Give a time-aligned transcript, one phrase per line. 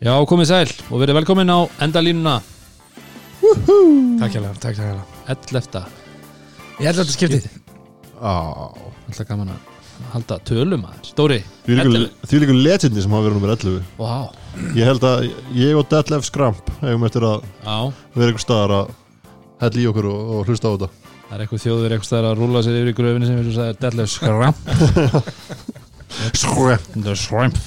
[0.00, 2.38] Já, komið sæl og verið velkomin á endalínuna.
[4.16, 4.94] Takk hjá takk hjá
[5.28, 5.82] 11.
[6.80, 7.48] Ég held að þetta skiptið.
[8.16, 8.32] Á,
[9.10, 9.66] Alltaf gaman að
[10.14, 11.10] halda tölum aðeins.
[11.18, 11.36] Dóri,
[11.66, 14.14] Því er líka legendi sem hafa verið nummer 11 Vá,
[14.78, 15.26] Ég held að
[15.58, 17.76] ég og Detlef Skramp hefum eftir að já,
[18.14, 18.94] vera einhver staðar að
[19.66, 20.88] hella í okkur og, og hlusta á þetta.
[21.26, 23.76] Það er eitthvað þjóður eitthvað staðar að rúla sér yfir í gröfinni sem við sagði
[23.84, 24.58] Detlef Skramp
[26.40, 27.60] Skramp The Shrimp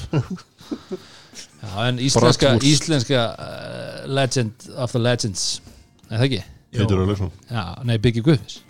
[1.88, 5.62] en íslenska, íslenska uh, legend of the legends.
[6.10, 6.44] Er það ekki?
[6.74, 8.62] Heitur Örleksson Já, nei, Biggi Guðfinns.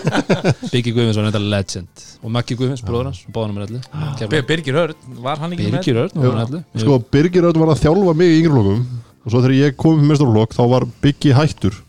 [0.72, 2.04] Biggi Guðfinns var nefnda legend.
[2.22, 5.78] Og Maggi Guðfinns, bróður hans, báðanum er allir Birgir Örn, var hann ekki með?
[5.78, 8.84] Birgir Örn, var hann allir Sko, Birgir Örn var að þjálfa mig í yngri flokkum.
[9.20, 11.80] Og svo þegar ég kom í mestarflokk þá var Biggi hættur.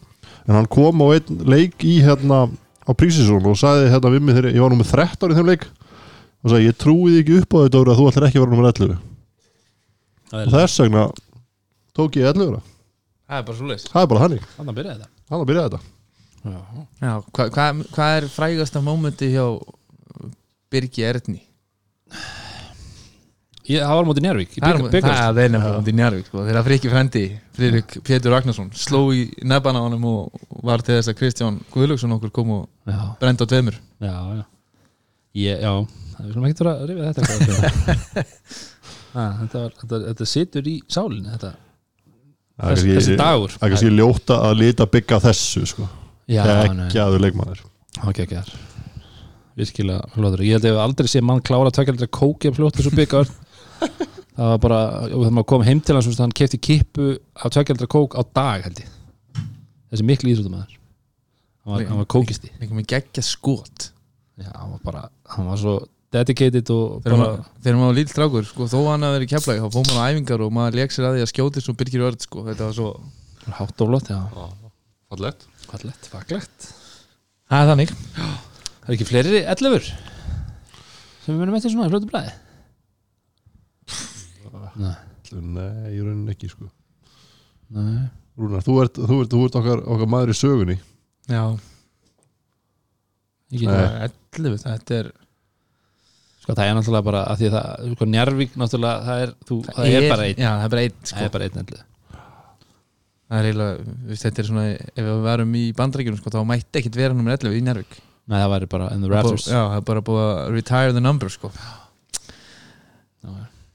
[0.48, 4.40] En hann kom á einn leik í hérna á Prísisson og sagði hérna við mig
[4.40, 5.70] þegar ég var nummer 13 í þeim leik.
[6.42, 8.56] Og sagði ég trúi því ekki upp á þetta að þú ætlar ekki að vera
[8.56, 9.11] nummer 11
[10.32, 11.06] og þess vegna
[11.98, 12.62] tók ég 11 -ra.
[13.32, 15.08] Það er bara svo leys það er bara þannig, Þannig að byrja þetta.
[15.30, 15.80] Hann að byrja þetta.
[16.42, 16.60] Já,
[17.02, 17.66] Já, hvað hva,
[17.96, 19.46] hva er frægasta mómenti hjá
[20.72, 21.42] Birgi Erni?
[23.70, 25.22] Ég, það var mútið Njárvík í Það er bygg- byggarst.
[25.22, 26.38] það er nefnilega í Njarvík sko.
[26.48, 27.22] Þegar Friki frendi,
[27.56, 30.32] Friðrik Pétur Ragnarsson sló í nefana á honum og
[30.66, 33.78] var til þess að Kristján Guðlöksson okkur kom og Já, brenda á tveimur.
[34.02, 34.44] Já, já.
[35.36, 35.74] Ég, já,
[36.18, 38.26] það er svona ekki að rifja þetta eitthvað.
[39.12, 41.52] Ha, þetta, var, þetta, þetta situr í sálinni þetta,
[42.62, 45.88] Það er þessi, dagur Það er kannski ljóta að lita bygga þessu sko.
[46.31, 47.64] Já, nei, ekki aður leikmaður
[48.06, 48.52] ok, ekki þar
[49.59, 52.53] Virkilega hlóður Ég held að ég hef aldrei sé mann klára að tvekja aldrei kókja
[52.56, 53.31] fljótt þessu byggar
[53.81, 54.81] Það var bara,
[55.12, 58.68] þegar maður kom heim til hans hann kefti kippu af tvekja aldrei kók á dag
[58.69, 58.94] held ég
[59.91, 63.90] Þessi miklu íþróttumæður hann var, hann var kókisti Líka með geggja skot
[64.40, 65.03] Já, hann var bara,
[65.36, 65.75] hann var svo
[66.12, 69.28] dedicated og Þegar bara, maður, þegar maður var lítill strákur sko, þó hann að vera
[69.28, 71.64] í keflæk þá fór maður á æfingar og maður leik sér að því að skjóti
[71.64, 72.44] svo Birgir Örn sko.
[72.50, 72.90] þetta var svo
[73.58, 74.20] hátt og flott, já,
[75.12, 76.68] Fallett fallegt, faglegt.
[77.52, 77.92] Það er þannig.
[78.16, 79.88] Það er ekki fleiri ellefur
[81.22, 82.32] sem við munum eftir svona í fljótu blæði
[84.82, 84.96] Nei,
[85.32, 86.68] Nei, ég raunin ekki sko.
[87.76, 88.08] Nei.
[88.40, 90.78] Rúnar, þú ert, þú ert, þú ert okkar, okkar maður í sögunni.
[91.32, 91.44] Já,
[93.52, 95.10] Ég get það 11, þetta er
[96.51, 99.57] Sko það er náttúrulega bara að því að það, sko Njarvík náttúrulega, það er, þú,
[99.72, 100.41] það er bara einn.
[100.41, 101.23] Já, það er bara einn Það sko.
[101.23, 101.84] er bara einn ellið
[103.31, 103.94] Það er eiginlega,
[104.25, 107.56] þetta er svona ef við varum í bandrækjunum sko, þá mætti ekkit vera nummer 11
[107.56, 107.94] í Njárvík
[108.31, 109.45] Nei, það væri bara in the rafters.
[109.47, 111.50] Já, það er bara búið að retire the number sko.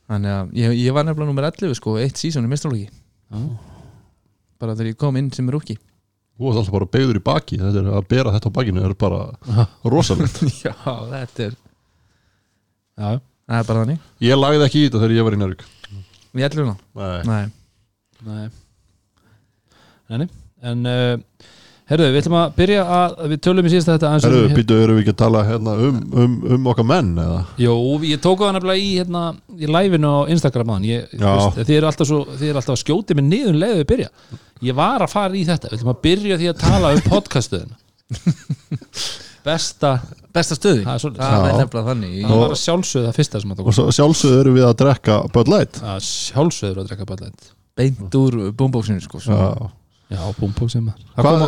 [0.07, 3.41] Þannig að ég, ég var nefnilega nummer 11 sko, eitt sísón í mistralóki Já.
[4.63, 5.75] bara þegar ég kom inn sem rúki
[6.37, 8.95] Þú ert alltaf bara beigður í baki þetta er að bera þetta á bakinu er
[9.01, 9.21] bara
[9.93, 10.43] rosalegt.
[10.67, 11.57] Já, þetta er
[12.97, 13.99] Já, Það er bara þannig.
[14.27, 15.61] Ég lagði ekki í þetta þegar ég var í Njörg
[16.37, 16.73] Í 11 ná?
[17.29, 17.43] Nei.
[18.27, 18.47] Nei.
[20.11, 20.27] Nei.
[20.67, 21.45] En uh,
[21.91, 24.79] herruðu, við ætlum að byrja að við tölum í síðast þetta aðeins Herru, um- býtu,
[24.83, 27.43] erum við ekki að tala hérna, um, um, um okkar menn eða?
[27.63, 27.75] Jó,
[28.09, 29.23] ég tók á það nefnilega í, hérna,
[29.57, 33.61] í live-inu á Instagram aðan þið eru alltaf, eru alltaf að skjóti mig niður um
[33.63, 34.11] leiðu við byrja.
[34.67, 37.77] Ég var að fara í þetta, við ætlum að byrja því að tala um podcastuðina
[39.47, 39.93] besta
[40.37, 41.25] Besta stöði Það er svoleiðis.
[41.25, 42.15] Það er nefnilega þannig.
[42.27, 44.77] Það var að sjálfsögðu það fyrsta sem að Og tók svo, sjálfsögðu erum við að
[44.83, 45.81] drekka Bud Light.
[45.83, 49.37] Að sjálfsögður að drekka ballænt Beint úr búmbóksinu sko svo.
[49.37, 49.69] Já.
[50.17, 51.45] já, búmbók sem að Hvað,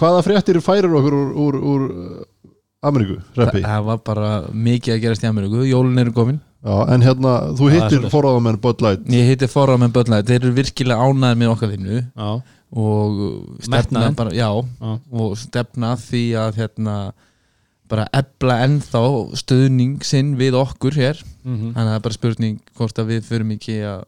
[0.00, 2.50] Hvaða fréttir færir okkur úr, úr, úr uh,
[2.84, 3.60] Ameríku, reppi?
[3.64, 5.66] Það var bara mikið að gerast í Ameríku.
[5.68, 6.38] Jólun eru komin.
[6.64, 8.12] Já, en hérna, þú það er hittir svoleiðis.
[8.14, 9.04] forráðamenn Bud Light.
[9.12, 12.00] Ég hitti forra með börnlega Þeir eru virkilega ánæðir með okkar vinnu.
[12.00, 12.30] Já,
[12.70, 13.20] og
[13.64, 14.16] stefna Metnaðinn.
[14.18, 14.48] bara, já,
[14.80, 16.96] já, og stefna að því að hérna
[17.90, 19.02] bara ebla ennþá
[19.40, 21.22] stuðning sinn við okkur hér.
[21.42, 24.04] Mm þannig að það er bara spurning hvort að við förum ekki að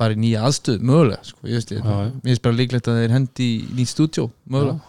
[0.00, 1.84] fara í nýja aðstöð mögulega, sko, ég veist ég.
[1.84, 4.80] Mér finnst bara líklegt að þeir hendi í nýtt stúdjó mögulega,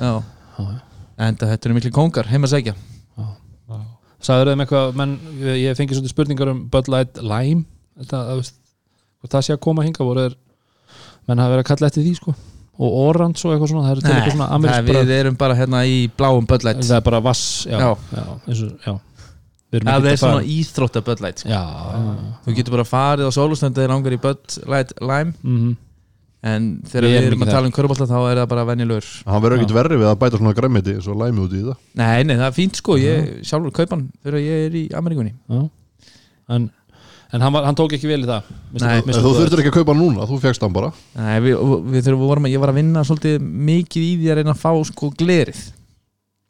[0.00, 0.12] já,
[0.56, 2.76] já, já en þetta eru miklu kongar heima að segja
[4.26, 5.10] Sagður þeim eitthvað, menn,
[5.44, 7.66] ég ég fengi svolítið spurningar um Bud Light Lime.
[8.00, 8.56] Þetta, það, veist,
[9.28, 10.36] það sé að koma hinga voru þeir,
[11.28, 12.34] menn hafa verið að kalla eftir því sko
[12.78, 15.80] og Orange og eitthvað svona, það er til eitthvað svona Nei, við erum bara hérna
[15.88, 18.24] í bláum böllæt það er bara vass já, já, Já.
[18.46, 18.94] eins og, já.
[19.66, 21.48] Við erum það ekkert er að svona fara- íþrótta böllæt sko.
[21.50, 21.62] já,
[22.46, 25.32] þú getur bara farið á sólustöndi þegar langar í böllæt lime.
[25.42, 25.76] Mhm.
[26.46, 28.64] en þegar Við við erum erum ekki að tala um körbólta þá er það bara
[28.68, 29.06] venjulegur.
[29.26, 31.76] Hann verður ekkert verri við að bæta svona græmiti og læmi út í það.
[31.98, 35.32] Nei, nei, það er fínt sko, ég sjálfur kaupan þegar ég er í Ameríkunni.
[35.50, 35.64] Já.
[36.54, 36.70] En,
[37.34, 39.00] en hann, var, hann tók ekki vel í það Nei.
[39.02, 39.38] Þú góður.
[39.40, 41.56] þurftir ekki að kaupa núna, þú fegst hann bara Nei, við,
[41.90, 44.54] við þegar við vorum að, ég var að vinna svolítið mikið í því að reyna
[44.54, 45.64] að fá sko glerið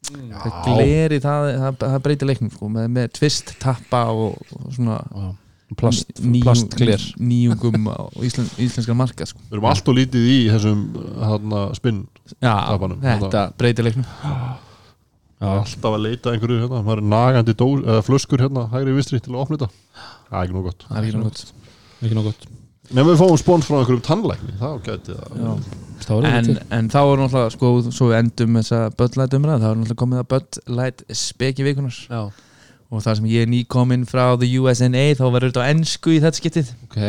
[0.07, 4.99] það glerið, það, það, það breytir leiknum sko, með, með tvist tappa og, og svona
[5.01, 5.25] Já.
[5.81, 9.41] plast, ný- plastgler nýjungum á íslen, íslenskar marka sko.
[9.49, 10.85] Við erum alltaf lítið í þessum
[11.19, 12.05] hana, spinn
[12.39, 12.53] Já,
[13.01, 14.07] þetta breytir leiknum
[15.37, 16.83] já, Alltaf að leita að einhverju hérna.
[16.85, 19.69] Maður er nagandi dó, eða flöskur hérna hægri vinstri til að opna þetta.
[20.27, 20.87] Það er ekki nú gott.
[20.87, 21.45] Það er ekki nokkuð
[22.05, 22.47] ekki nóg gott.
[22.87, 24.53] Nefnum við fáum spóns frá einhverjum tannlækni.
[24.61, 28.81] Þá gæti það en, en þá er náttúrulega sko, svo við endum þessa
[29.17, 32.21] Light umræð þá er náttúrulega komið að Light speki vikunar Já,
[32.87, 36.21] og það sem ég er nýkominn frá the USNA þá verður þetta á ennsku í
[36.23, 36.69] þetta skiptið.
[36.87, 37.01] Ok.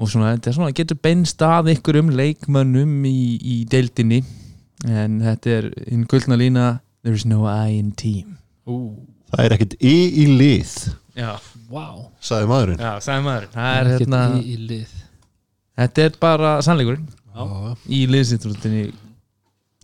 [0.00, 4.22] Og svona, þetta er svona, getur beinst að ykkur um leikmönnum í, í deildinni.
[4.88, 6.70] En þetta er hinn guldna lína
[7.02, 8.38] there is no I in team.
[8.66, 8.96] Ú,
[9.32, 10.72] Það er ekkert í í lið.
[11.16, 11.30] Já,
[11.72, 11.84] vá.
[12.24, 12.80] Sagði maðurinn.
[12.84, 14.92] Já, sagði maður það er Ekkert hérna, í, í lið.
[15.82, 17.06] Þetta er bara sannleikurinn.
[17.32, 17.44] Já.
[17.88, 18.82] í liðsýttrútinni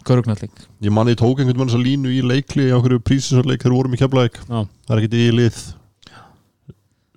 [0.05, 0.53] Körugnallik
[0.85, 3.97] Ég manni tók einhvern veginn þessa línu í leikli á einhverju prísinsleik þegar við vorum
[3.97, 4.59] í keflæk Já.
[4.85, 5.63] Það er ekkert í lið.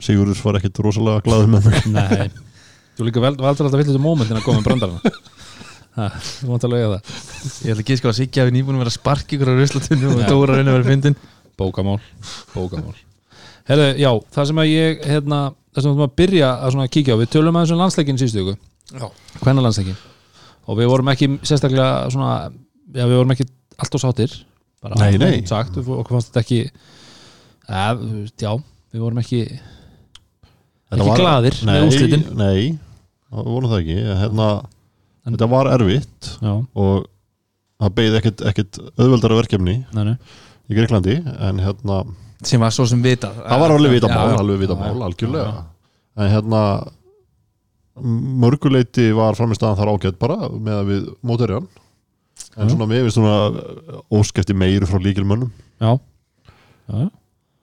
[0.01, 1.89] Sigurðurs var ekkert rosalega glaður með mig.
[1.91, 2.31] Nei,
[2.97, 5.13] þú líka vel, valdur alltaf villið um mómentin að koma með brandarana
[5.95, 7.13] Mátt alveg að það
[7.67, 10.07] Ég ætla ekki sko að Siggi hafi nýbúin að vera að sparki ykkur á ruslatunni
[10.07, 10.21] og.
[10.29, 11.17] Dóra reyna að vera fyndin
[11.59, 11.97] Bókamál,
[12.55, 12.95] bókamál
[13.67, 15.39] Herðu, já, það sem að ég hérna,
[15.75, 19.11] það sem að byrja að svona kíkja á við tölum aðeins um landsleikin síðustu ykkur.
[19.43, 19.99] Hvenna landsleikin
[20.71, 22.31] og við vorum ekki sérstaklega svona,
[22.95, 23.45] já, við vorum ekki
[23.81, 24.33] alltaf sáttir
[24.81, 25.45] bara Nei, nei.
[25.47, 26.59] sagt, við- okkur fannst þetta ekki
[27.69, 28.51] veist, já,
[28.95, 29.41] við vorum ekki
[30.91, 32.23] Þetta Ekki glaðir með nei, úrslitin.
[32.35, 32.63] Nei,
[33.31, 34.47] það voru það ekki hérna,
[35.25, 37.05] En- Þetta var erfitt já, og
[37.81, 40.15] það beigði ekkert, ekkert auðveldara verkefni nei, nei,
[40.69, 41.15] í Greiklandi
[41.49, 41.99] en hérna,
[42.43, 43.35] sem var svo sem vitað.
[43.45, 45.51] Það var alveg vita Já, mál alveg vita mál, algjörlega.
[45.51, 46.61] Já, en hérna
[48.41, 51.67] mörguleiti var framistæðan þar ágætt bara með að við móterjan
[52.57, 52.71] en Já.
[52.73, 53.35] svona mér finnst svona
[54.11, 55.51] óskefti meiri frá líkilmönnum
[55.81, 55.91] já.
[56.91, 57.09] Já,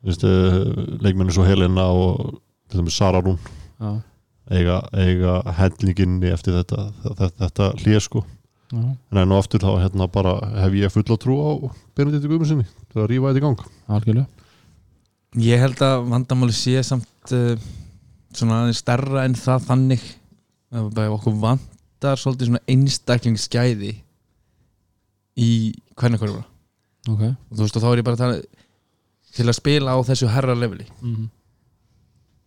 [0.07, 0.23] Vist,
[1.03, 2.39] leikmenni svo Helena og
[2.71, 3.35] til dæmis Sara Rún.
[3.81, 3.97] Já,
[4.55, 8.25] eiga, eiga hendlinginni eftir þetta, þetta, þetta hlýja sko.
[8.69, 8.83] Já.
[8.85, 11.51] en enn og aftur þá hérna bara hef ég fulla trú á
[11.97, 13.63] Benedikt Guðmundssoni til að rífa þetta í gang.
[13.97, 14.27] Algjörlega.
[15.41, 17.55] Ég held að vandamáli sé samt uh,
[18.37, 20.05] svona aðeins stærra en það þannig.
[20.69, 23.95] Að bara okkur vantar svolítið svona einstaklingsgæði
[25.41, 25.51] í
[25.97, 26.45] hvernig hverjum
[27.09, 27.25] ok.
[27.25, 28.39] Og þú veist og þá er ég bara að tala
[29.39, 30.85] til að spila á þessu herra leveli.
[31.01, 31.29] Mm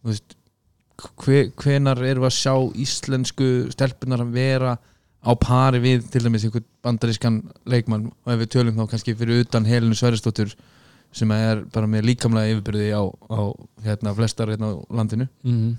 [0.01, 0.38] þú veist
[1.21, 4.77] hvenar við að sjá íslensku stelpunar að vera
[5.21, 9.44] á pari við til dæmis einhvern bandarískan leikmann og ef við tölum þá kannski fyrir
[9.45, 10.56] utan Helinu Sverrisdóttur
[11.13, 13.39] sem er bara með líkamlega yfirbyrði á, á
[13.86, 15.75] hérna, flestar hérna á landinu -hmm.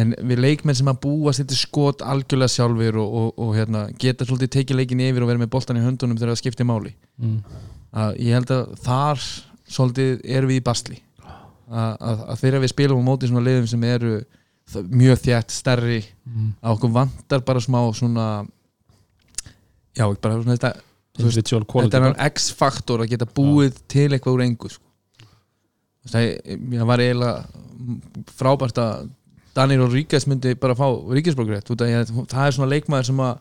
[0.00, 3.86] en við leikmenn sem að búa sér til skot algjörlega sjálfur og, og, og hérna,
[3.98, 6.94] geta svolítið tekið leikin yfir og vera með boltan í höndunum þegar það skiptir máli
[7.18, 7.38] mm.
[7.92, 9.18] að ég held að þar
[9.68, 11.02] svolítið erum við í basli
[11.70, 14.24] að, að, að þegar við spilum á móti svona liðum sem eru
[14.88, 16.52] mjög þjætt stærri Mm.
[16.62, 18.46] að okkur vantar bara smá svona
[19.98, 20.72] já, bara svona þetta
[21.26, 21.36] veist,
[21.90, 24.84] þetta er hann X-faktor að geta búið til eitthvað úr engu sko.
[26.08, 27.44] Það var eiginlega
[28.38, 29.10] frábært að
[29.54, 31.10] Dani Rodríguez myndi bara fá að
[32.30, 33.34] það er svona leikmaður sem að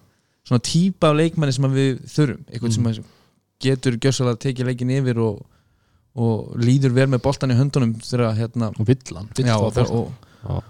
[0.43, 2.99] svona típa af leikmanni sem við þurfum eitthvað sem að
[3.61, 5.39] getur gjössalega að tekið leikin yfir og,
[6.17, 10.63] og líður vel með boltan í höndunum þegar hérna og villan, og, og, Já.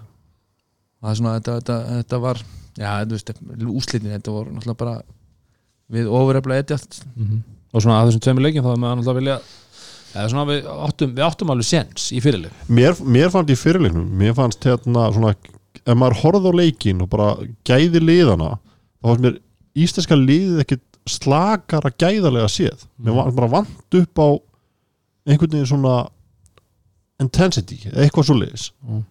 [1.02, 2.42] Það er svona þetta, þetta, þetta var
[2.78, 3.32] já, þú veist,
[3.72, 4.94] úslitin þetta voru náttúrulega bara
[5.92, 7.42] við ofurefla eitthvað Mhm.
[7.72, 9.38] og svona að þessum tveimur leikjum þá er maður náttúrulega vilja
[10.12, 14.08] eða svona við áttum, við áttum alveg sens í fyrirleik mér, mér fannst í fyrirleiknum
[14.22, 15.34] mér fannst hérna svona
[15.82, 17.28] ef maður horfði á leikin og bara
[17.64, 18.50] gæði liðana
[19.02, 19.38] þá fannst mér
[19.74, 22.84] íslenska liðið ekkit slakara gæðarlega séð.
[23.02, 24.28] Mér var bara vant upp á
[25.26, 25.94] einhvern veginn svona
[27.22, 29.02] intensity, eitthvað svo leiðis Mm.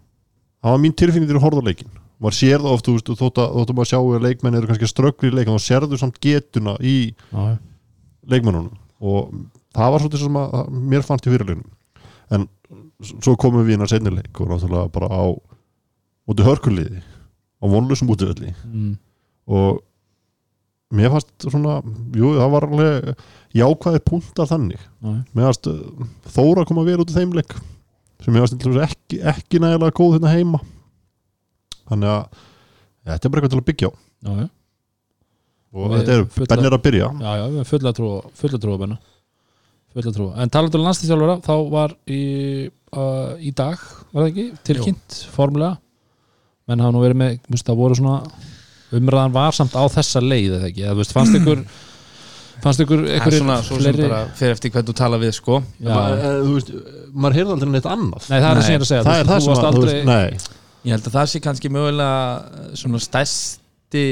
[0.61, 3.41] Það var mín tilfinning ég horfði á leikin maður sér það oft, þú veist, þótt
[3.41, 6.75] að, að maður sjá að leikmenn eru kannski ströggli í leikin þá sérðu samt getuna
[6.77, 7.45] í já,
[8.29, 9.31] leikmennunum og
[9.73, 11.71] það var svolítið sem að, að mér fannst í fyrirleginum
[12.31, 12.47] en
[13.09, 15.23] svo komum við inn að seinni leik og náttúrulega bara á
[16.31, 18.53] úti hörkuliði á vonlusum útivelli.
[18.65, 18.93] Mm.
[19.51, 19.81] og
[20.95, 21.79] mér fannst svona
[22.15, 23.11] jú, það var alveg
[23.55, 24.81] jákvæði punktar þannig.
[25.01, 27.55] Já, mér fannst uh, Þóra koma vel út í þeim leik
[28.25, 30.59] sem til dæmis ekki, ekki nægilega góð hérna heima.
[31.91, 33.93] Þannig að ja, þetta er bara eitthvað til að byggja á.
[34.21, 34.47] Já, já,
[35.71, 37.07] og Við þetta er, fulla- Benn er að byrja.
[37.21, 38.11] Já, já, við erum fulla trú
[38.41, 38.97] fulla trú að benna.
[39.91, 42.21] Fulla trú, en talandur um landslýstjálfara þá var í,
[42.95, 43.81] uh, í dag
[44.13, 45.77] var það ekki, tilkynnt formulega
[46.69, 48.21] menn hafa nú verið með, það voru svona
[48.95, 51.65] umræðan var samt á þessa leið eða ekki, eða þú veist, fannst ykkur
[52.63, 55.59] fannst ykkur einhverjir svona svo sem fleiri bara fer eftir hvernig þú tala við sko
[55.61, 56.73] já, Ma, e, þú veist,
[57.13, 59.13] maður heyrði aldrei neitt annað nei, það er það sem ég er að segja það
[59.13, 61.41] þú er það sem varst að, þú aldrei, veist, nei ég held að það sé
[61.45, 62.21] kannski mögulega
[62.61, 64.05] eh, svona stærsti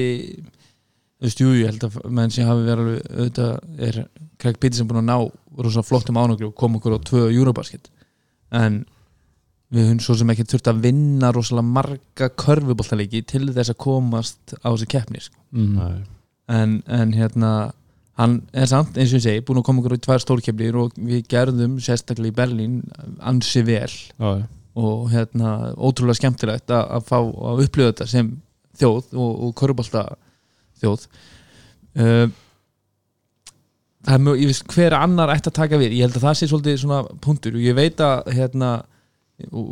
[1.19, 4.01] þú veist, jú, ég held að menn sem hafi verið alveg, auðvitað er
[4.39, 7.89] Craig Peterson búin að ná rosa flottum ánöglu og koma okkur á tvö Eurobasket
[8.55, 8.83] en
[9.73, 14.55] við höfum svo sem ekki þurft að vinna rosalega marga körfuboltaleiki til þess að komast
[14.65, 15.37] á þessi keppni sko.
[15.53, 15.75] mm.
[15.75, 15.99] Nei.
[16.55, 17.51] en, en hérna
[18.19, 20.97] hann er samt, eins og ég segi, búin að koma okkur í tvær stórkeppnir og
[20.99, 22.79] við gerðum sérstaklega í Berlín
[23.23, 23.91] ansi vel.
[24.19, 24.43] Já,
[24.79, 28.29] og hérna ótrúlega skemmtilegt að, að fá að upplifa þetta sem
[28.79, 30.03] þjóð og, og körubólta
[30.79, 31.07] þjóð.
[31.99, 32.29] Uh,
[34.05, 36.39] það er mjög, ég veist hver annar ætti að taka við, ég held að það
[36.39, 38.71] sé svolítið svona punktur og ég veit að hérna
[39.55, 39.67] og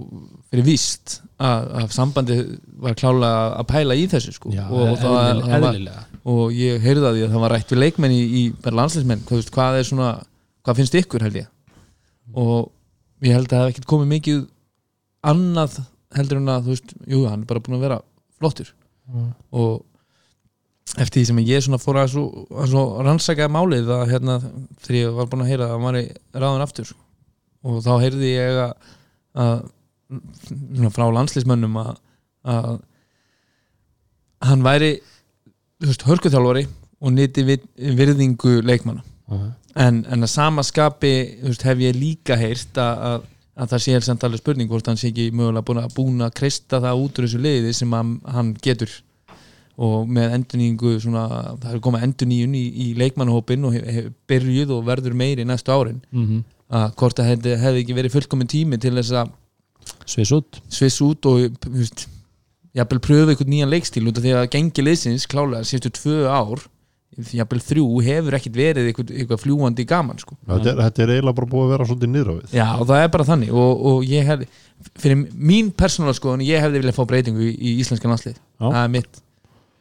[0.47, 2.37] fyrir víst að, að sambandi
[2.79, 4.51] var klálega að pæla í þessu sko.
[4.55, 6.03] Já, og, og, það, eðlilega.
[6.27, 8.41] Og ég heyrði að því að það var rætt við leikmenn í, í
[8.79, 10.09] landsleismenn, hvað, veist, hvað er svona
[10.65, 11.51] hvað finnst ykkur held ég
[12.35, 12.71] og
[13.23, 14.41] ég held að það hef ekkert komið mikið
[15.31, 15.77] annað
[16.17, 18.01] heldur en að þú veist, jú, hann er bara búin að vera
[18.39, 18.73] flottur
[19.07, 19.29] Mm.
[19.55, 19.85] og
[20.99, 22.23] eftir því sem ég svona fór að svo,
[22.59, 24.33] að svo rannsaka málið að hérna,
[24.83, 26.01] þegar ég var búin að heyra að hann var í
[26.35, 26.91] ráðan aftur
[27.63, 28.73] og þá heyrði ég að,
[29.45, 29.55] að
[30.49, 31.93] svona frá landslismönnum að,
[32.51, 32.69] að
[34.49, 34.91] hann væri
[35.83, 36.65] hörkuþjálfari
[37.01, 37.45] og nýtti
[37.77, 39.03] virðingu leikmanna.
[39.27, 39.39] Já,
[39.87, 43.25] en, en að sama skapi veist, hef ég líka heyrt að, að,
[43.57, 46.37] að það sé helst alveg spurning hvort hann sé ekki mögulega búin að búin að
[46.39, 48.93] kreista það út úr þessu liði sem hann, hann getur.
[49.77, 51.27] Og með endurningu svona,
[51.61, 55.75] það er komað endurníun í, í leikmannahópin og hef, hef byrjuð og verður meiri næstu
[55.75, 55.99] árin.
[56.11, 56.45] Mhm.
[56.67, 59.29] að hvort það hefði, hefði ekki verið fullkomin tími til þess að
[60.07, 60.57] Sviss út.
[60.71, 62.07] Sviss út og veist,
[62.77, 66.65] jafnvel pröfu einhvern nýjan leikstíl út af því að gengi liðsins klálega síðustu tvö ár
[67.17, 70.35] jafnvel þrjú hefur ekkit verið eitthvað, eitthvað fljúandi gaman sko.
[70.45, 73.03] þetta, er, þetta er eiginlega bara búið að vera svolítið á við Já, og það
[73.03, 74.49] er bara þannig og, og ég hefði,
[75.01, 78.93] fyrir mín persónulega skoðun, ég hefði viljað fá breytingu í, í íslenska landslið það er
[78.93, 79.21] mitt.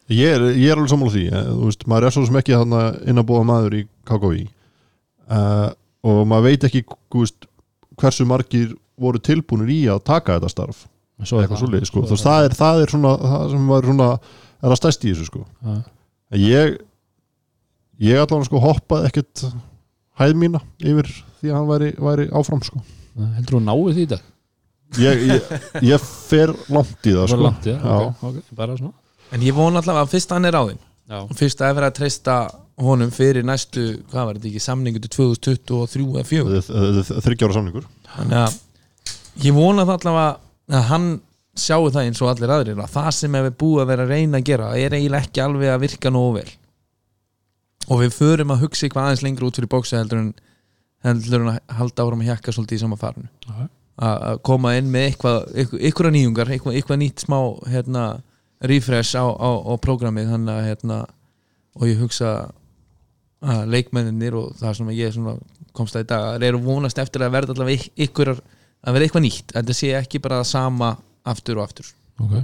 [0.07, 2.83] Ég er, ég er alveg sammála því eh, veist, maður er svo sem ekki þarna
[3.11, 5.71] inn að búa maður í KKV uh,
[6.07, 6.85] og maður veit ekki
[7.19, 7.49] veist,
[8.01, 10.87] hversu margir voru tilbúinir í að taka þetta starf
[11.25, 11.63] Svo er eitthvað það.
[11.65, 12.03] svoleiðis sko.
[12.03, 14.09] Svo er Þú veist, það, er, það er svona það sem var svona
[14.67, 15.45] er að stæst í þessu sko.
[15.67, 16.77] En ég
[18.07, 19.45] ég allan sko hoppaði ekkert
[20.21, 21.09] hæð mína yfir
[21.41, 22.83] því að hann væri, væri áfram sko.
[23.17, 24.25] Heldur þú náið því í dag?
[25.01, 27.41] ég, ég, ég fer langt í það Það sko.
[27.43, 27.97] langt, já, Já.
[28.07, 28.93] ok, ok, bara svona
[29.35, 30.59] en ég von allavega að fyrst hann er
[31.07, 32.37] Já, og fyrst að vera að treysta
[32.83, 38.41] honum fyrir næstu, hvað var þetta ekki, samningu til 2023 eða 4 þryggjára samningur þannig
[38.43, 38.57] að
[39.47, 40.33] ég vona það allavega
[40.73, 41.09] að hann
[41.57, 44.41] sjáu það eins og allir aðrir að það sem hefur búið að vera að reyna
[44.41, 46.51] að gera er eiginlega ekki alveg að virka nógu vel
[47.87, 50.31] og við förum að hugsa eitthvað aðeins lengur út fyrir bóksi heldur en
[51.07, 53.69] heldur en að halda áram að hjakka svolítið í sama farinu Já.
[54.09, 57.39] að að koma inn með eitthvað eitthvað, eitthvað nýjungar, eitthvað, eitthvað nýtt smá
[57.73, 58.05] hérna,
[58.73, 61.01] refresh á, á, á prógramið að hérna,
[61.77, 62.35] og ég hugsa
[63.47, 65.17] að leikmenninir og það sem ég
[65.77, 68.33] komst að í dag eru vonast eftir að verða allavega ykkur
[68.85, 70.91] að verða eitthvað nýtt en það sé ekki bara það sama
[71.27, 71.89] aftur og aftur.
[72.23, 72.37] Ok.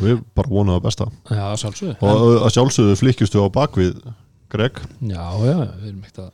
[0.00, 1.08] Við bara vonaðum það besta.
[1.30, 1.96] Já, sjálfsögðu.
[2.02, 3.92] Og að sjálfsögðu flykkjustu á bakvið
[4.54, 4.80] Greg.
[5.00, 6.32] Já, já, við erum ekkert að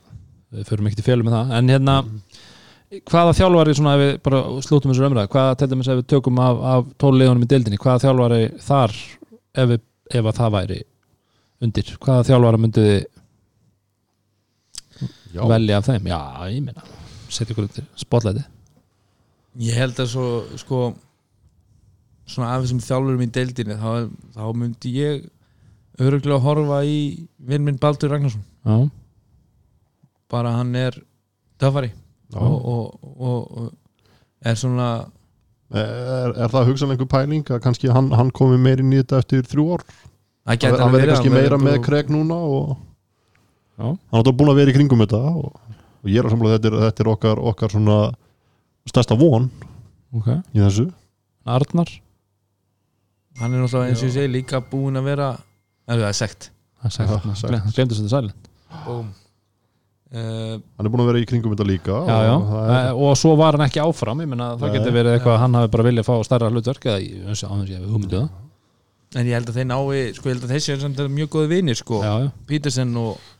[0.51, 1.53] við förum ekkert í fjölu með það.
[1.57, 1.95] En hérna,
[3.11, 6.41] hvaða þjálfari svona ef við bara slútum þessu umræð hvaða til dæmis ef við tökum
[6.43, 10.79] af, af tólulegunum í deildinni hvaða þjálfari þar ef, við, ef að það væri
[11.61, 11.95] undir?
[12.01, 13.09] Hvaða þið
[15.31, 16.07] Já, velja af þeim?
[16.11, 16.19] Já,
[16.51, 16.83] ég meina
[17.31, 18.43] setja ykkur undir spotlæti
[19.59, 20.25] ég held að svo
[20.59, 20.81] sko
[22.31, 25.25] svona af þessum þjálfurum í deildinni þá, þá myndi ég
[26.01, 26.99] öruglega horfa í
[27.37, 28.43] vinn minn Baldur Ragnarsson.
[28.65, 28.77] Já,
[30.31, 30.95] bara hann er
[31.59, 31.91] döfari
[32.31, 34.91] og, og, og, og er svona
[35.71, 39.21] Er, er það hugsanlega einhver pæling að kannski hann, hann komi meir inn í þetta
[39.21, 39.83] eftir þrjú ár?
[40.43, 42.73] Það hann verið, kannski hann meira verði með Greg núna og
[43.79, 46.35] já, hann átti að búin að vera í kringum þetta og, og ég er að
[46.35, 47.97] samla þetta er, þetta er okkar, okkar svona
[48.89, 49.49] stærsta von
[50.15, 50.27] ok.
[50.55, 50.87] í þessu.
[51.45, 51.91] Arnar?
[53.39, 55.31] Hann er náttúrulega eins og ég segi líka búin að vera
[55.87, 56.51] er það er sekt.
[56.89, 57.73] Sagt, sagt.
[57.75, 58.47] glemdu þetta sælinn
[58.87, 59.09] Búm.
[60.11, 62.87] Uh, hann er búin að vera í kringum þetta líka Já, já, og það er,
[63.05, 64.73] og svo var hann ekki áfram meina það Nei.
[64.79, 68.25] getur verið eitthvað að hann hafi bara viljað fá stærra hlutverk eða að hugmynduð
[69.19, 71.51] en ég held að þeir nái sko ég held að þessi er samt mjög góði
[71.51, 72.01] vinir sko.
[72.05, 73.31] Já, Petersen og,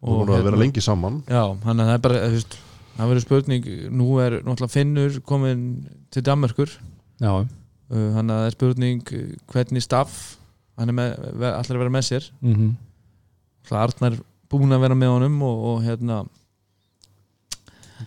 [0.00, 1.20] og búin að vera hérna- lengi saman.
[1.26, 2.58] Já, hann að það er bara þú veist,
[3.00, 5.64] það verður spurning, nú er náttúrulega Finnur komin
[6.12, 6.72] til Danmörkur
[7.20, 10.36] já, uh, hann að það er spurning uh, hvernig staff
[10.80, 11.12] hann er
[11.58, 12.26] ætlar að vera með sér.
[12.40, 12.74] Mhm.
[13.64, 14.18] Ætlar Arnar
[14.50, 16.24] búin að vera með honum og, og hérna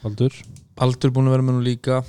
[0.02, 0.34] Baldur.
[0.76, 2.04] Baldur búin að vera með honum líka.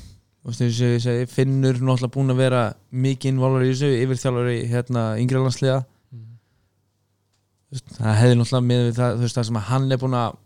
[0.45, 2.62] Og ég segi, Finnur náttúrulega búin að vera
[2.93, 5.83] mikið involvar í þessu yfirþjálfari hérna yngri landsliða.
[6.14, 10.41] Þú veist, það hefði náttúrulega með það, það sem að hann er búin að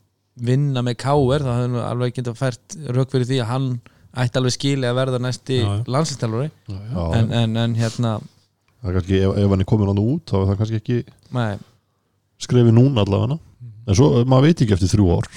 [0.45, 3.68] vinna með Káir þá hefði nú alveg getað fært rauk fyrir því að hann
[4.18, 5.59] ætti alveg skili að verða næsti.
[6.68, 8.14] Já, en, en, en hérna
[8.78, 10.99] það er kannski, ef, ef hann er komin hann út þá er það kannski ekki
[11.37, 11.59] nei,
[12.42, 13.38] skrefið núna allavega.
[13.88, 15.28] En svo, maður veit ekki eftir þrjú ár.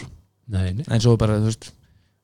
[0.51, 0.83] Nei, nei.
[0.91, 1.69] en svo bara, þú veist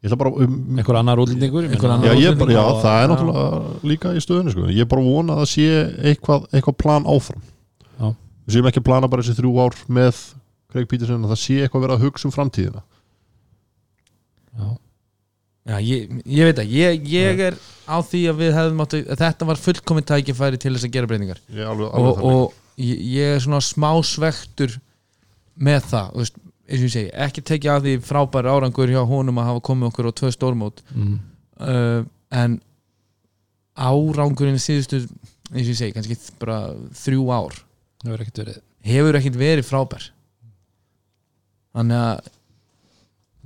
[0.03, 3.45] ég ætla bara um, einhver annar útlendingur já, ég bara, já, og- það er náttúrulega
[3.91, 4.67] líka í stöðunni sko.
[4.69, 5.69] ég er bara að vona að það sé
[6.11, 7.41] eitthvað, eitthvað plan áfram.
[7.97, 8.11] Já.
[8.45, 10.19] við séum ekki að plana bara þessi þrjú ár með
[10.73, 12.83] Craig Peterson að það sé eitthvað verið að hugsa um framtíðina?
[14.57, 14.67] Já.
[15.67, 17.57] Já, ég, ég veit að ég, ég er
[17.91, 21.09] á því að við hefðum áttu að þetta var fullkomin tækifæri til þess að gera
[21.11, 21.41] breytingar.
[21.51, 24.77] Ég alveg, alveg og, og ég, ég er svona smá svektur
[25.59, 29.01] með það þú veist, eins og ég segi, ekki tekja af því frábæri árangur hjá
[29.09, 30.83] honum að hafa komið okkur á tvö stórmót.
[30.95, 31.19] Mm.
[31.59, 32.59] uh, en
[33.75, 36.61] árangurinn síðustu eins og ég segi, kannski bara
[36.95, 37.59] þrjú ár
[38.03, 38.61] verður ekkert verið.
[38.87, 40.07] hefur ekkert verið frábær
[41.77, 42.33] þannig að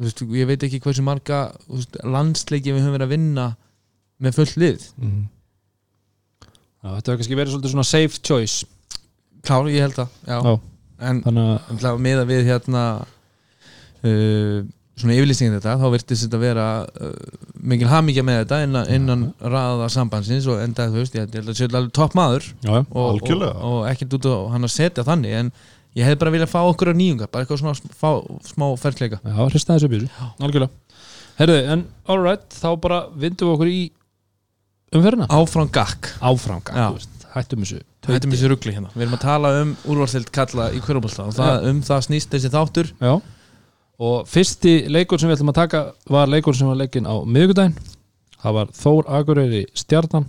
[0.01, 3.47] veist, ég veit ekki hversu marga veist, landsleiki við höfum verið að vinna
[4.21, 5.21] með fullt lið mm.
[6.81, 8.69] Já, þetta hefur kannski verið svolítið svona safe choice
[9.45, 10.37] klár, ég held að já.
[10.37, 10.53] Já.
[11.09, 14.61] en þannig að með að við hérna uh,
[15.01, 17.11] svona yfirlýsingin þetta þá virtist þetta vera uh,
[17.73, 21.53] mikil hamingja með þetta innan, innan raða sambandsins og enda þú veist, ég held að
[21.53, 25.05] þetta er alveg topp maður já, og, og, og ekkert út á hann að setja
[25.07, 25.53] þannig en
[25.99, 28.11] ég hef bara viljað fá okkur á nýjunga bara eitthvað svona fá,
[28.47, 30.99] smá ferðleika Já, hrista þessu byrju, algjörlega.
[31.39, 33.81] Herðu, en alright, þá bara vindum við okkur í
[34.91, 35.27] umferðina.
[35.31, 36.11] Áfram gakk.
[36.21, 38.89] Þú veist, hættum þessu Hættum þessi ruggli hérna.
[38.95, 42.49] Við erum að tala um úrvarstild kalla í hverjumálta og það, um það snýst þessi
[42.53, 42.89] þáttur.
[42.97, 43.11] Já.
[44.01, 47.75] Og fyrsti leikur sem við ætlum að taka var leikur sem var leikin á miðvikudaginn.
[48.41, 50.25] Það var Þór Akureyri Stjarnan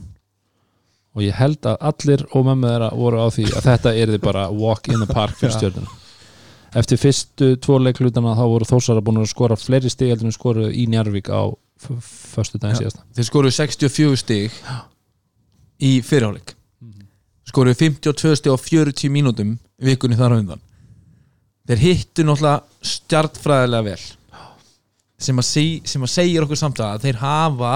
[1.13, 4.47] og ég held að allir og mömmu þeirra voru á því að þetta erði bara
[4.51, 5.59] walk in the park fyrir Já.
[5.59, 5.99] stjörnuna.
[6.81, 10.71] Eftir fyrstu tvo leiklutana þá voru Þórsara búin að skora fleiri stig heldur en skoru
[10.73, 12.87] í Njarvík á föstu daginn Já.
[12.87, 13.05] síðasta.
[13.13, 14.59] Þeir skoruðu 64 stig
[15.83, 16.57] í fyrirháleik
[17.53, 20.63] skoruðu 52 stig á 40 mínútum vikunni þar á undan.
[21.69, 24.05] Þeir hittu náttúrulega stjartfræðilega vel.
[25.23, 27.75] Sem að, seg, sem að segir okkur samt að þeir hafa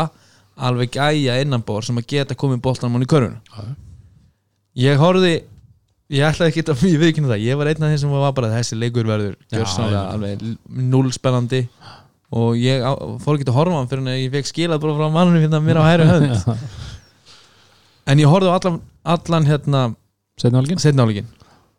[0.57, 3.41] alveg gæja innanbor sem að geta komið boltanum hann í körfuna.
[3.53, 3.65] Já.
[4.87, 5.35] Ég horfði
[6.13, 8.53] ég ætlaði ekki að við viðkynna það ég var einn af þeim sem var bara
[8.55, 10.11] þessi leikur verður Já, gjörsamlega já.
[10.15, 10.45] alveg
[10.95, 11.63] null spennandi.
[12.37, 12.91] Og ég á,
[13.23, 15.79] fór ekki að horfa hann fyrir en ég fekk skilað bara frá mannunum hérna mér
[15.79, 16.67] á hæri hönd.
[18.11, 18.81] En ég horfði á allan,
[19.17, 19.83] allan hérna
[20.39, 21.29] setnáleikin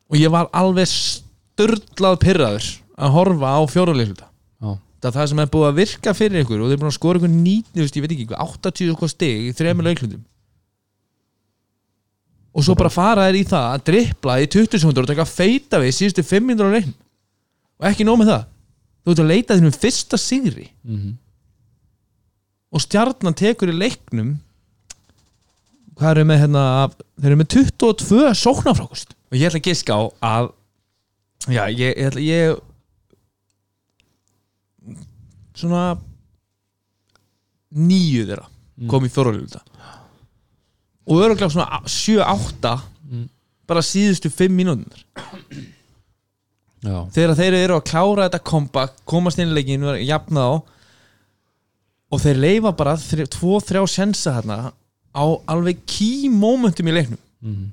[0.08, 4.30] og ég var alveg störlað pyrraður að horfa á fjóruleikluta
[5.02, 5.12] Já.
[5.12, 7.22] það er sem er búið að virka fyrir ykkur og þeir eru búin að skora
[7.22, 10.26] ykkur nýtt, ég veit ekki, hvað, 80 eitthvað stig í þremur leiklutum.
[12.58, 15.82] Og svo bara fara þær í það að drippla í 20 sekundur og taka feita
[15.84, 16.94] við síðustu 5 minnur á leikn
[17.78, 18.46] og ekki nóg með það.
[19.06, 20.70] Þú ert að leita þínum fyrsta sigri.
[20.82, 21.16] Mm
[22.74, 24.36] og stjarnan tekur í leiknum
[25.98, 26.64] hvað eru með hérna
[27.18, 30.50] þeir eru með 22 sóknarfrákust og ég ætla að giska á að
[31.48, 32.60] já, ég, ég ætla ég
[35.58, 35.98] svona
[37.78, 38.46] nýju þeirra
[38.92, 39.64] kom í fjóraðluta
[41.08, 43.30] og öruglega svona 7-8 Mm.
[43.64, 45.00] bara síðustu 5 mínútur
[47.16, 50.52] þegar þeir eru að klára þetta comeback komast inn í leikin, jafna á
[52.12, 54.58] og þeir leifa bara 2-3 sensa hérna
[55.16, 57.22] á alveg key momentum í leiknum.
[57.42, 57.72] Mm.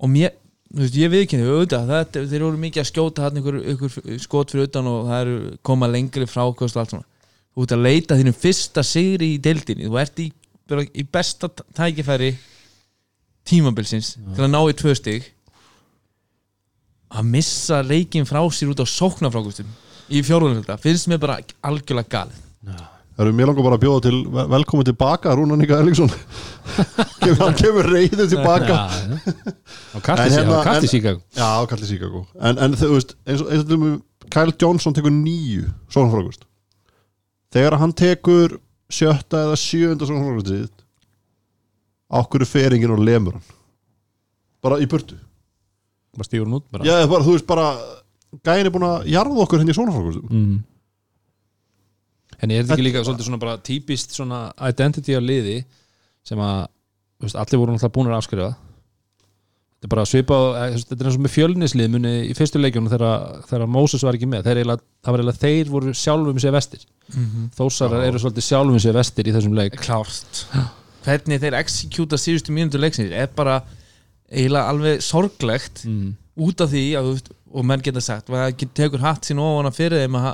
[0.00, 0.32] og mér,
[0.72, 4.54] þú veist, ég viðkynni auðvitað, þetta, þeir eru mikið að skjóta hann ykkur, ykkur skot
[4.54, 7.08] fyrir utan og það eru koma lengri frákost og allt svona
[7.52, 10.28] þú ert að leita þínum fyrsta sigri í deildinni, þú ert í,
[10.70, 12.32] bara, í besta tækifæri
[13.48, 15.26] tímabilsins til að ná í tvö stig.
[17.12, 19.68] Að missa leikin frá sér út á sóknarfrákostum
[20.12, 21.36] í fjórðunarfjölda, finnst mér bara
[21.68, 22.40] algjörlega galið.
[23.12, 26.08] Það eru mér langar bara að bjóða til vel- velkomin tilbaka Rúnar Níka Ellingsson
[27.20, 29.18] kemur, hann kemur reyðu tilbaka hérna-
[30.86, 31.20] í en- Chicago.
[31.36, 32.22] Já, kallir Chicago.
[32.40, 34.00] En, en þú veist, eins og,
[34.32, 36.46] Kyle Johnson tekur nýju sóknarfrákust
[37.52, 38.56] Þegar hann tekur
[38.92, 40.70] sjötta eða sjöunda sóknarfrákustið
[42.12, 43.44] Ákkur er feringin og lemur hann?
[44.64, 45.16] Bara í burtu?
[46.12, 46.84] Bara stígur hún út bara.
[46.84, 47.68] Já, bara, þú veist bara
[48.44, 50.58] Gæin er búin að jarða okkur henni í sóknarfrákustum mm.
[52.42, 55.62] En er þetta ekki líka svolítið svona bara típist svona identity á liði
[56.26, 56.66] sem að
[57.22, 58.52] veist, allir voru náttúrulega búin að afskrifa?
[59.76, 62.90] Þetta er bara svipað eh, þetta er eins og með fjölnislið muni í fyrstu leikjunum
[62.90, 64.44] þegar, þegar Moses var ekki með.
[64.46, 66.84] Þeir eiginlega, það var eiginlega þeir voru sjálfum sér vestir
[67.56, 69.76] Þósarar eru svolítið sjálfum sér vestir í þessum leik.
[69.82, 70.42] Klárt.
[71.04, 73.60] Hvernig þeir execúta síðustu mínútu leiksins er bara
[74.32, 76.12] eiginlega alveg sorglegt mm.
[76.46, 77.10] út af því að,
[77.52, 80.30] og menn geta sagt að það tekur hatt sín ofan að fyrir þeim að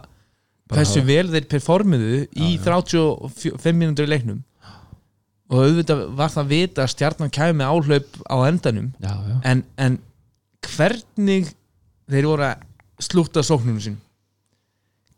[0.69, 4.43] hversu vel þeir performiðu í 35 mínútur í leiknum.
[5.49, 8.91] Og auðvitað var það að vita að stjarnan kæmi áhlaup á endanum.
[9.01, 9.97] Já, já, en, en
[10.69, 11.55] hvernig
[12.13, 12.67] þeir voru að
[13.09, 13.97] slúta sóknunum sín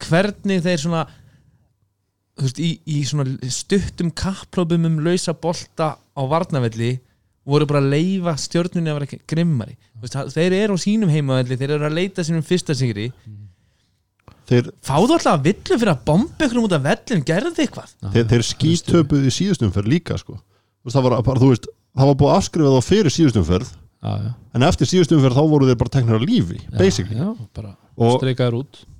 [0.00, 1.04] hvernig þeir svona
[2.40, 6.94] þú veist, í, í svona stuttum kapplópum um lausa bolta á varnavelli
[7.50, 9.76] voru bara að leifa stjörnunni að vera ekki grimmari.
[10.00, 13.10] Veist, þeir eru á sínum heimavelli þeir eru að leita sínum fyrsta sigri.
[14.50, 17.92] Þeir, fáðu alltaf að villu fyrir að bomba ykkur út af vellin, gerðu þið eitthvað?
[18.14, 20.40] Þeir, þeir skítöpuð í síðustumferð líka sko.
[20.82, 24.66] Veist, það var bara, veist það var búið afskrifað á fyrir síðustumferð já, já, en
[24.66, 27.18] eftir síðustumferð þá voru þeir bara teknir að lífi basically.
[27.18, 28.22] já, bara Og-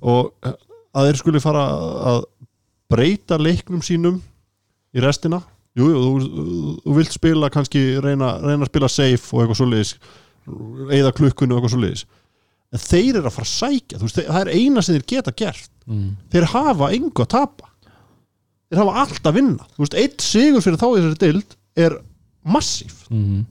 [0.01, 0.53] og eh,
[0.93, 1.63] að þeir skuli fara
[2.11, 2.19] að
[2.91, 4.19] breyta leiknum sínum
[4.91, 5.41] í restina.
[5.77, 9.93] Jú, þú, þú vilt spila kannski reyna, reyna að spila safe og eitthvað svoleiðis
[10.97, 12.05] eða klukkunni og eitthvað svoleiðis.
[12.71, 15.71] En þeir eru að fara að sækja veist, það er eina sem þeir geta gert.
[15.87, 16.11] Mm.
[16.31, 17.71] þeir hafa engu að tapa.
[18.71, 19.65] Þeir hafa allt að vinna.
[19.75, 21.97] Þú veist, eitt sigur fyrir þá þessari deild er
[22.47, 23.41] massíf, Mm.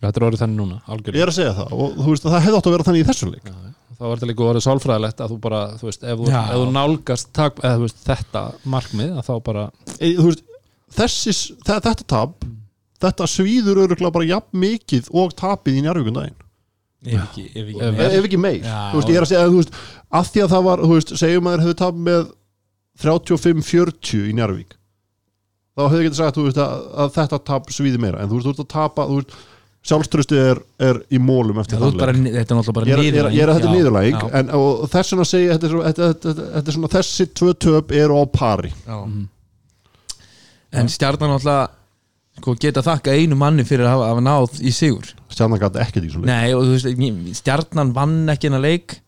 [0.00, 2.44] Þetta er orðið þannig núna, ég algjörlega er að segja það og þú veist, það
[2.46, 3.42] hefði átt að vera þannig í þessu leik.
[3.44, 3.72] Já, já.
[4.00, 6.68] Þá var þetta líka orðið sálfræðilegt að þú bara, þú veist, ef þú, ef þú
[6.72, 8.42] nálgast tak, eða, þú veist, þetta
[8.74, 9.64] markmið að þá bara,
[10.00, 10.44] e, þú veist,
[10.96, 12.46] þessis, þe- þetta tap
[13.00, 16.38] þetta svíður öruglega bara jafn mikið og tapið í njárvíkun daginn.
[17.00, 18.08] Ef ekki, ef ekki Ef- meira.
[18.12, 18.80] ef ekki meir, Já.
[18.92, 19.78] þú veist, ég er að segja að, þú veist,
[20.20, 22.26] að því að það var, þú veist, segjum að þeir hefðu tap með
[23.00, 24.76] 35-40 í njárvík
[25.78, 28.46] þá hefðu getið sagt, þú veist, að, að þetta tap svíði meira, en þú veist,
[28.48, 29.36] þú veist að tapa þú veist,
[29.86, 32.86] sjálfströstið er, er í mólum Já, eftir þú ert þann bara, þetta er náttúrulega bara
[32.92, 36.32] er, ég er, að þetta er en og þess vegna segja þetta er, þetta, þetta,
[36.34, 38.72] þetta, þetta er svona þessi tvö töp eru á pari.
[38.84, 38.98] Já.
[38.98, 39.22] mm.
[40.82, 41.70] en stjarnan náttúrulega
[42.40, 45.14] sko, geta þakka einu manni fyrir að hafa, hafa náð í sigur.
[45.32, 46.34] Stjarnan gæti ekkert í svona leik.
[46.34, 49.00] Nei, og þú veist, stjarnan vann ekki hennar leik.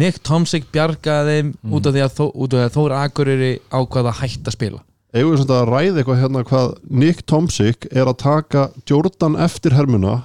[0.00, 3.56] Nick Tomsik bjargaði þeim út af því að, þó, út af því að Þóra Akureyri
[3.74, 4.82] ákvaða að hætta að spila
[5.14, 9.74] eigum við svona að ræða eitthvað hérna hvað Nick Tomsik er að taka Jordan eftir
[9.74, 10.20] hermuna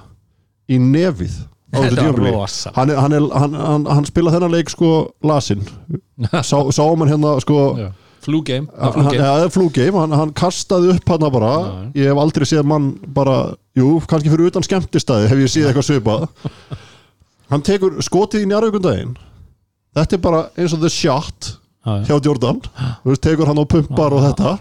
[0.70, 1.36] í nefið
[1.74, 4.90] á þessu rosa hann, er, hann, er, hann, hann, hann spila þennan leik sko
[5.26, 5.64] lasin
[6.46, 7.58] sá, sá man hérna sko
[8.26, 8.66] flúgeim
[9.98, 11.76] hann, hann, hann kastaði upp hann bara, Já.
[12.00, 13.36] ég hef aldrei séð mann bara,
[13.78, 16.26] jú, kannski fyrir utan skemmtistæði hef ég séð eitthvað svipað
[17.52, 19.14] hann tekur skotið í njárvíkundaginn
[19.96, 22.60] þetta er bara eins og the shot hjá Jordan,
[23.04, 24.52] þú veist, tekur hann á pumpar og þetta.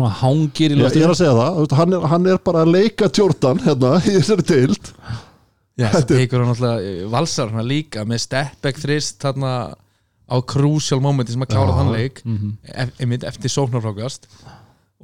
[0.77, 3.09] Ég, ég er að segja það, þú veist, hann er, hann er bara að leika
[3.17, 4.91] Jordan hérna í þessari deild.
[5.75, 9.53] Já, það tekur hann alltaf valsar hann líka með step back þrist þarna
[10.25, 12.53] á crucial momenti sem að klára þann leik Mhm.
[12.73, 14.29] ef, einmitt eftir sóknarfrákast.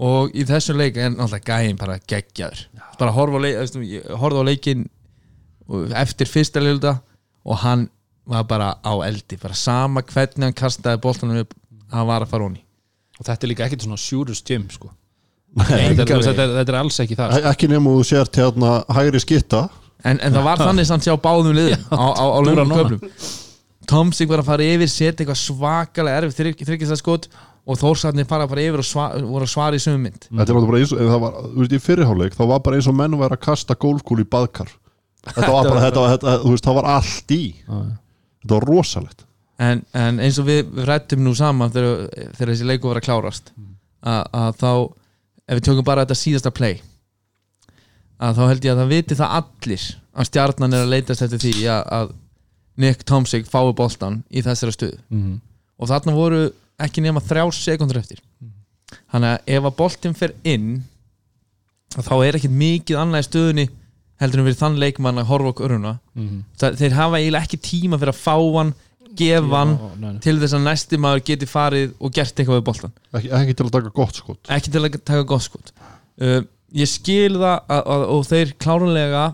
[0.01, 2.63] Og í þessum leik er alltaf gæðin bara geggjaður.
[2.97, 4.87] Bara horfa á, leikin
[5.67, 7.01] og eftir fyrsta leilda
[7.45, 7.89] og hann
[8.25, 9.37] var bara á eldi.
[9.41, 11.53] Bara sama hvernig hann kastaði boltanum upp
[11.91, 12.63] hann var að fara honi
[13.21, 14.89] og þetta er líka ekkert svona sjúrus gym sko.
[15.51, 17.51] Nei, þetta, er, þetta, er, þetta er alls ekki það sko.
[17.51, 19.61] ekki nema þú sért hérna hægri skitta.
[20.01, 22.65] En, en það var þannig samt hjá báðum liðum á, á, á núna.
[22.79, 23.01] köflum
[23.91, 27.27] Tomsik var að fara yfir setja eitthvað svakalega erfið þryggist að skot
[27.67, 30.23] og Þórsarnir fara bara yfir og sva, voru að svara í sömu mynd.
[30.29, 32.79] Þetta er náttúrulega bara eins og, það var, þú veist, í fyrirháleik þá var bara
[32.79, 34.71] eins og menn væri að kasta gólkúl í baðkar.
[35.27, 37.41] Þetta var bara, þetta var, þetta, þú veist, það var allt í.
[37.67, 39.25] Þetta var rosalegt
[39.61, 43.05] en, en eins og við, við rættum nú saman þegar, þegar þessi leiku var að
[43.09, 43.51] klárast
[44.01, 44.71] að, að þá
[45.51, 46.79] ef við tökum bara þetta síðasta play
[48.21, 51.41] að þá held ég að það viti það allir að stjarnan er að leitast eftir
[51.45, 52.11] því að, að
[52.81, 55.39] Nick Tomsik fái boltan í þessara stuð Mhm.
[55.81, 56.41] og þarna voru
[56.81, 58.19] ekki nema þrjá sekundur eftir.
[59.11, 60.83] Þannig að ef að boltin fer inn
[61.93, 63.65] þá er ekkit mikið annað í stöðunni
[64.21, 66.39] heldur en fyrir þann leikmann að horfa okkur öruna Mhm.
[66.57, 68.73] Það, þeir hafa eiginlega ekki tíma fyrir að fá hann
[69.17, 70.21] gefa hann Já, nei, nei.
[70.23, 73.67] til þess að næsti maður geti farið og gert eitthvað við boltan ekki, ekki til
[73.67, 74.41] að taka gott skot.
[74.55, 75.71] Ekki til að taka gott skot.
[76.21, 76.41] Uh,
[76.77, 79.25] ég skil það að, að, og þeir klárunlega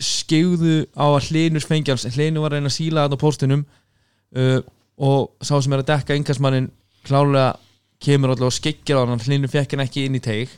[0.00, 4.60] skegðu á að hlinur fengjans hlinu var að reyna að síla þarna á póstunum uh,
[5.00, 6.70] og sá sem er að dekka yngasmannin
[7.08, 7.54] klárlega
[8.00, 10.52] kemur alltaf og skeggjar á hann hlinu fekk hann ekki inn í teig.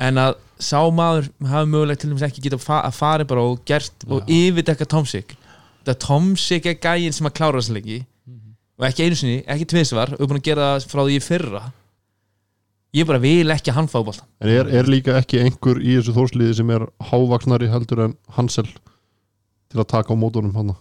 [0.00, 4.06] En að sá maður hafi mögulegt til dæmis ekki geta að fara bara og gert
[4.08, 5.36] og yfirdekka Tomsik
[5.80, 8.00] þetta Tomsik er gæinn sem að klára þessu leiki.
[8.80, 11.24] Og ekki einu sinni, ekki tvisvar og er búin að gera það frá því í
[11.24, 11.64] fyrra.
[12.96, 15.92] Ég bara vil ekki að hann fá boltan en er, er líka ekki einhver í
[15.94, 18.66] þessu þórsliði sem er hávaksnari heldur en Hansel
[19.70, 20.72] til að taka á mótunum hann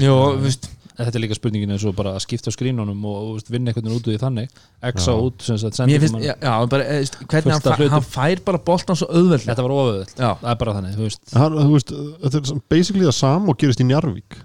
[0.00, 0.70] Jó, þú veist,
[1.06, 3.88] þetta er líka spurningin eins og bara að skipta skrínunum og, og veist, vinna einhvern
[3.88, 4.54] veginn út úr því þannig.
[4.90, 5.24] X-a Já.
[5.26, 7.92] út sem sagt, sendi finnst, já, já, bara, eh, veist, hvernig hann, hlutum.
[7.96, 11.22] hann fær bara boltan svo auðveld Þetta var oföðvöld, það er bara þannig þú veist.
[11.34, 11.92] hann, þú veist,
[12.24, 14.40] þetta er sem- basically það sam og gerist í Njarvík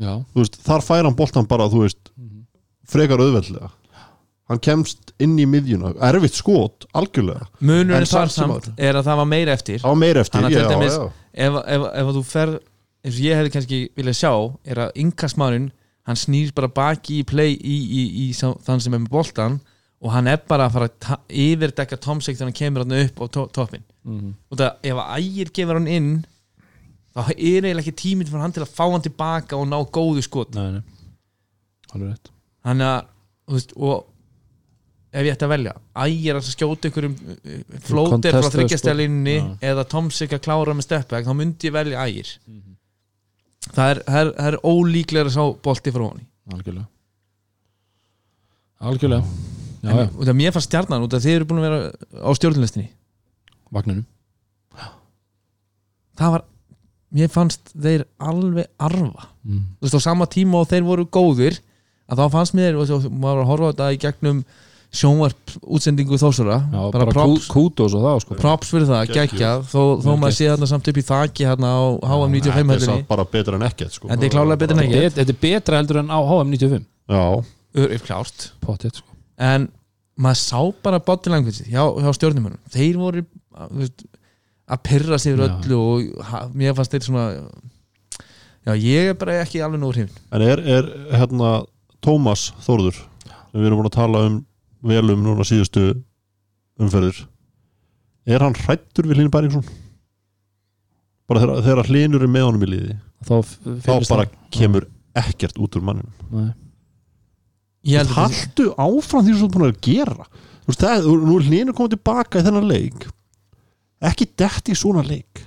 [0.00, 2.10] Já, þú veist, þar fær hann boltan bara þú veist,
[2.88, 3.70] frekar auðveldlega.
[4.50, 5.92] Hann kemst inn í miðjuna.
[6.08, 7.44] Erfitt skot, algjörlega.
[7.62, 9.78] Munurinn þar samt er að það var meira eftir.
[9.78, 11.04] Það var meir eftir, já, já.
[11.46, 12.54] ef, ef, ef að þú fer
[13.04, 14.32] eins og ég hefði kannski viljað sjá
[14.64, 15.70] er að inkastmaðurinn,
[16.08, 19.60] hann snýr bara baki í play í, í, í, sá, þann sem er með boltan
[20.00, 23.24] og hann er bara að fara að yfirdekka Tomsik þegar hann kemur hann upp á
[23.30, 24.30] to toppin Mhm.
[24.50, 26.24] og það ef að ægir gefur hann inn
[27.14, 30.22] þá er eiginlega ekki tíminn fyrir hann til að fá hann tilbaka og ná góðu
[30.24, 30.82] skot nei, nei
[32.80, 33.04] að
[33.50, 34.06] þú veist, og
[35.12, 35.74] ef ég ætti að velja
[36.06, 37.14] ægir að skjóta ykkur um
[37.84, 38.60] flóter frá spot.
[39.60, 42.69] eða Tomsik að klára með stepback þá myndi ég velja ægir Mhm.
[43.68, 46.86] Það, er, það, er, það er ólíklega að sá bolti frá honi Algjörlega.
[48.80, 49.24] Algjörlega.
[49.80, 52.88] Já, en já, mér fannst stjarnan út af þið eru búin að vera á stjórnlistinni
[53.70, 54.02] vagninu
[56.20, 56.46] það var,
[57.16, 59.30] mér fannst þeir alveg arfa.
[59.46, 59.62] Mm.
[59.78, 61.60] þú veist á sama tíma og þeir voru góðir
[62.10, 64.42] að þá fannst mér, og maður var að horfa þetta í gegnum
[64.90, 68.38] sjónvarp útsendingu þósara bara, bara, props, kútos og það sko.
[68.40, 69.66] props fyrir það, geggjað.
[69.70, 73.04] Þó, þó maður sé þarna samt upp í þaki hérna á HM 95 Þetta er
[73.12, 74.10] bara betra en ekkert sko.
[74.10, 75.18] Þetta er klárlega betra en ekkert.
[75.20, 77.22] Þetta er betra heldur en á HM95 já,
[77.70, 78.48] Ör- er klárt.
[78.64, 79.14] Pottet sko.
[79.38, 79.68] En
[80.20, 83.24] maður sá bara body language hjá, hjá stjórnumönum þeir voru
[83.56, 85.54] að, pyrra sig yfir Já.
[85.54, 87.24] öllu og ha, mér fannst þeir svona
[88.68, 91.60] já ég er bara ekki alveg nú hrifn en er, er hérna
[92.04, 94.38] Tómas Þórður sem við erum búin að tala um
[94.82, 95.82] vel um núna síðustu
[96.80, 97.22] umferðir.
[98.30, 99.66] Er hann hrættur við Hlynur Bæringsson?
[101.30, 103.34] Bara þegar, þegar Hlynur er með honum í liði Þá,
[103.84, 104.86] þá bara kemur
[105.20, 106.48] ekkert út úr manninu Nei.
[107.86, 110.26] ég held að þetta- haltu áfram því sem þú ert búin að gera.
[110.64, 113.06] Þú veist, það, nú er Hlynur komið tilbaka í þennan leik.
[114.10, 115.42] Ekki detti í svona leik.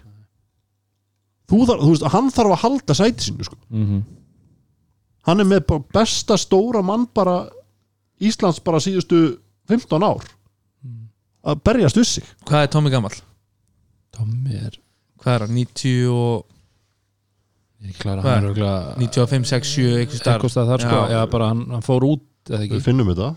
[1.49, 3.57] Þú, þar, þú veist, hann þarf að halda sæti sínu sko.
[3.69, 4.03] mm
[5.23, 7.47] hann er með besta stóra mann bara
[8.29, 9.19] Íslands bara síðustu
[9.71, 10.25] 15 ár
[11.43, 13.13] að berjast við sig hvað er Tommy gammal?
[14.15, 14.77] Tommi er
[15.23, 15.57] hvað er hann?
[15.57, 16.45] 90 og
[17.83, 18.45] er klara, er?
[18.47, 21.21] örugglega 95, 6, 7 eitthvað starf sko, Já.
[21.31, 23.33] bara hann, hann fór út við finnum þetta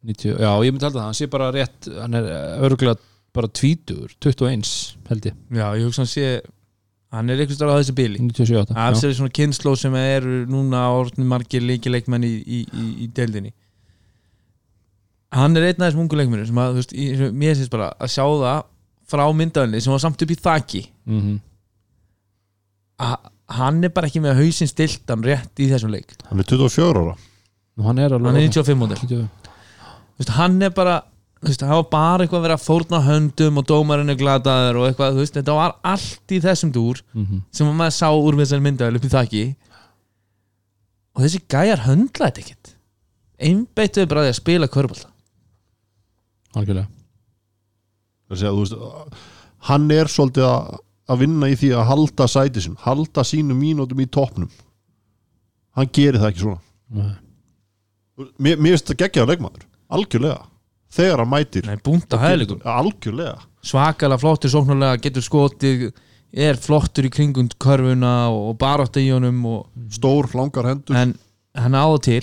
[0.00, 2.28] 90, já, ég myndi halda það, hann sé bara rétt hann er
[2.64, 2.96] örgulega
[3.36, 4.70] bara tvítur 21
[5.10, 6.24] held ég, já ég hugsa hann sé
[7.14, 10.84] hann er eitthvað starf á þessi bíli 97 af sér svona kynnslóð sem eru núna
[10.94, 13.50] orðin margir leikileikmenn í, í, í, í deildinni.
[15.34, 18.12] Hann er einn af þessum ungu leikmennir sem að, þú veist, mér syns bara að
[18.14, 18.62] sjá það
[19.10, 20.82] frá myndaðinni sem var samt upp í þaki.
[21.10, 21.36] Mhm.
[23.00, 26.12] að hann er bara ekki með hausinn stiltan rétt í þessum leik.
[26.28, 27.14] Hann er 24 ára.
[27.74, 29.30] Nú, hann er alveg hann er 95 módel 95.
[29.40, 30.96] Þú veist, hann er bara
[31.48, 34.88] veist, það var bara eitthvað að vera að fórna höndum og dómarinn er glataður og
[34.90, 37.42] eitthvað þú veist, þetta var allt í þessum dúr Mhm.
[37.50, 39.44] sem maður sá úr með þessari myndavel upp í þakki.
[41.16, 42.74] Og þessi gæjar höndla þetta ekkert.
[43.40, 45.08] Einbeittuðu bara að því að spila körbólta
[46.54, 46.88] algjörlega.
[48.30, 49.18] Það sé að, þú veist,
[49.70, 50.78] hann er svolítið að,
[51.10, 54.50] að vinna í því að halda sæti sín halda sínum mínútum í toppnum.
[55.76, 56.60] Hann gerir það ekki svona.
[56.90, 57.16] Nei.
[58.38, 60.40] mér, mér finnst það geggjaða leikmaður, algjörlega
[60.94, 61.66] þegar hann mætir.
[61.68, 63.38] Nei, búnta hæðleikum algjörlega.
[63.66, 65.90] Svakalega flottur sóknarlega, getur skotið
[66.30, 70.96] er flottur í kringum körfuna og barátta í honum og, stór, langar hendur.
[70.96, 71.16] En
[71.58, 72.22] hann á það til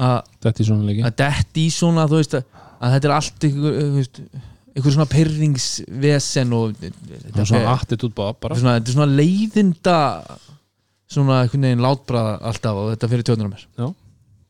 [0.00, 1.02] að þetta er svona leiki.
[1.08, 3.46] að detti í svona þú veist að, að þetta er allt
[3.96, 4.20] veist,
[4.70, 8.36] einhver svona pyrringsvesen og þetta hann er svona attitút bara.
[8.36, 9.96] þetta er svona, þetta er svona leiðinda
[11.10, 13.92] svona einhvern veginn látbræða alltaf og þetta fyrir tjóðnur á mér.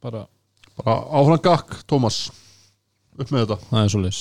[0.00, 0.22] Bara,
[0.80, 2.22] bara áfram gakk, Tómas
[3.20, 3.59] upp með þetta.
[3.70, 4.20] Það er svo leis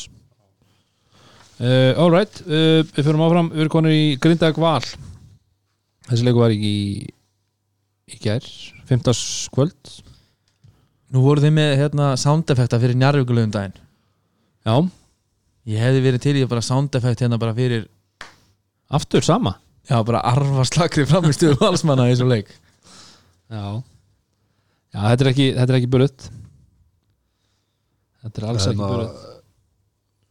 [1.60, 4.84] uh, alright uh, við fyrir áfram, við erum konur í Grindag Val.
[6.10, 6.92] Þessi leiku var ekki í
[8.10, 8.46] í gær,
[8.90, 9.14] 15.
[9.54, 9.92] kvöld
[11.14, 13.76] nú voru þið með hérna soundeffekta fyrir njarvíkulegum daginn
[14.66, 14.76] já,
[15.70, 17.86] ég hefði verið til í að bara soundeffekt hérna bara fyrir
[18.90, 19.60] aftur sama?
[19.90, 22.52] Já bara arfa slakri framistuðu valsmanna í þessu leik.
[23.50, 23.82] Já,
[24.94, 26.28] já þetta er ekki, þetta er ekki burðut
[28.24, 29.28] þetta er alls ekki Hérna, burðut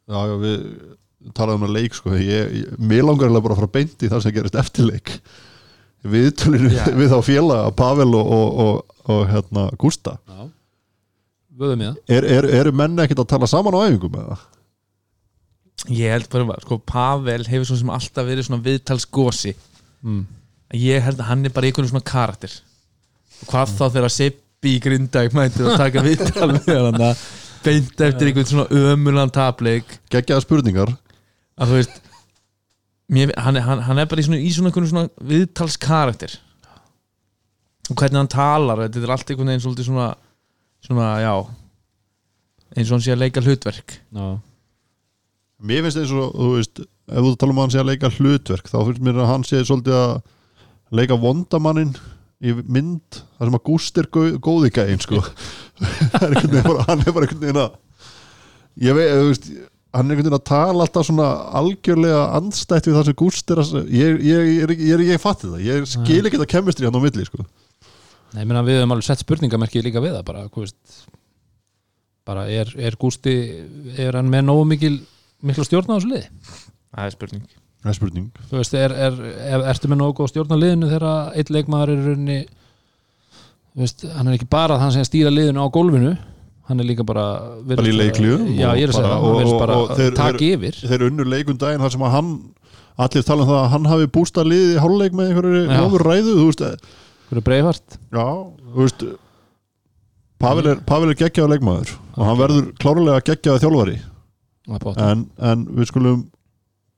[0.09, 4.05] já, já, við talaðum um leik sko, ég, ég, mér langar bara að fara beint
[4.05, 5.16] í það sem gerist eftir leik.
[6.09, 6.85] Viðtölinu Já.
[7.01, 10.14] við þá félaga Pavel og, og, og, og hérna, Gústa.
[10.31, 10.46] Já,
[11.59, 12.14] vöðum ég það.
[12.14, 14.46] Er, er, eru menni ekkert að tala saman á æfingum með það?
[15.94, 19.55] ég held bara, sko Pavel hefur svo sem alltaf verið svona viðtalsgosi.
[20.07, 20.24] Mm.
[20.79, 22.53] ég held að hann er bara einhvern svona karakter.
[23.48, 27.22] Hvað þá þegar Sippi í Grindæk mætti að taka viðtal við hann að
[27.64, 30.92] beint eftir einhvern svona ömulan tapleik geggjaða spurningar.
[31.58, 31.96] Að þú veist
[33.12, 36.36] mér, hann, er- hann, hann er bara í svona, í svona, svona viðtalskarakter.
[37.88, 40.08] Og hvernig hann talar þetta er allt einhvern veginn svolítið svona
[40.84, 41.32] svona, já
[42.76, 43.96] eins og hann sé að leika hlutverk.
[44.12, 44.26] Já,
[45.58, 48.10] Mér finnst eins og, þú veist ef þú tala um að hann sé að leika
[48.14, 50.12] hlutverk þá finnst mér að hann sé svolítið að
[51.00, 51.94] leika vondamannin
[52.38, 55.22] í mynd þar sem að Gúst er gó- góði gæinn sko.
[56.12, 57.77] Það er bara, hann er bara einhvern veginn að
[58.87, 62.98] ég veit, þú veist hann er einhvern veginn að tala alltaf svona algjörlega andstætt við
[62.98, 66.37] það sem Gúst er að ég, ég, ég, ég, ég, fatti það ég skil ekki
[66.38, 67.46] þetta kemistri hann á milli sko.
[68.35, 70.98] Nei, ég meina við höfum alveg sett spurningamerki líka við það bara, hvað veist.
[72.29, 73.35] Bara er, er Gústi
[73.98, 74.98] er hann með nógu mikil
[75.48, 76.29] miklu stjórn á þessu liði?
[76.92, 77.46] Það er spurning
[77.78, 78.24] Það er spurning.
[78.50, 79.18] Þú veist, er, er,
[79.54, 80.16] er, ertu með nógu
[80.50, 82.38] á liðinu þegar eitt leikmaður er í rauninni
[83.74, 86.16] þú veist, hann er ekki bara hann sem stýra liðinu á gólfinu
[86.68, 87.26] hann er líka bara
[87.68, 87.92] Bara í
[88.98, 89.18] segja
[89.78, 90.16] og þeir-
[90.48, 90.80] yfir.
[90.90, 92.32] þeir unnu leikun daginn þar sem að hann
[92.98, 96.34] allir tala um það að hann hafi bústað liðið í hálfleik með einhverju ofur ræðu
[96.34, 96.64] þú veist,
[97.30, 98.26] fyrir breifart já,
[98.74, 99.06] þú veist
[100.38, 103.96] Pavel er, Pavel er geggjaður leikmaður og hann verður klárlega geggjaður þjálfari.
[105.02, 106.20] En, en við skulum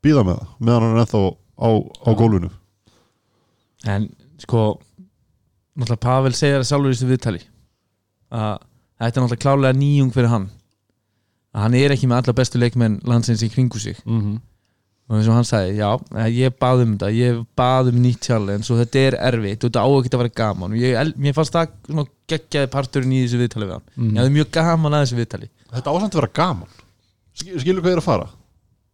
[0.04, 1.20] býða með það meðan hann er ennþá
[1.60, 1.68] á,
[2.06, 2.50] á gólfinu.
[3.90, 4.08] En
[4.40, 4.64] sko
[5.76, 7.42] náttúrulega Pavel segir það sjálfur í þessu viðtali
[8.30, 8.54] að
[9.00, 10.46] þetta er náttúrulega klálega nýjung fyrir hann.
[11.54, 13.96] Að hann er ekki með alla bestu leikmenn landsins í kringu sig.
[14.06, 14.38] Mm -hmm.
[15.10, 15.88] og eins og hann sagði, já,
[16.30, 19.82] ég bað um þetta ég bað um nýtt challenge og þetta er erfitt og þetta
[19.82, 20.72] á ekki að vera gaman.
[20.72, 23.86] Og ég, mér fannst það svona geggjaði parturinn í þessu viðtali við hann.
[23.96, 24.10] Mhm.
[24.14, 25.48] ég hafði mjög gaman að þessu viðtali.
[25.72, 26.68] Þetta ásamt að vera gaman.
[27.34, 28.28] Sk- skilur hvað ég er að fara?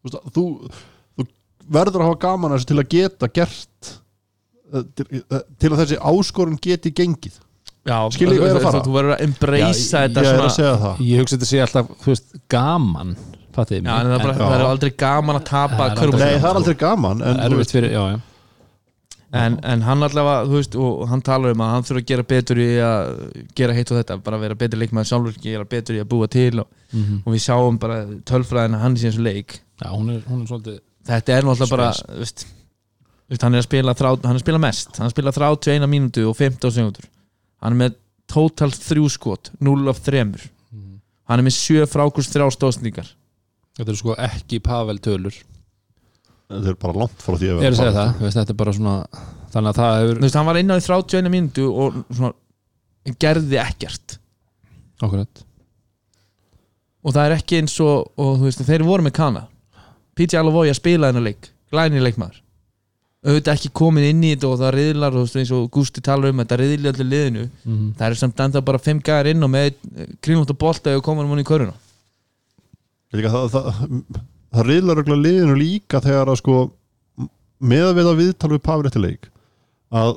[0.07, 0.71] Þú
[1.73, 3.91] verður að hafa gaman að þessu til að geta gert
[4.73, 7.41] eh, til, eh, til að þessi áskorun geti gengið.
[7.87, 8.83] Já, Skil ég hvað ég er að fara?
[8.83, 12.33] þú verður að embracea ég þetta er svona að ég hugsa þetta sé alltaf, veist,
[12.51, 15.87] gaman já, en það, er bara, það er aldrei gaman að tapa.
[15.95, 18.19] Nei, það er aldrei gaman en, fyrir, já, já.
[19.37, 22.27] En, en hann allavega, þú veist, og hann talar um að hann þurfa að gera
[22.31, 23.09] betur í að
[23.59, 26.63] gera heitt og þetta, bara vera betur leikmaður sjálfur gera betur í að búa til
[26.63, 27.99] og, mm og við sjáum bara
[28.29, 29.59] tölfræðina hann í síðan leik.
[29.83, 31.89] Já, hún er, hún er svolítið þetta er náttúrulega bara
[32.21, 32.47] veist,
[33.31, 34.91] veist, hann er að spila þrá, hann er að spila mest.
[34.97, 37.09] Hann er að spila 31 mínútu og 15 sekundur
[37.63, 37.97] hann er með
[38.31, 41.01] total þrjú skot 0 af 3 Mhm.
[41.31, 43.09] hann er með 7 frákurs 3 stóðsningar
[43.79, 45.35] þetta er sko ekki Pavel tölur.
[46.51, 48.37] Þetta er bara langt frá því að ég er að segja bara- það, þú veist,
[48.39, 49.07] þetta er bara svona
[49.53, 52.33] þannig að það hefur hann var inn á í 31 mínútu og svona,
[53.19, 54.19] gerði ekkert.
[55.03, 55.43] Okkurat
[57.07, 59.43] og það er ekki eins og, og veist, þeir voru með kana
[60.17, 62.43] PJ Alavoy að spila þennan leik glæni leikmaður.
[63.27, 66.03] Auðvitað ekki komin inn í þetta og það riðlar og þú veist, eins og Gústi
[66.05, 67.47] talar um þetta riðli allir liðinu.
[67.65, 69.73] Mm það er samt enda bara 5 gæðar inn og með
[70.23, 71.75] kringlótt og bolta og koma hann í köruna.
[73.17, 73.81] Líka það, það,
[74.55, 76.57] það reyðlar örugglega liðinu líka þegar að sko
[77.59, 79.29] með að við að viðtal við Pavel eftir leik
[79.97, 80.17] að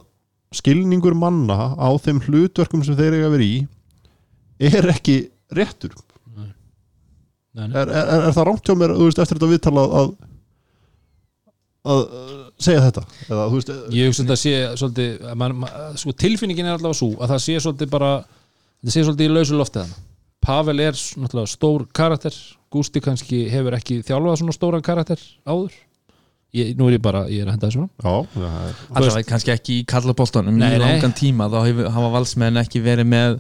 [0.60, 3.58] skilningur manna á þeim hlutverkum sem þeir eiga að vera í
[4.70, 5.18] er ekki
[5.56, 5.94] réttur
[7.58, 7.78] Nei, nei.
[7.82, 10.12] er, er, er það rámt hjá mér þú veist, eftir þetta viðtal að, að
[11.90, 12.02] að
[12.60, 16.68] segja þetta eða þú veist ég hugsa þetta sé svolítið að man, man, sko, tilfinningin
[16.68, 18.12] er allavega svo að það sé svolítið bara
[18.84, 19.98] þetta sé svolítið í lausu loftið hann
[20.40, 22.36] Pavel er náttúrulega stór karakter
[22.72, 25.74] Gústi kannski hefur ekki þjálfað svona stóran karakter áður
[26.56, 27.90] ég, nú er ég bara, ég er að henda þessu fram.
[28.36, 32.84] það er- allavega kannski ekki í kallaboltanum í langan tíma þá hefur, hafa valsmenn ekki
[32.86, 33.40] verið með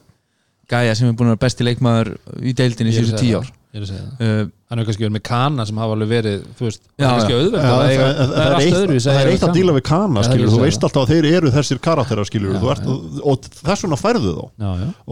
[0.69, 3.47] gæja sem er búin að vera besti leikmaður í að síðustu segja tíu það.
[3.47, 4.21] ár ég er að segja það.
[4.25, 7.11] Uh, hann hefur kannski verið með kana sem hafa alveg verið þú veist, Já, er
[7.13, 9.83] kannski að það, eiga- það, það, er er eitt, það er eitt að díla við
[9.89, 12.87] kana er að þú veist alltaf að þeir eru þessir karakterar skilur, Já, þú ert,
[13.29, 14.45] og þess vegna færðu þá.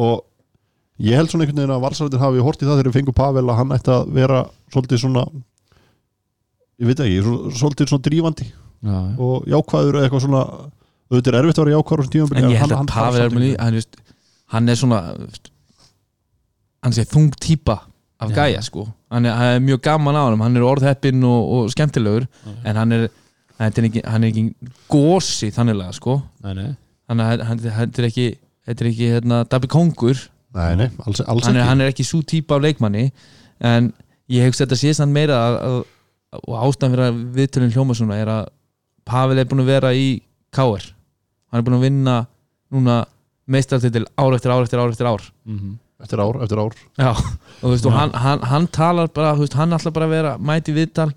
[0.07, 0.23] Og
[1.05, 3.45] ég held svona einhvern veginn að valsarðin hafi hort í það þegar við fengum Pavel
[3.45, 4.39] að hann ætti að vera
[4.73, 5.25] svolítið svona
[6.81, 10.41] ég veit ekki, svo- svolítið svona drífandi Já, og jákvæður eða eitthvað svona
[11.07, 13.85] auðvitað er erfitt að vera jákvæður en ég held hann- að hann Pavel er
[14.49, 14.99] hann, er svona
[16.83, 17.79] hann sé þung típa
[18.19, 18.35] af Já.
[18.35, 18.87] gæja sko.
[19.11, 22.25] Hann er, hann er mjög gaman á hann, hann er orðheppinn og, og skemmtilegur
[22.65, 23.07] en hann er
[23.57, 26.19] hann er ekki, hann er ekki gósi þanniglega sko.
[26.45, 26.71] Nei, nei.
[27.09, 28.27] hann er, hann, hann er ekki
[28.67, 30.17] þetta er ekki hérna, Dabbi Kongur
[30.57, 33.09] nei, nei, alls, alls hann er, hann er ekki svo típa af leikmanni
[33.63, 33.91] en
[34.31, 35.77] ég hugsa þetta sé samt meira að, að,
[36.43, 38.53] og ástæðan fyrir að viðtölinn hljóma svona er að
[39.07, 40.07] Pavel er búin að vera í
[40.51, 40.89] KR
[41.47, 42.17] hann er búin að vinna
[42.73, 42.97] núna
[43.47, 45.23] meistartitil ár eftir ár eftir ár eftir ár.
[45.47, 46.75] Mm eftir ár, eftir ár.
[46.99, 50.05] Já, og þú veist, og hann, hann, hann talar bara, þú veist, hann ætla bara
[50.05, 51.09] að vera mæti viðtal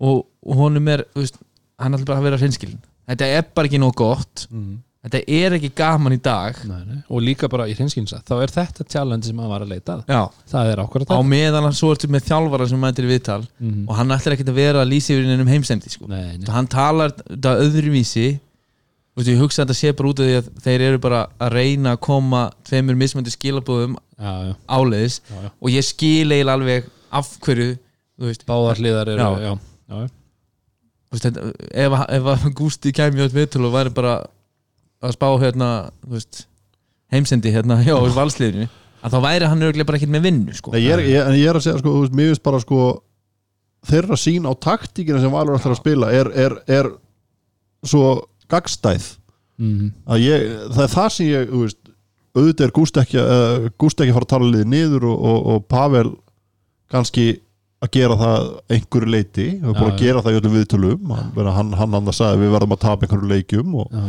[0.00, 1.40] og, og honum er, þú veist,
[1.80, 2.78] hann ætla bara að vera hreinskilin
[3.10, 4.46] þetta er bara ekki nóg gott.
[4.52, 4.76] -hmm.
[5.02, 6.54] þetta er ekki gaman í dag.
[6.68, 6.98] Nei, nei.
[7.08, 10.28] og líka bara í hrinskynsa þá er þetta challenge sem hann var að leita já,
[10.52, 13.88] það er ákvörð á meðan hann svo ertu með þjálfara sem mætir viðtal Mhm.
[13.88, 16.06] og hann ætlar ekkert að vera að lýsa yfir um heimsendi sko.
[16.06, 18.38] nei, hann talar þetta öðruvísi
[19.10, 21.20] Þú veist, ég hugsa að þetta sé bara út af því að þeir eru bara
[21.42, 23.96] að reyna að koma tveimur mismöndi skilabóðum
[24.70, 25.50] áleiðis já, já.
[25.50, 27.72] og ég skil eiginlega alveg af hverju
[28.20, 29.56] þú veist, báðar hliðar eru Já.
[29.90, 30.00] já,
[31.10, 31.46] þú veist þetta,
[31.84, 34.14] ef, ef að Gústi kæmi átt viðtölu og væri bara
[35.00, 35.70] að spá hérna
[36.04, 36.42] þú veist,
[37.10, 38.68] heimsendi hérna hjá valsliðinu
[39.00, 40.74] að þá væri hann örglega bara ekkert með vinnu sko.
[40.74, 42.80] Nei, ég, er, ég, ég er að segja sko, þú veist, mér finnst bara sko
[43.88, 46.90] þeirra sín á taktíkina sem Valur ætlar að spila er, er, er
[47.88, 48.10] svo
[48.52, 49.16] gagstæð
[49.60, 51.78] Mm að ég, það er það sem ég veist,
[52.32, 55.40] auðvitað er Gúst ekki, uh, Gúst ekki að fara að tala liðið niður og, og,
[55.52, 56.10] og Pavel
[56.90, 57.26] kannski
[57.80, 61.12] að gera það einhverju leiti og búin Já, að gera það í öllum viðtölum.
[61.16, 64.02] Hann, hann, hann, hann sagði við verðum að tapa einhverju leikjum og, já.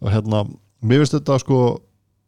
[0.00, 0.40] og hérna,
[0.82, 1.60] mér finnst þetta sko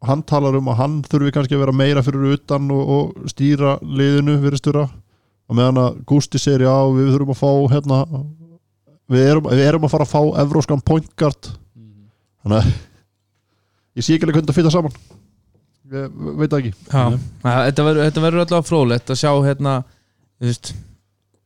[0.07, 3.77] hann talar um að hann þurfi kannski að vera meira fyrir utan og, og stýra
[3.83, 7.99] liðinu fyrir stjóra og meðan að Gústi segir já við þurfum að fá hérna
[9.11, 11.51] við erum, við erum að fara að fá evróskan point guard.
[12.43, 12.71] Þannig að
[13.99, 14.97] ég sé ekki alveg hvernig það fyrir saman.
[15.93, 16.73] Ég veit það ekki.
[16.87, 20.73] Já, að, þetta verður þetta verður allavega fróðlegt að sjá hérna þú veist,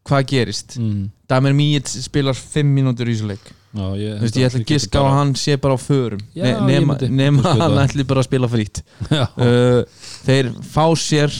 [0.07, 0.77] hvað gerist.
[0.79, 1.05] Mm.
[1.27, 3.53] Damir Míit spilar 5 mínútur í þessu leik.
[3.77, 6.21] Já ég, Þú veist, ég ætla að giska á hann sé bara á förum.
[6.37, 8.47] Já, nema, nema hann ætli bara að spila
[9.19, 9.81] já, uh,
[10.23, 11.33] þeir fá sér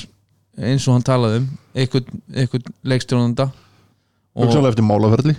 [0.57, 1.47] eins og hann talaði um
[1.78, 3.47] einhvern, leikstjónanda
[4.34, 5.36] og hugsanlega eftir málaferli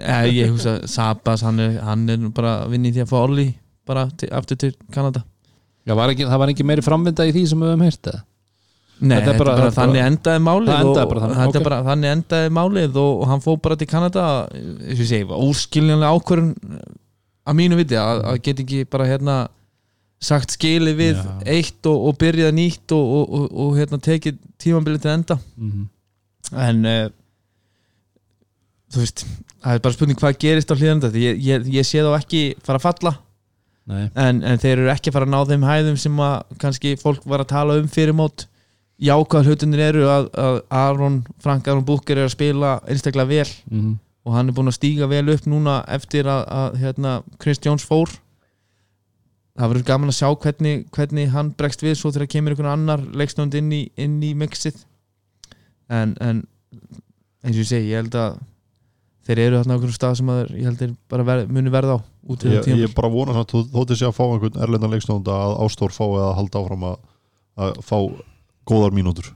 [0.00, 3.46] ja, ég hugsa Sabas, hann er, hann er bara í því að fá Olli
[3.88, 5.22] bara til, aftur til Kanada.
[5.88, 8.20] Já var ekki, það var ekki meiri framvinda í því sem við höfum heyrt það
[9.00, 11.68] Nei, Þetta er bara- bara, þannig endaði málið og, bara þannig, þetta er ok.
[11.70, 14.24] bara, þannig endaði málið og, og hann fór bara til Kanada.
[14.50, 16.50] Og óskiljanlega ákvörðun
[17.48, 19.36] að mínu viti að, að get ekki bara hérna
[20.20, 21.30] sagt skilið við Já.
[21.48, 25.38] eitt og, og byrjað nýtt og, og, og, og hérna tekið tímabilið til enda.
[25.56, 25.88] Mm
[26.50, 27.08] en uh,
[28.90, 29.24] þú veist
[29.60, 32.44] það er bara spurning hvað gerist á hlýðanda því ég, ég, ég sé þá ekki
[32.64, 33.16] fara að falla.
[33.90, 37.24] En, en þeir eru ekki að fara að ná þeim hæðum sem að kannski fólk
[37.26, 38.44] var að tala um fyrir mót
[39.00, 43.48] jákvæð hlutunir eru að, að Aron, Frank Aron Búker er að spila einstaklega vel.
[43.72, 47.60] Mm og hann er búin að stíga vel upp núna eftir að, að hérna, Chris
[47.64, 48.12] Jones fór.
[49.58, 53.02] Það verður gaman að sjá hvernig, hvernig hann bregst við svo þegar kemur einhvern annar
[53.16, 54.78] leiksnönd inn í, í mixið.
[55.90, 56.44] En, en
[57.42, 58.38] eins og ég segi, ég held að
[59.28, 61.72] þeir eru þarna á einhverjum stað sem að þeir, ég held þeir bara ver, muni
[61.74, 61.98] verða á
[62.30, 64.62] út í ég, þetta ég bara vona samt, þó- þótt ég sé að fá einhvern
[64.64, 66.96] erlendan leikstónda að Ástór fái að halda áfram að,
[67.60, 67.96] að fá
[68.70, 69.28] góðar mínútur.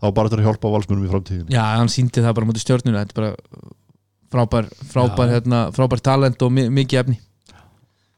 [0.00, 3.04] Þá bara þetta að hjálpa valsmunum í framtíðin Já, hann síndi það bara mútið stjórnuna
[3.04, 3.30] þetta er bara
[4.34, 7.18] frábær frábær, hérna, frábær talent og mi mikið efni.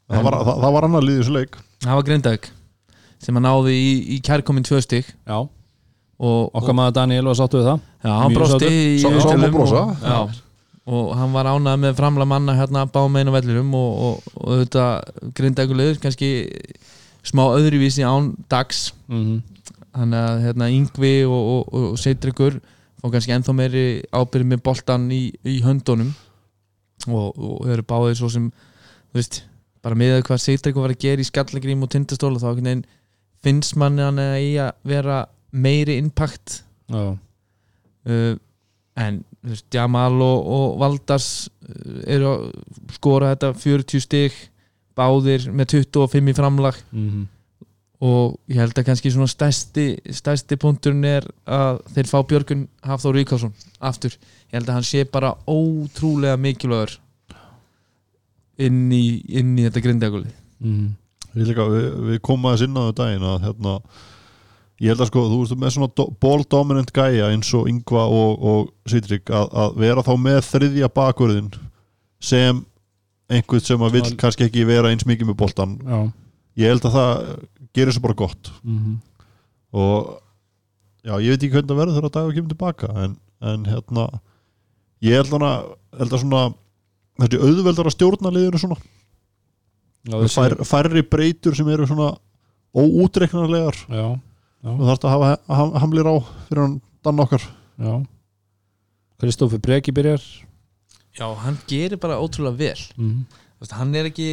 [0.06, 1.58] Það, var, það, það var annar liðið þessu leik.
[1.84, 2.48] Það var Grindavík
[3.26, 7.60] sem hann náði í, í kærkomin tvö stygg já, og, okkar maður Daniel var sáttu
[7.60, 7.80] við það.
[8.06, 8.34] Já, hann
[9.46, 10.42] Mjög
[10.86, 14.32] hann og, og hann var ánað með framla manna hérna bá meina vellurum og, og,
[14.38, 14.86] og þetta
[15.34, 16.30] grindagulegur kannski
[17.26, 18.92] smá öðruvísi án dags.
[19.10, 19.42] Mm
[19.96, 22.58] þannig að hérna Yngvi og, og, og, og Seitrikur
[23.00, 23.84] fá kannski ennþá meiri
[24.14, 26.12] ábyrði með boltan í, í höndunum.
[27.06, 29.42] Og, og eru báðið svo sem þú veist,
[29.84, 32.84] bara með hvað Seitrikur var að gera í skallagrím og tindastóla þá veginn
[33.44, 35.22] finnst manni hann að vera
[35.54, 36.60] meiri impact.
[36.90, 38.32] Já, uh,
[38.96, 41.30] en veist, Jamal og, og Valdars
[41.68, 42.44] uh, eru að
[42.96, 44.36] skora þetta 40 stig
[44.96, 46.84] báðir með 25 í framlag.
[46.92, 47.26] Mm
[48.06, 53.16] og ég held að kannski svona stærsti, stærsti punkturinn er að þeir fá Björgun Hafþór
[53.16, 54.12] Ríkásson aftur,
[54.50, 56.92] ég held að hann sé bara ótrúlega mikilvægur
[58.60, 60.28] inn í, inn í þetta grindaguli
[60.60, 60.92] mm
[61.44, 63.74] líka, við, við komum aðeins inn á það daginn að hérna,
[64.82, 68.02] ég held að sko, þú veist með svona do, ball dominant gæja eins og Yngva
[68.12, 71.50] og, og Sýtrik að, að vera þá með þriðja bakvörðin
[72.20, 72.60] sem
[73.32, 75.98] einhvern sem að Svona- kannski ekki vera eins mikið með boltan já,
[76.62, 77.14] ég held að það
[77.76, 78.52] gerir svo bara gott.
[78.64, 78.98] Mm
[79.76, 80.12] og
[81.04, 84.04] já, ég veit ekki hvernig það verður þegar dagur kemur tilbaka en, en hérna
[85.04, 85.50] ég held, hana,
[85.98, 86.44] held að svona
[87.20, 88.78] þessi auðveldar að stjórna liðinu svona
[90.06, 92.12] já, Fær, færri breytur sem eru svona
[92.76, 94.06] óútreiknarlegar já,
[94.64, 96.14] já, og þarf að hafa ham, hamlir á
[96.48, 97.42] fyrir hann dann okkar.
[97.78, 97.94] Já.
[99.20, 100.22] Kristófi Breki byrjar.
[101.18, 102.82] Já, hann gerir bara ótrúlega vel.
[102.96, 103.24] Mm
[103.56, 104.26] Þú veist, hann er ekki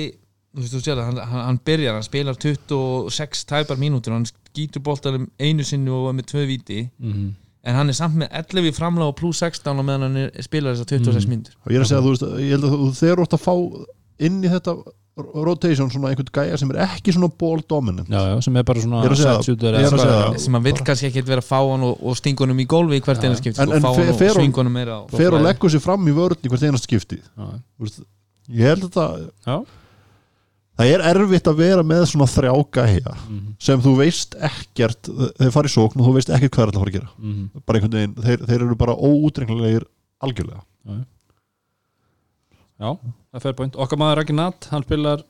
[0.53, 5.29] þú þú sér hann, hann, hann byrjar, hann spilar 26 tæpar mínútur, hann skýtur boltanum
[5.39, 6.89] einu sinni og er með tvö víti.
[7.01, 7.29] -hmm.
[7.63, 10.41] en hann er samt með 11 í framlega og pluss 16 og meðan hann er,
[10.41, 11.29] spilar þessar 26 Mm.
[11.31, 11.53] mínútur.
[11.65, 13.45] Og ég er að segja, þú veist, ég held að þú, þegar þú ert að
[13.47, 13.55] fá
[14.19, 14.75] inn í þetta
[15.15, 18.07] rotation svona einhvern gæja sem er ekki svona ball dominant.
[18.09, 19.19] Já, já, sem er bara svona er að
[19.69, 22.59] er að sem hann vill kannski ekki vera að fá hann og, og stinga honum
[22.63, 23.27] í gólfi í hvert Já.
[23.29, 23.61] eina skipti.
[23.61, 26.07] En- og en fá fer- hann og honum meira á fer og leggur sér fram
[26.09, 27.21] í vörn í hvert einast skipti.
[27.37, 27.47] Já,
[28.49, 29.57] ég held að það já.
[30.81, 35.51] það er erfitt að vera með svona þrjá gæja Mhm, sem þú veist ekkert þeir
[35.53, 37.09] fara í sókn og þú veist ekkert hvað er að fara að gera.
[37.21, 37.49] Mhm.
[37.65, 39.85] bara einhvern veginn, þeir, þeir eru bara óútrengilegir
[40.23, 40.63] algjörlega.
[42.81, 45.23] Já, er point Okkar maður Raggi Natt, hann spilar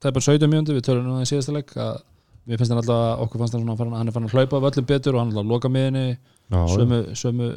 [0.00, 1.98] það er bara 17 mjöndu, við tölum nú það í síðasta leik að
[2.44, 4.88] við finnst hann alltaf, okkur fannst hann farin, hann er farin að hlaupa af öllum
[4.88, 6.06] betur og hann er alltaf að loka miðinni
[6.72, 7.50] sömu, sömu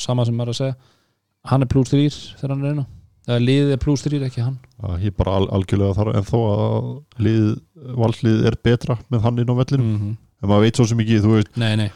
[0.00, 0.76] sama sem maður er að segja.
[1.50, 2.02] Hann er plus 3
[2.40, 2.84] þegar hann er einu.
[3.32, 4.58] Er liðið er plus 3, ekki hann.
[5.02, 6.88] Ég bara al, algjörlega þar en þó að
[7.26, 7.48] lið,
[8.02, 10.16] vallið er betra með hann inn á vellinu mm -hmm.
[10.42, 11.90] en maður veit svo sem ekki, þú veist Nei, nei,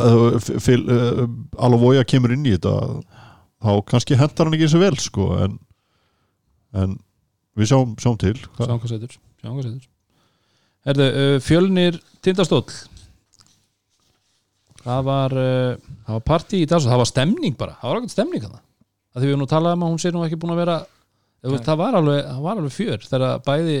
[0.00, 1.26] uh, fyl, uh,
[1.60, 2.74] Alavoja kemur inn í þetta
[3.64, 5.58] þá kannski hendar hann ekki eins og vel sko, en,
[6.74, 6.98] en
[7.56, 8.36] við sjáum, sjáum til?
[8.58, 9.88] Sjáum hvað setur Sjáum hvað setur.
[10.86, 12.66] Herðu, uh, fjölnir tindastóll.
[14.82, 17.78] Það var uh, það var partí í dag, það var stemning bara.
[17.80, 18.62] Það var ekkert stemning hann
[19.16, 20.76] að því við nú talað um að hún sé nú ekki búin að vera
[21.46, 23.76] veist, það var alveg, það var alveg fjör þegar bæði,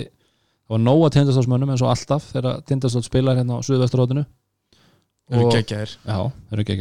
[0.64, 4.24] það var nóga tindastólsmönnum eins og alltaf þegar tindastóll spilar hérna á Suðvesturhóttinu
[5.26, 5.42] Þeir
[6.54, 6.76] eru ekki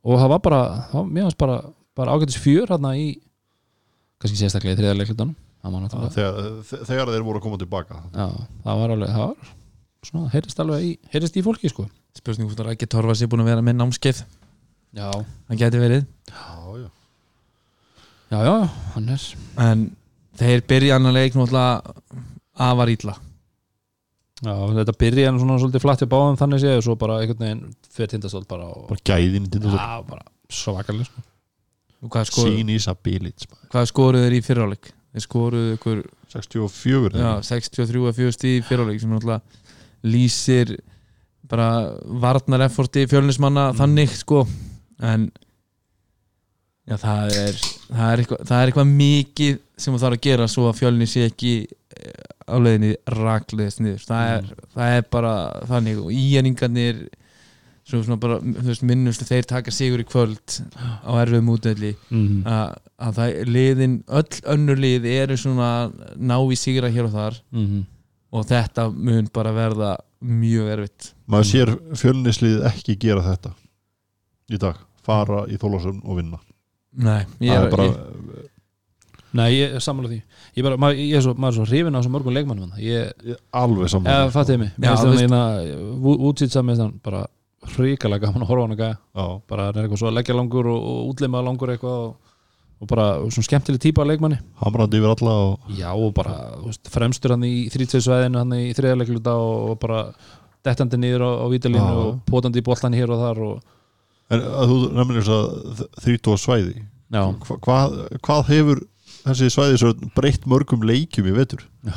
[0.00, 0.60] og það var bara,
[0.90, 1.58] það mér fannst bara,
[2.00, 3.06] bara ágætis fjör hérna í
[4.20, 8.02] kannski sérstaklega í þriðar leiklutanum það var náttúrulega þegar, þegar þeir voru að koma tilbaka.
[8.14, 8.26] Já,
[8.64, 9.50] það var alveg, það var
[10.08, 11.86] svona, heyrist alveg í, heyrist í fólki sko.
[12.16, 14.22] Spurning hvort að Rækki Torfas er búin að vera með námskeið?
[14.98, 15.08] Já,
[15.46, 16.06] Það geti verið.
[16.30, 16.46] Já,
[16.80, 16.88] já.
[18.32, 18.54] já, já,
[18.96, 19.26] hann er
[19.62, 19.84] En
[20.40, 22.06] þeir byrja annan leik náttúrulega
[22.60, 23.14] afar ítla
[24.40, 27.64] Já, þetta byrja hann svona svolítið flatt við báðum þannig séu, svo bara einhvern veginn
[27.92, 29.82] fyrir tindastótt bara og, bara gæðin í tindastóll.
[29.84, 31.26] Já, bara svakalega sko
[32.56, 34.90] Sín í Sabilits hvað skoruðu þeir í fyrráleik?
[35.10, 39.42] Þeir skoruðu ykkur 64 já, 63 að 4 stíð í fyrráleik sem náttúrulega
[40.06, 40.76] lýsir
[41.50, 41.66] bara
[42.22, 43.78] varnar efforti fjölnismanna Mm.
[43.80, 44.44] þannig sko.
[45.02, 45.30] En
[46.86, 47.58] já, það er
[47.90, 51.06] það er, eitthvað, það er eitthvað mikið sem það þarf að gera svo að fjölni
[51.10, 54.04] sé ekki eh, á leiðinni rakleðist niður.
[54.06, 55.34] Það er, það er bara
[55.70, 57.02] þannig og íjæningarnir
[57.90, 61.92] svo svona bara, þú veist, minnumst þeir taka sigur í kvöld á erfiðum útvelli.
[62.10, 62.42] Mm.
[62.48, 62.74] að,
[63.06, 65.96] að það er liðin öll önnur lið eru svona að
[66.30, 67.40] ná í sigra hér og þar.
[67.54, 67.80] Mm.
[68.30, 71.10] og þetta mun bara verða mjög erfitt.
[71.30, 73.54] Maður sér fjölnislið ekki gera þetta
[74.50, 76.38] í dag, fara í Þólasum og vinna.
[77.00, 78.48] Nei, ég er, bara ég,
[79.30, 80.16] Nei, ég er sammála því.
[80.58, 82.82] Ég, bara, maður, ég er svo, maður er svo hrifin á þessum mörgum leikmannum þarna.
[82.82, 84.72] ég, ég- alveg saman eða fattiði mig.
[84.76, 87.20] Mér finnst það útsýtsa með þann bara
[87.68, 90.36] hrikalega gaman að horfa á hann að já, bara hann er eitthvað svo að leggja
[90.36, 92.36] langur og, og útlimaða langur eitthvað og,
[92.80, 94.38] og bara svona skemmtileg típa af leikmanni.
[94.62, 99.34] Hamrandi yfir alla og já og bara veist, fremstur hann í þrítsveitsvæðinu hann í þriðarleikluta
[99.36, 100.04] og, og bara
[100.64, 103.76] dettandi niður á, á vítalínu og potandi í boltan hér og þar og,
[104.30, 106.86] en að þú nefnir þess að þrító svæði.
[107.10, 108.82] Já, Hva, hvað, hvað hefur
[109.24, 111.64] þessi svæði breytt mörgum leikjum í vetur?
[111.84, 111.96] Já.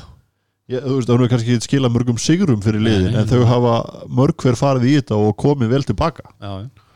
[0.74, 3.30] Ég, þú veist, það er kannski ekki skila mörgum sigurum fyrir Nei, liðin, nei, en
[3.30, 3.76] þau hafa
[4.22, 6.26] mörg hver farið í þetta og komið vel tilbaka.
[6.42, 6.90] Já, já,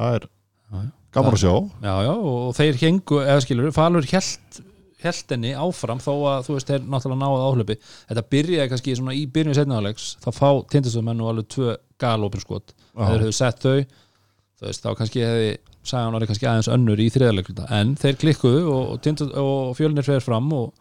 [0.00, 0.88] það er Já, já.
[1.18, 1.52] gaman að sjá.
[1.86, 4.62] Já, já og þeir hengu, eða skilur, Falur held
[5.06, 7.76] held henni áfram þó að þú veist, þeir náttúrulega náðu áhlaupi.
[8.08, 12.72] Þetta byrjaði kannski svona í byrjun setnaðalegs þá fá tindastöðumenn og alveg tvö galopin skot.
[12.96, 13.04] Já.
[13.04, 13.76] þeir hefðu sett þau
[14.56, 15.56] þú veist, þá kannski hefði
[15.86, 20.24] Sæðan orðið kannski aðeins önnur í þriðarleikluta en þeir klikkuðu og, og, og fjölnir fer
[20.24, 20.72] fram og,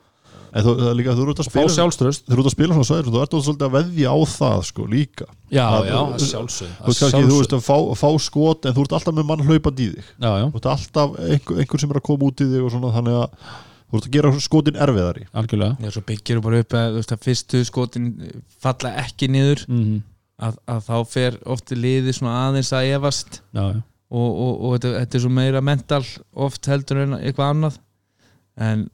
[0.56, 2.56] en þú, það er líka, þú eru út að spila sjálfströst þú eru út að
[2.56, 5.28] spila svona svæði, þú ert svolítið að veðja á það sko líka.
[5.52, 8.66] Já, Það- já, þú- að sjálfsög þú veist kannski, þú veist að fá, fá skot
[8.70, 10.10] en þú ert alltaf með mann hlaupandi í þig.
[10.24, 12.72] Já, já, þú ert alltaf einhver, einhver sem er að koma út í þig og
[12.76, 13.30] svona þannig að
[13.86, 15.28] þú ert að gera skotin erfiðari.
[15.36, 15.78] Algjörlega.
[15.84, 18.08] Já, svo byggir bara upp að, þú veist, að fyrstu skotin
[18.64, 20.04] falla ekki niður mm
[20.36, 23.38] að, að þá fer ofti liði svona aðeins að efast.
[23.56, 23.78] Já, já,
[24.12, 26.02] og, og, og þetta, þetta er svo meira mental
[26.36, 27.78] oft heldur en eitthvað annað.
[28.60, 28.90] En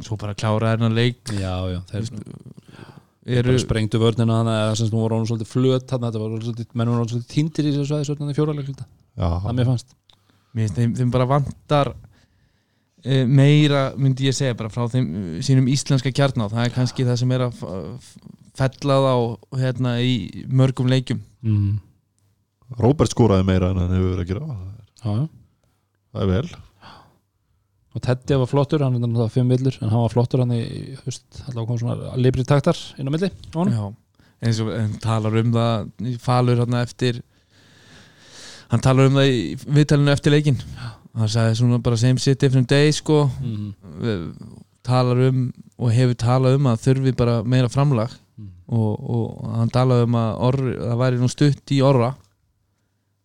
[0.00, 1.20] svo bara klára þennan leik.
[1.36, 6.06] Já, já þeir eru, bara sprengdu vörnina þannig að hún voru orðin svolítið flöt þannig
[6.08, 9.28] að þetta var svolítið, menn voru orðin svolítið týndir í þessu svæði svolítið fjóralegluta, já,
[9.44, 9.92] það mér fannst.
[10.52, 11.92] Mér finnst þeim, þeim bara vantar
[13.04, 17.06] e, meira myndi ég segja bara frá þeim eh, sínum íslenska kjarná það er kannski
[17.06, 18.18] það sem er að f-
[18.58, 19.14] fella þá
[19.62, 21.22] hérna í mörgum leikjum.
[21.46, 21.78] Mm.
[22.82, 24.58] Róbert skoraði meira en hann hefur verið að gera.
[25.02, 25.24] Já, já.
[26.12, 26.46] Það er vel
[27.94, 30.62] og Teddy var flottur, hann er náttúrulega fimm villur en hann var flottur hann í,
[31.00, 33.28] þú veist, allavega kom svona libri taktar inn á milli.
[33.52, 33.84] Já,
[34.42, 37.20] eins og hann talar um það í falur hann eftir
[38.72, 39.42] hann talar um það í
[39.76, 40.58] viðtalinu eftir leikin
[41.12, 43.74] hann sagði svona bara same shit different day sko Mhm.
[44.00, 44.22] Við
[44.82, 48.48] talar um og hefur talað um að þurfi bara meira framlag Mm.
[48.72, 52.14] og, og hann talaði um að orri, það væri nú stutt í orra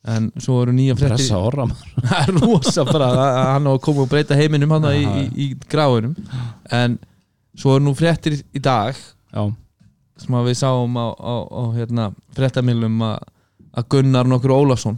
[0.07, 1.93] en svo eru nýja fréttir pressa orra maður.
[2.09, 3.09] það er rosa bara
[3.53, 6.15] hann á að koma og breyta heiminum hann í, í, í gráinum.
[6.73, 6.97] En
[7.57, 9.43] svo eru nú fréttir í dag já,
[10.21, 13.33] sem að við sáum á, á, á hérna, fréttamilum að,
[13.93, 14.95] Gunnar nokkur Ólafsson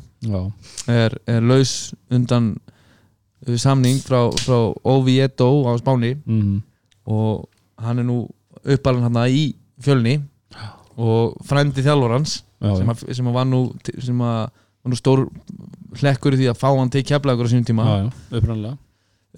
[0.88, 6.14] er, er laus undan uh, samning frá, frá Oviedo á Spáni.
[6.24, 6.62] Mm,
[7.12, 7.50] og
[7.84, 8.22] hann er nú
[8.64, 9.50] uppalinn hann í
[9.84, 10.22] fjölni.
[11.00, 13.62] Og frændi þjálfur hans sem, að, sem að var nú
[14.04, 14.48] sem að
[14.84, 15.26] var nú stór
[16.00, 17.86] hlekkur í því að fá hann til keflagur á sínum tíma.
[17.86, 18.76] Já, já, uppræðanlega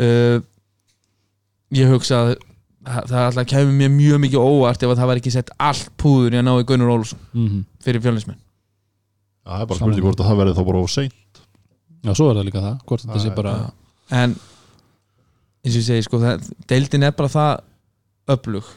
[0.06, 0.48] uh,
[1.82, 2.32] ég hugsa að
[2.82, 5.92] það það alltaf kemur mér mjög mikið óvart ef að það var ekki sett allt
[6.02, 8.38] púður í að ná í Gunnar Ólfsson mm fyrir fjölnismenn.
[9.42, 11.42] Já, það er bara spurning hvort að það verði þá bara of seint.
[12.02, 13.54] Já, svo er það líka það hvort þetta Já, sé bara
[14.12, 14.34] en
[15.62, 17.52] eins og ég segi sko það, deildin er bara það
[18.36, 18.70] öflug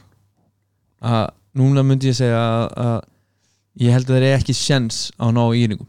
[1.04, 1.24] að
[1.56, 5.34] núna myndi ég segja að, að ég held að það er ekki sjens á að
[5.38, 5.88] ná íringum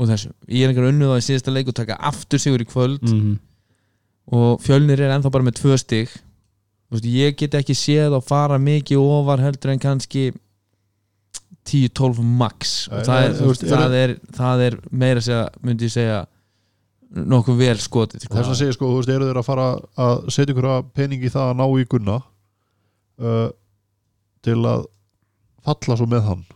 [0.00, 2.68] og þessu, ég er einhver unnuð á í síðasta leik og taka aftur sigur í
[2.68, 3.02] kvöld.
[3.04, 3.34] Mm,
[4.32, 6.12] og fjölnir er ennþá bara með tvö stig.
[6.88, 10.30] Þú veist, ég get ekki séð að fara mikið ofar heldur en kannski
[11.68, 12.74] 10-12 max.
[12.90, 16.20] Og það er, veist, það er, það er meira að segja, myndi ég segja
[17.12, 18.36] nokkuð vel skotið sko.
[18.38, 19.66] Þess að segja sko, þú veist, eru þeir að fara
[20.06, 22.18] að setja ykkur pening í það að ná í gunna
[23.20, 23.48] uh,
[24.42, 24.86] til að
[25.62, 26.46] falla svo með hann?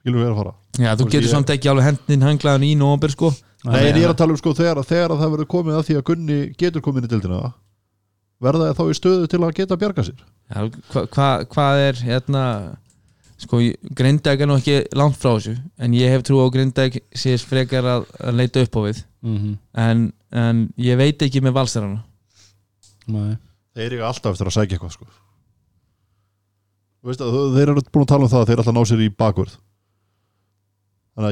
[0.00, 3.30] Skilur við að fara Já, þú getur samt ekki alveg hendin hanglaðan í nómber sko.
[3.66, 5.86] Nei, en ég er að tala um sko þegar, þegar að það verður komið að
[5.88, 7.38] því að Gunni getur komið inn í dildina
[8.46, 10.18] verða þá í stöðu til að geta bjarga sér?
[10.52, 10.58] Já,
[10.92, 12.42] hva, hva, hvað er hérna
[13.40, 13.60] sko,
[13.96, 17.88] Grindag er nú ekki langt frá þessu en ég hef trú á Grindag síðast frekar
[17.96, 19.00] að, að leita upp á við.
[19.26, 19.54] Mm,
[19.86, 20.04] en,
[20.36, 22.02] en ég veit ekki með valsarana.
[23.08, 23.38] Nei,
[23.74, 25.08] þeir eru alltaf eftir að sækja eitthvað sko.
[27.00, 28.82] Þú veist að þau- þeir eru búin að tala um það að þeir að ná
[28.90, 29.56] sér í bakvörð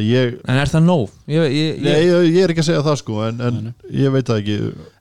[0.00, 1.10] ég en er það nóg?
[1.28, 3.72] Ég, ég, Nei, ég, ég, ég er ekki að segja það sko en, en Nei,
[4.00, 4.54] ég veit það ekki.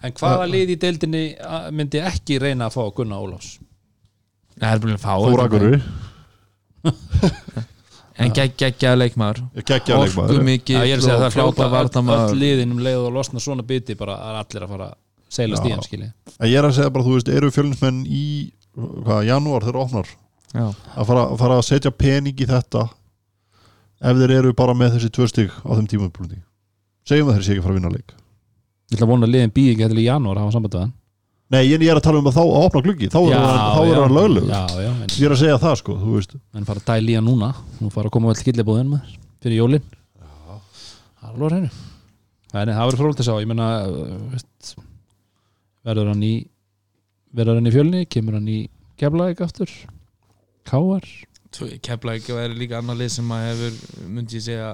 [0.04, 3.54] En hvaða lið í deildinni að- myndi ekki reyna að fá Gunnar Ólafs?
[4.60, 5.78] Það er búin að fá Þór Akurri,
[8.24, 9.40] en gegg, geggjaði leikmaður.
[9.64, 10.36] Geggja leikmaður.
[10.38, 13.16] Já, mikið ég er að segja það fljóta öll, varnamaður öll liðin um leið og
[13.16, 15.00] losna svona biti bara er allir að fara að
[15.34, 16.10] seilast í hann skilji.
[16.38, 18.26] En ég er að segja bara, þú veist, eru fjölinsmenn í
[18.76, 20.12] hvað, janúar þegar opnar?
[20.54, 20.68] Já.
[20.70, 22.84] að fara, fara að setja pening í þetta
[24.04, 26.42] ef þeir eru bara með þessi tvö stig á þeim tímapunkti
[27.08, 28.12] segjum að þeir sé ekki að fara að vinna leik.
[28.92, 30.84] Ég ætla að vona að liðin býði ekki til í janúar að hafa samband við
[30.84, 30.94] hann.
[31.54, 33.10] Nei, ég er að tala um að þá að opna gluggi.
[33.14, 35.98] Þá er hann, þá er hann Já, já, en, Ég er að segja það sko,
[36.00, 36.38] þú veist.
[36.56, 37.50] En fara að dæla í hann núna.
[37.82, 39.92] Nú fara að koma vel skillibúðin maður fyrir jólin.
[40.24, 41.68] Það er alveg
[42.54, 43.68] Nei, það verður frólægt að sjá, ég meina
[44.30, 44.74] veist,
[45.82, 46.34] verður hann í
[47.34, 48.58] verður hann í fjölni, kemur hann í
[49.02, 49.72] keflaðik aftur?
[50.70, 51.08] Káar
[51.84, 54.72] kefla ekki og er líka annar lið sem að hefur myndi ég segja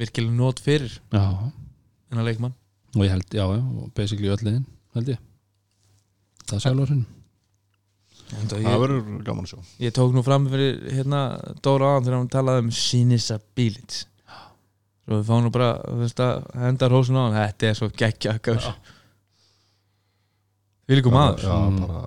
[0.00, 2.56] virkilega nót fyrir en að leikmann.
[2.96, 4.64] Og ég held, já, já, og basically öll liðin
[4.96, 5.22] held ég.
[6.46, 7.12] Það er sjálfur hreinu
[8.34, 9.58] en það verður gaman að sjá.
[9.84, 11.20] ég tók nú fram fyrir hérna
[11.62, 14.02] Dóra áðan þegar hann talaði um sinnisability
[15.06, 17.36] svo við fáum nú bara að henda rósun á hann.
[17.38, 18.34] Þetta er svo geggja
[20.86, 22.02] við líkum maður Já, bara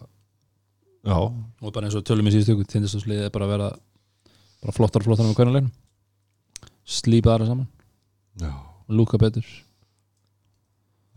[0.99, 3.70] Já, og bara eins og tölum í síðustu ykkur tindastóðsliðið er bara að vera
[4.64, 5.70] bara flottar og flottar með hvernig
[6.89, 7.68] slípa aðra saman.
[8.39, 8.51] Já.
[8.89, 9.45] Lúka betur.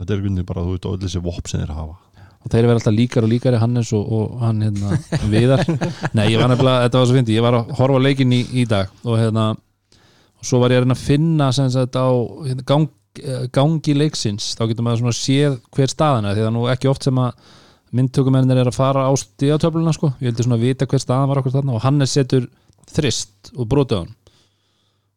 [0.01, 1.99] Þetta er gundi bara, þú veist, öll þessi vopp sem þeir hafa.
[2.43, 4.97] Og þeir vera alltaf líkar og líkari Hannes og, og hann hérna
[5.31, 5.63] viðar.
[6.19, 8.41] Nei ég var nefnilega, þetta var svo fyndi ég var að horfa á leikinn í,
[8.59, 12.11] í dag og hérna og svo var ég að reyna að finna sem sagt á
[12.11, 12.89] hérna, gang,
[13.23, 14.57] eh, gangi leiksins.
[14.59, 17.23] Þá getur maður svona séð hver staðan er því það er nú ekki oft sem
[17.23, 17.47] að
[17.93, 20.11] myndtökumennir er að fara á stíðatöfluna sko.
[20.19, 22.51] Ég vildi svona vita hver staðan var okkur þarna og Hannes setur
[22.93, 24.13] þrist og brotu hann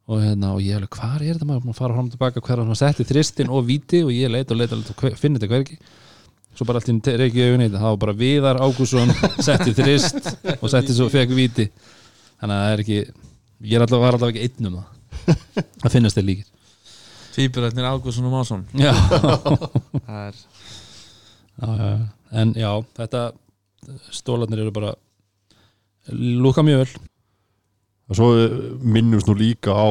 [0.05, 1.69] og hérna og ég hefði hvað er þetta maður?
[1.71, 4.59] Að fara fram og tilbaka hver hann setti þristin og víti og ég leit og
[4.59, 5.79] leit og leit og finn þetta hvergi
[6.55, 9.11] svo bara allt í reykja augunni það var bara Viðar Ágússon
[9.47, 10.29] setti þrist
[10.61, 11.65] og setti svo fekk víti.
[12.39, 14.87] Þannig að það er ekki ég er alltaf, var alltaf ekki einn um það
[15.81, 16.51] það finnast þeir líkir.
[17.35, 18.61] Týpurætnir Ágússon og Másson.
[18.79, 18.93] Já.
[20.21, 20.37] er
[22.35, 23.25] en já, þetta
[24.13, 24.95] stólarnir eru bara
[26.11, 26.91] lúka mjög vel
[28.09, 28.29] Og svo
[28.85, 29.89] minnumst nú líka á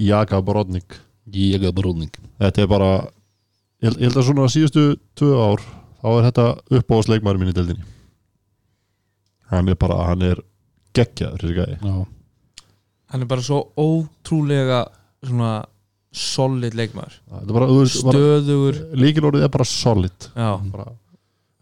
[0.00, 0.96] Jaka Brodnik
[1.30, 2.92] ég er brúning Þetta er bara
[3.84, 4.84] ég held, að svona síðustu
[5.18, 5.64] tvö ár
[6.00, 6.46] þá er þetta
[6.78, 7.84] uppáðsleikmaður minn í deildinni.
[9.50, 10.40] Hann er bara, hann er
[10.96, 12.06] geggjaður þessi gæði já,
[13.12, 14.80] hann er bara svo ótrúlega
[15.26, 15.52] svona
[16.10, 17.20] solid leikmaður.
[17.28, 18.80] Þetta er bara, þú veist, bara stöðugur.
[18.98, 20.28] Líkilorðið er bara solid.
[20.34, 20.86] Já, bara,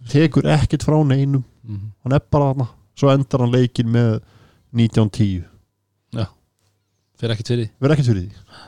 [0.09, 1.45] tekur ekkert frá neinum.
[1.67, 1.93] Mhm.
[2.05, 2.69] hann er bara þarna.
[2.99, 4.21] Svo endar hann leikin með
[4.77, 5.47] 19-10
[7.19, 8.59] fyrir ekkert fyrir verð ekkert fyrir því.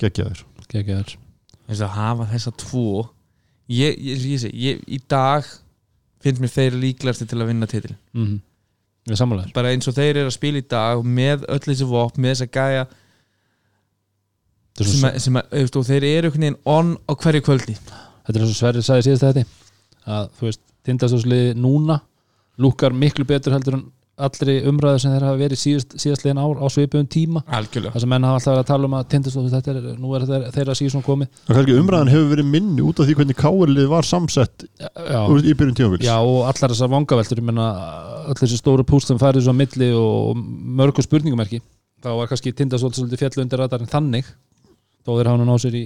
[0.00, 0.42] Geggjaður.
[0.56, 1.14] Því geggjaður.
[1.66, 2.90] Þess að hafa þessa tvo.
[3.68, 5.44] Ég, ég, ég, ég, ég í dag
[6.24, 8.38] finnst mér þeir líklegasti til að vinna titil mm
[9.06, 9.52] við sammálaður.
[9.54, 12.48] Bara eins og þeir eru að spila í dag með öll þessi vopn, með þessa
[12.56, 12.86] gæja
[14.76, 17.76] sem, að, sem að, og þeir eru einhvern veginn on á hverju kvöldi.
[18.26, 19.44] Þetta er eins og Sverrir sagði síðast þetta
[20.16, 22.00] að þú veist, tindastóðsliði núna
[22.62, 23.86] lúkar miklu betur heldur en
[24.16, 27.42] allri umræðu sem þeir hafa verið síðast, síðastliðin ár á svipuðum tíma.
[27.58, 27.92] Algjörlega.
[27.96, 30.26] Það sem menn hafa alltaf verið að tala um að tindastóð þetta er, nú er
[30.30, 31.42] þeir, þeirra síðan komið.
[31.44, 35.44] Og kannski umræðan hefur verið minni út af því hvernig káerlið var samsett já, úr-
[35.44, 37.44] í byrjun tímafils já og allar þessar vangaveltur
[38.26, 40.40] öll þessi stóru púst sem færið svo á milli og
[40.80, 41.60] mörgu spurningumerki
[42.02, 44.28] þá var kannski tindastóð svolítið fjallu undir radarinn þannig
[45.06, 45.84] þó þeir hafa nú náð sér í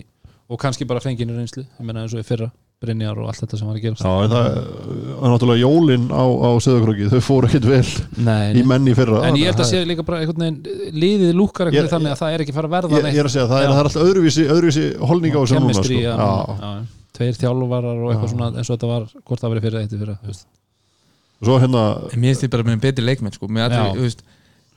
[0.51, 2.51] og kannski bara fenginu reynslu ég menna eins og í fyrra
[2.81, 4.05] Brynjar og allt þetta sem var að gerast.
[4.07, 7.91] Já, en það er náttúrulega jólin á, á Söðakröki, þau fóru ekkert vel
[8.25, 9.19] Nei, í menni fyrra.
[9.29, 12.37] En ég held að sé líka bara einhvern veginn liðið lúkar veginn þannig að það
[12.39, 14.07] er ekki fara að verða ég, ég er að segja, það er, það er alltaf
[14.07, 16.07] öðruvísi, öðruvísi holning á þessu núna kemistri sko.
[16.07, 16.65] já, Já.
[16.65, 16.73] já,
[17.21, 18.33] tveir þjálfarar og eitthvað Já.
[18.33, 21.85] svona eins og þetta var, hvort það var fyrra eitt í fyrra og svo hérna
[22.01, 24.25] en mér finnst þið bara með betri leikmenn sko, allir, veist,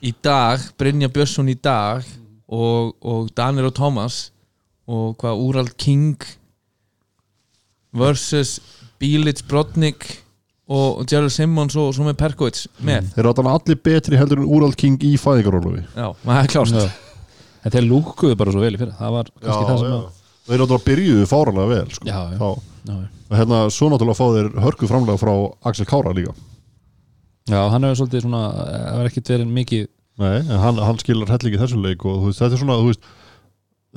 [0.04, 2.04] í dag Brynja Björnsson í dag
[2.52, 4.26] og, og Daniel og Thomas
[4.92, 6.20] og hvað Úral King
[7.98, 8.58] versus
[9.02, 10.06] Bílits Brodnik
[10.74, 14.52] og Gerald Simmons og svo með Perkovits með, þeir eru alltaf allir betri heldur en
[14.56, 16.78] Úrald King í fæðingarólufi já, það er klárt.
[16.78, 17.18] Já.
[17.64, 18.96] en þeir lúkuðu bara svo vel í fyrra.
[19.00, 20.06] Það var kannski það sem að
[20.44, 22.08] þeir eru alltaf byrjuðu fáralega vel sko.
[22.08, 22.38] Já, já.
[22.40, 22.48] Þá,
[22.88, 22.96] já,
[23.34, 25.34] og hérna svo náttúrulega fá þeir hörku framlega frá
[25.72, 26.36] Axel Kára líka.
[27.52, 29.92] Já, hann hefur svolítið svona það var ekkit verið mikið
[30.22, 32.90] Nei, en hann, hann skilar hellingi þessu leik og þú veist, þetta er svona, þú
[32.92, 33.08] veist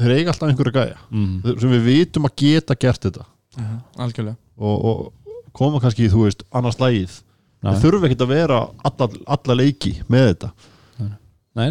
[0.00, 1.00] þeir eiga alltaf einhverja gæja.
[1.12, 1.34] Mm.
[1.60, 3.26] sem við vitum að geta gert þetta
[3.56, 4.36] algjörlega.
[4.56, 7.22] Og, og koma kannski, þú veist, annars lægið
[7.64, 10.50] þeir þurfa ekkert að vera alla, alla leiki með þetta?
[11.56, 11.70] Nei,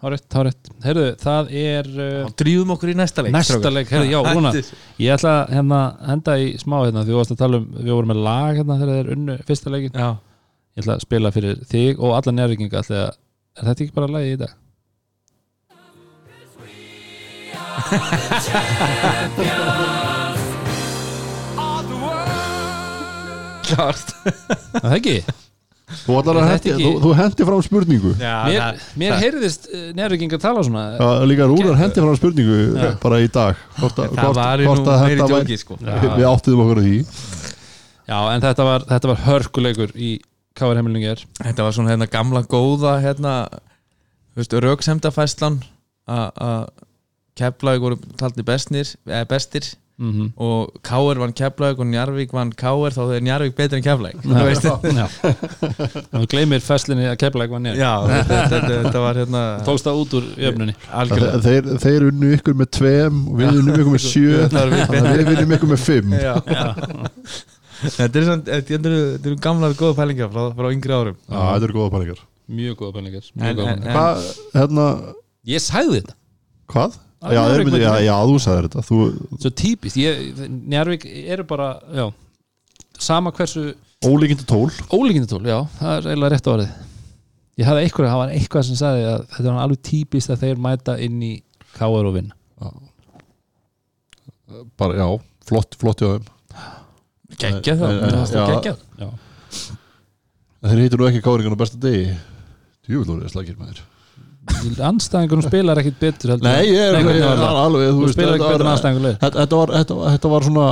[0.00, 0.70] þá rétt, þá rétt.
[0.86, 5.12] Heyrðu, það er uh, drýðum okkur í næsta leik næsta leik, heyrðu, já, Rúna ég
[5.14, 5.80] ætla að hérna,
[6.10, 8.78] henda í smá hérna, því þú varst að tala um, við vorum með lag hérna
[8.80, 10.10] þegar þeir unnu fyrsta leikin já,
[10.76, 13.18] ég ætla að spila fyrir þig og alla nærvíkinga ætla að,
[13.56, 14.52] er þetta ekki bara lagið í dag?
[19.36, 19.95] klárt
[23.74, 25.16] Er það ekki?
[25.86, 28.12] þú, Er hendi, þú, þú hendi fram spurningu.
[28.18, 30.84] Já, Mér, mér heyrðist nærvíkinga tala svona.
[30.98, 32.88] Já, líka Rúnar hendi fram spurningu Já.
[33.02, 33.60] bara í dag.
[33.78, 35.78] Hvort, að- það hvort, var nú hvort að meiri djóki sko.
[35.82, 36.96] Við, áttuðum okkur að því.
[38.06, 40.10] Já, en þetta var, þetta var hörkuleikur í
[40.56, 40.76] K.R.
[40.78, 43.32] Hemmelingar Þetta var svona hérna gamla góða hérna,
[44.64, 45.60] rauksemdafæslan
[46.08, 46.68] að
[47.36, 49.66] Keflavík voru taldi bestnir, eða bestir
[49.98, 50.28] mm -hmm.
[50.36, 54.44] og Káir vann Keflavík og Njarvík vann Káir þá er Njarvík betur en Keflavík þú
[54.44, 54.64] veist.
[54.64, 55.06] Já.
[56.12, 57.92] Þú gleymir feslinni að kepla eitthvað nér Já,
[58.28, 60.24] þetta, var hérna Tókst það út úr
[60.92, 61.40] algjörlega.
[61.48, 64.48] Þeir, þeir unnu ykkur með tveim og við unnum ykkur með sjö
[65.16, 66.12] við- vinnum ykkur með fimm.
[66.12, 66.34] Já.
[67.76, 71.16] Þetta er svona, þetta eru- þetta eru gamlar góða pælingar frá, frá yngri árum.
[71.28, 72.20] Já, þetta eru góða pælingar.
[72.48, 74.22] Mjög en- Hvað,
[74.54, 74.86] hérna,
[75.46, 76.14] Ég sagði þetta.
[76.72, 76.96] Hvað?
[77.32, 78.84] Já, myndi, já, já, þú sagðir þetta.
[78.86, 78.98] Þú,
[79.42, 82.06] Svo típist ég, Njarvík eru bara já,
[83.02, 83.72] Sama hversu
[84.04, 84.68] Ólíkindu tól.
[84.92, 86.74] Ólíkindutól Já, það er eiginlega rétt orðið.
[87.56, 90.60] Ég hafði eitthvað, það var eitthvað sem sagði að þetta var alveg típist að þeir
[90.66, 91.32] mæta inn í
[91.78, 92.08] K.R.
[92.10, 92.36] og vinna.
[94.76, 95.06] Bara, já,
[95.48, 96.28] flott, flott hjá þeim.
[97.40, 97.96] Gekkja það
[100.60, 102.14] það þeir hýttur nú ekki káringan á besta degi.
[102.86, 103.95] Það slagir með þér
[104.88, 106.98] Anstæðingunum spilar ekkit betur heldur Nei, ég er
[107.46, 110.68] alveg Þú spilar þetta ekki betur en var- anstæðinguleg þetta var, svona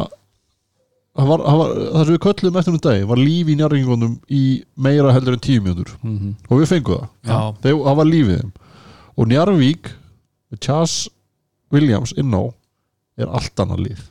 [1.14, 4.16] það var, það var, það sem við köllum eftir um dag var líf í njárringunum
[4.30, 4.44] í
[4.86, 6.32] meira heldur en tíu mjöndur mm -hmm.
[6.48, 7.54] og við fengum það.
[7.62, 8.52] Þegar, það var lífið þeim.
[9.14, 9.92] Og Njarvík
[10.50, 11.08] með Chas
[11.70, 12.42] Williams inná
[13.16, 14.10] er allt annað líf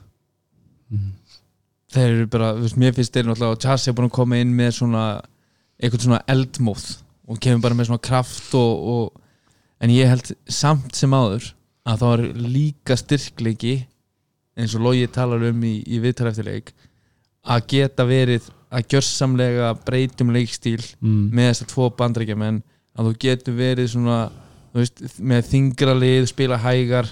[1.93, 4.53] þeir eru bara, veist, mér finnst þeir náttúrulega að Chas er búin að koma inn
[4.57, 5.03] með svona
[5.78, 6.86] eitthvað svona eldmóð
[7.30, 9.22] og kemur bara með svona kraft og, og
[9.84, 11.51] en ég held samt sem áður
[11.84, 13.75] að það var líka styrkleiki
[14.55, 16.71] eins og Logi talar um í, í viðtal eftir leik
[17.43, 21.25] að geta verið að gjörsamlega breytum leikstíl mm.
[21.34, 22.61] með þessar tvo bandrækjamenn
[22.93, 24.19] að þú getur verið svona
[24.73, 27.09] veist, með þingra lið, spila hægar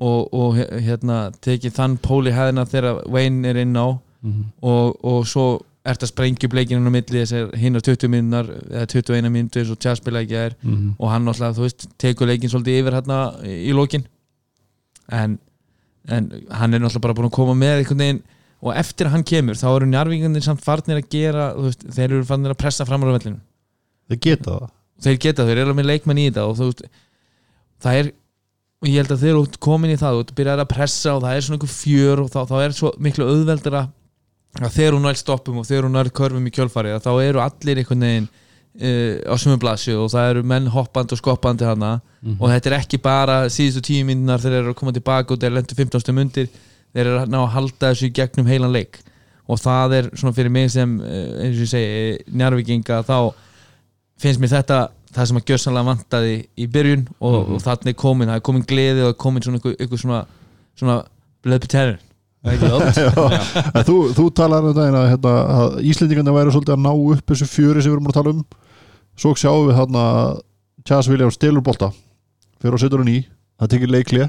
[0.00, 4.50] og, og hérna tekið þann póli hæðina þegar Wayne er inn á Mm.
[4.60, 5.44] og, og svo
[5.88, 9.70] ert að sprengja upp leikinu á milli þessar hinnar 20 minnar eða 21 minútur eins
[9.72, 9.78] og
[10.20, 10.94] ekki er Mm.
[10.98, 14.04] og hann alltaf, þú veist, tekur leikin svolítið yfir hérna í, lokin.
[15.10, 15.38] En,
[16.08, 18.22] en hann er náttúrulega bara búin að koma með einhvern veginn.
[18.60, 22.24] Og eftir að hann kemur þá eru njarvíkandi samt farnir að gera veist, þeir eru
[22.28, 23.40] farnir að pressa fram á vellinu
[24.10, 24.70] þeir geta það.
[25.00, 26.82] Þeir geta, þeir eru með leikmenn í þetta og þú veist,
[27.80, 28.10] það er
[28.80, 31.24] og ég held að þeir eru komin í það og þú byrjar að pressa og
[31.24, 33.88] það er svona einhver fjör og þá, þá er svo miklu auðveldur að
[34.58, 37.40] að þegar hún nær stoppum og þegar hún nær körfum í kjölfari að þá eru
[37.44, 42.00] allir einhvern veginn uh, á sömu blasju og það eru menn hoppandi og skoppandi hana
[42.40, 45.54] og þetta er ekki bara síðustu tíu minnar þeir eru að koma tilbaka og þeir
[45.54, 46.48] lendur 15 mundir
[46.92, 48.98] þeir eru að ná að halda þessu gegnum heilan leik.
[49.50, 53.16] Og það er svona fyrir mig sem uh, eins og ég segi njárvikinga þá
[54.20, 54.80] finnst mér þetta
[55.14, 57.54] það sem að gjössanlega vantaði í byrjun og, Mhm.
[57.56, 60.20] og þannig komin, það er komin gleði og komin svona ykkur, svona,
[60.78, 60.98] svona
[61.42, 62.09] blöð peterur En
[63.88, 67.48] þú, þú talar um daginn að, hérna, að Íslendingarnir væri svolítið að ná upp þessu
[67.50, 68.44] fjöri sem við erum að tala um.
[69.20, 70.04] Svo sjáum við hérna
[70.88, 71.90] Chas Williams stelur bolta
[72.60, 73.18] fyrir hann í,
[73.60, 74.28] það tekir leikli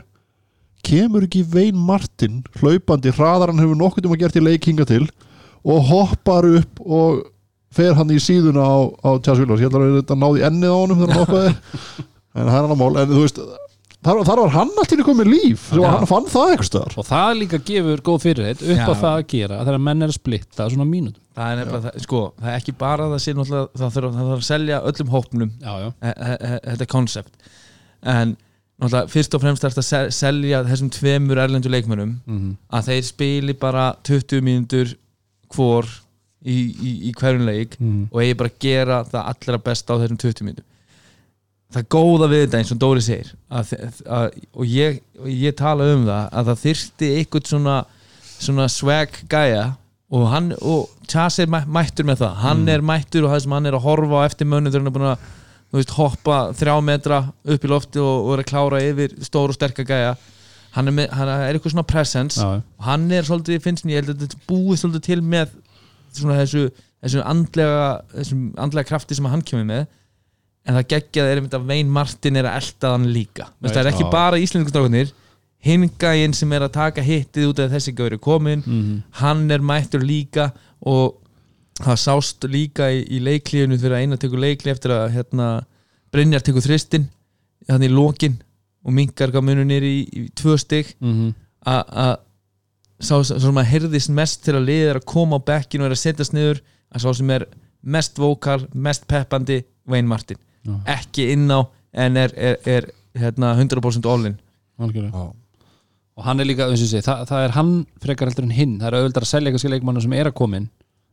[0.85, 4.87] kemur ekki Vein Martin hlaupandi hraðar hann hefur nokkuð um að gert í leik hinga
[4.89, 5.03] til
[5.61, 7.21] og hoppar upp og
[7.71, 10.77] fer hann í síðuna á, á Chas Williams, ég ætla að þetta náði ennið á
[10.81, 11.53] honum þegar hann hoppaði.
[12.31, 13.39] En það er hann að mál, en þú veist
[14.05, 15.89] þar, þar var hann alltaf komið líf svo Já.
[15.93, 19.25] hann fann það eitthvað stöðar og það líka gefur góð fyrirheit upp á það að
[19.33, 21.23] gera þegar menn er að splitta svona mínútum.
[21.31, 24.31] Það er nefnilega, það, sko, það er ekki bara það sé náttúrulega, það þarf, það
[24.31, 25.51] þarf að selja öllum hópnum.
[25.61, 25.89] Já, já.
[26.65, 27.51] þetta koncept.
[28.01, 28.33] En
[28.81, 32.87] náttúrulega fyrst og fremst er þetta að sel- selja þessum tveimur erlendu leikmönnum Mm að
[32.89, 34.95] þeir spili bara 20 mínútur
[35.51, 35.85] hvor
[36.41, 38.07] í, í, í hverjum leik -hmm.
[38.11, 40.65] og eigi bara að gera það allra besta á þessum 20 mínútur
[41.71, 43.73] það góða við þetta eins og Dóri segir að,
[44.05, 47.75] að, og, ég, og ég tala um það að það þyrfti eitthvað svona,
[48.37, 49.67] svona swag gæja
[50.11, 52.35] og hann og Chas er mæ- mættur með það.
[52.39, 54.91] Hann er mættur og það sem hann er að horfa á eftir mönnum þegar hann
[54.91, 55.25] er búin að
[55.75, 57.17] veist, hoppa þrjá metra
[57.55, 60.13] upp í lofti og, og er að klára yfir stór og sterka gæja.
[60.75, 62.39] Hann er, með, hann er eitthvað svona presence.
[62.39, 65.55] Já, og hann er svolítið, finnst mér, ég held að þetta búið svolítið til með
[66.15, 66.63] svona þessu,
[67.03, 67.81] þessu andlega
[68.15, 69.83] þessum andlega krafti sem hann kemur með
[70.67, 73.49] en það geggjað er að Vein Martin er að elta hann líka.
[73.59, 75.13] Vist, það er ekki bara íslendingustrákunir
[75.61, 80.01] hingægin sem er að taka hittið út af þessi gauri komin, Mm hann er mættur
[80.01, 80.51] líka
[80.81, 81.17] og
[81.81, 85.47] það sást líka í, í leiklíðinu fyrir að eina tekur leikli eftir að hérna,
[86.11, 87.07] Brynjar tekur þristin
[87.67, 88.41] þannig í lokin
[88.83, 88.93] og
[89.45, 91.33] munur nýri í, í tvö stygg -hmm.
[91.65, 92.17] að
[93.01, 95.95] sá sem að heyrðist mest til að liða er að koma á bekkinu og er
[95.95, 96.61] að setjast niður
[96.93, 97.47] að sá sem er
[97.81, 100.75] mest vókal, mest peppandi Wayne Martin, Já.
[100.97, 101.59] ekki inn á
[101.93, 104.37] en er, er, er hérna, 100% all-in
[106.17, 107.71] og hann er líka, eins og ég segi, það, það er hann
[108.03, 110.69] frekar heldur en hinn, það er auðvitað að selja eitthvað leikmannu sem er að komin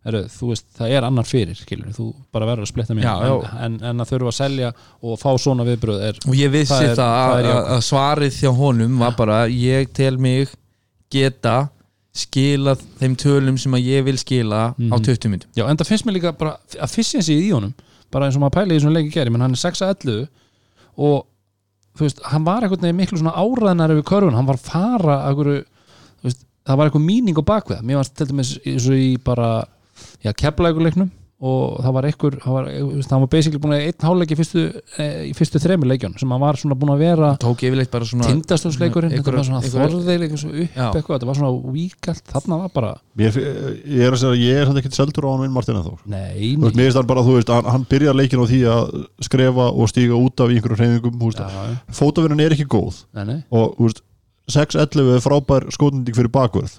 [0.08, 3.32] þú veist, það er annar fyrir, skilur þú bara verður að splitta mér Já, já.
[3.50, 4.70] en, en, en að þurfa að selja
[5.04, 7.48] og fá svona viðbröð er, og ég vissi Það það, er- það er að, að,
[7.48, 7.72] jákvætt.
[7.74, 10.54] að svarið hjá honum var bara ég tel mig
[11.12, 11.56] geta
[12.18, 15.02] skilað þeim tölum sem að ég vil skila á Mhm.
[15.10, 17.74] 20 minnum já, en það finnst mér líka bara að efficiency í honum,
[18.12, 20.28] bara eins og maður pæli í svona leiki geri, menn hann er 6 að 11
[21.08, 21.26] og
[21.98, 25.64] þú veist, hann var einhvern veginn miklu svona áræðnar yfir körfun, hann var fara einhverju,
[26.26, 29.50] veist, það var eitthvað míning á bakveð, mér varst til dæmis eins og í bara,
[30.24, 32.68] já, keflaðikuleiknum og það var einhver, það var,
[33.12, 34.62] hann var basically búin að einn hálfleik í fyrstu,
[34.98, 38.08] e, í fyrstu þremur leikjón sem hann var svona búin að vera tók yfirleitt bara
[38.08, 42.90] svona tindastóðsleikurinn, þetta var svona svo upp eitthvað, þetta var svona víkalt, þarna var bara
[43.22, 45.78] Ég, ég er að segja að ég er samt ekkert seldur á hann Vin Martin
[45.78, 48.60] nei, Þú veist, mér finnst það bara, þú veist, hann, hann byrjar leikin á því
[48.74, 48.92] að
[49.26, 51.22] skrefa og stíga út af í einhverjum hreyfingum,
[51.98, 53.02] fótavinnan er ekki góð.
[53.14, 53.38] Nei, nei.
[53.50, 54.04] Og, þú veist,
[54.54, 56.78] 6-11 er frábær skotending fyrir bakvörð.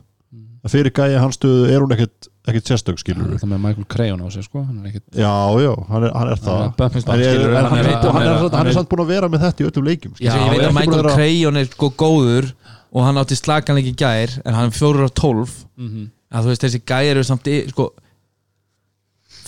[0.66, 1.22] Að fyrir gæja
[2.50, 5.20] er ekkert ekkert sérstök, skilur Það með Michael Crayon á sig sko Hann er ekkit
[5.22, 5.34] Já,
[5.64, 7.96] já, hann er, hann er það Hann er ég- skilurðu, en hann hann, er- er,
[7.96, 10.14] hann, hann er, er- hann er samt búin að vera með þetta í öllum leikjum
[10.20, 10.46] Já, skilurðu.
[10.46, 12.52] ég veit Hann er að ekki búinn Michael vera- Crayon er sko góður
[12.92, 16.06] og hann átti slaganleik í gær en hann er 4 á 12 Mhm.
[16.34, 17.92] að þú veist þessi gæjar eru samt í, sko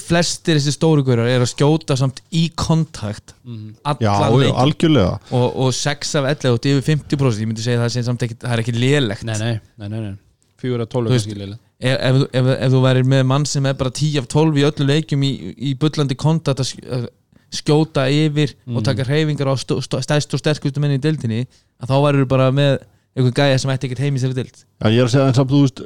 [0.02, 3.76] flestir þessi stóru gaurar er að skjóta samt í kontakt Mhm.
[4.02, 7.64] Já, allan já, leik algjörlega og, og 6 af 11 og yfir 50% ég myndi
[7.64, 10.16] segja það sé samt ekki, það er ekki lélegt Nei, nei, nei, nei, nei.
[10.62, 13.26] Fjögur að tólu Þú veist- kannski liðlega ef, ef, þú- ef, ef þú værir með
[13.26, 16.70] mann sem er bara 10 af 12 í öllu leikjum í, í bullandi kontakt að
[16.72, 17.08] sk- að
[17.52, 21.42] skjóta yfir og taka hreyfingar á stæst og sterkustu menni í deildinni
[21.82, 22.78] að þá værir bara með
[23.18, 24.56] einhver gæja sem ætti ekkert heim í sér deild.
[24.80, 25.82] Já, ég er að segja en samt, þú veist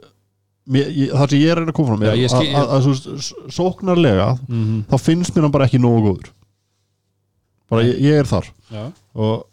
[1.16, 3.00] það sem ég er að koma fram er að,
[3.56, 4.84] sóknarlega Mhm.
[4.90, 6.30] þá finnst mér hann bara ekki nógu góður.
[7.70, 8.46] Bara ég, ég er þar.
[8.72, 9.48] Já, og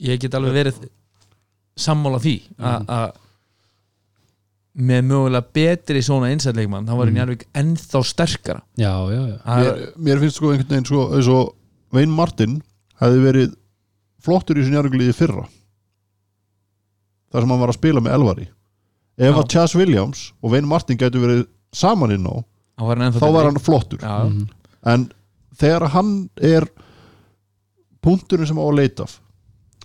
[0.00, 0.88] ég get alveg verið
[1.76, 2.86] sammála því a- Mhm.
[2.86, 3.12] að
[4.76, 7.10] með mögulega betri svona einsætleikmann þá var.
[7.14, 9.38] Njarvík ennþá sterkara já, já, já.
[9.46, 11.54] Mér, mér finnst sko einhvern veginn sko, eins og
[11.96, 12.58] Vein Martin
[13.00, 13.54] hefði verið
[14.26, 15.46] flottur í þessu njárvíkuliði fyrra
[17.32, 18.46] þar sem hann var að spila með Elvari
[19.16, 19.38] ef Já.
[19.40, 21.44] að Chas Williams og Wayne Martin getur verið
[21.76, 22.36] saman inn á
[22.76, 24.48] þá var þá var hann flottur já, Mhm.
[24.92, 25.06] en
[25.56, 26.66] þegar hann er
[28.04, 29.06] punkturinn sem á að leita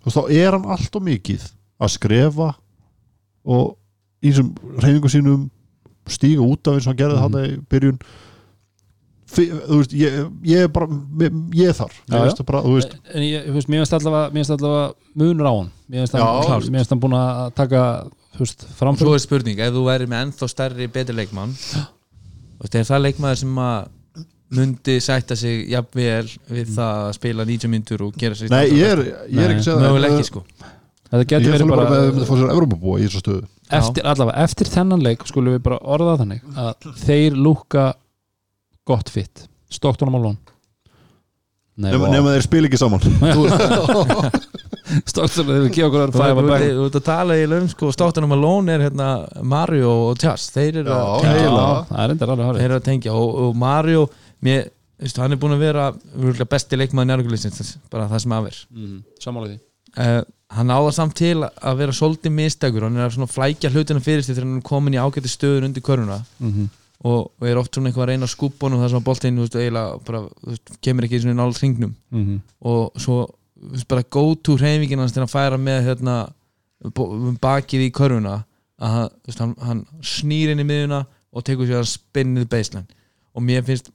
[0.03, 1.47] þá er hann allt og mikið
[1.81, 2.49] að skrefa
[3.45, 3.77] og
[4.21, 4.51] í þessum
[4.81, 5.47] reyningu sínum
[6.09, 7.31] stíga út af eins og hann gerði Mhm.
[7.31, 7.37] mm.
[7.37, 7.99] hann í byrjun
[9.31, 10.87] þú veist, ég, ég er bara
[11.21, 12.61] ég, ég er þar, Já, ég það bara
[13.15, 14.83] en ég, þú veist, mér finnst allavega, allavega
[15.21, 17.83] munur á hann mér finnst hann, búin að taka
[18.41, 21.55] veist, svo er spurning, ef þú væri með ennþá stærri betri leikmann
[22.71, 23.89] er það leikmaður sem að
[24.51, 28.97] myndi sætta sig jafnvel við það að spila 90 myndur og gera sér nei, ég
[28.97, 29.01] er,
[29.31, 30.43] ég er ekki að segja það, möguleg en, ekki sko
[31.07, 33.21] þetta ég getur er verið bara, bara, bara með að fá sér Evrópabúa í þessu
[33.23, 33.43] stöðu
[33.79, 37.91] eftir, allavega, eftir þennan leik skulum við bara orða þannig að þeir lúka
[38.87, 40.51] gott fitt Stockton og Malone
[41.81, 42.11] Nei, nema, vá.
[42.13, 42.99] nema þeir spila ekki saman.
[45.11, 48.83] Stockton, þeir gefa okkur Þú ert að tala í lögum sko státtunum að lón er
[48.85, 49.07] hérna
[49.53, 50.49] Mario og Chas.
[50.53, 51.71] Þeir eru að tengja,
[52.03, 53.15] er þeir eru að tengja.
[53.15, 54.05] Og, og Mario
[54.43, 54.67] mér,
[54.99, 55.89] veistu, hann er búin að vera
[56.51, 58.63] besti leikmaður njárgulisins bara það sem af er.
[59.23, 59.59] Samála því
[59.97, 60.21] uh,
[60.51, 64.23] hann áða samt til að vera svolítið mistækur, hann er að svona flækja hlutina fyrir
[64.23, 66.21] sig þegar hann er komin í ágæti stöður undir köruna
[67.03, 68.27] og, og er oft svona eitthvað að reyna
[68.61, 70.19] hann og það sem að boltinn, þú veist, eiginlega bara,
[70.49, 71.95] veist, kemur ekki svona nála hringnum.
[72.61, 73.15] Og svo
[73.61, 76.17] þú veist, bara go to hreyfingin hans til að færa með hérna,
[77.41, 78.43] bakið í körfuna.
[78.81, 82.87] Að hann, hann, hann snýr inn í miðuna og tekur sér að spinnið baseline
[83.31, 83.91] og mér finnst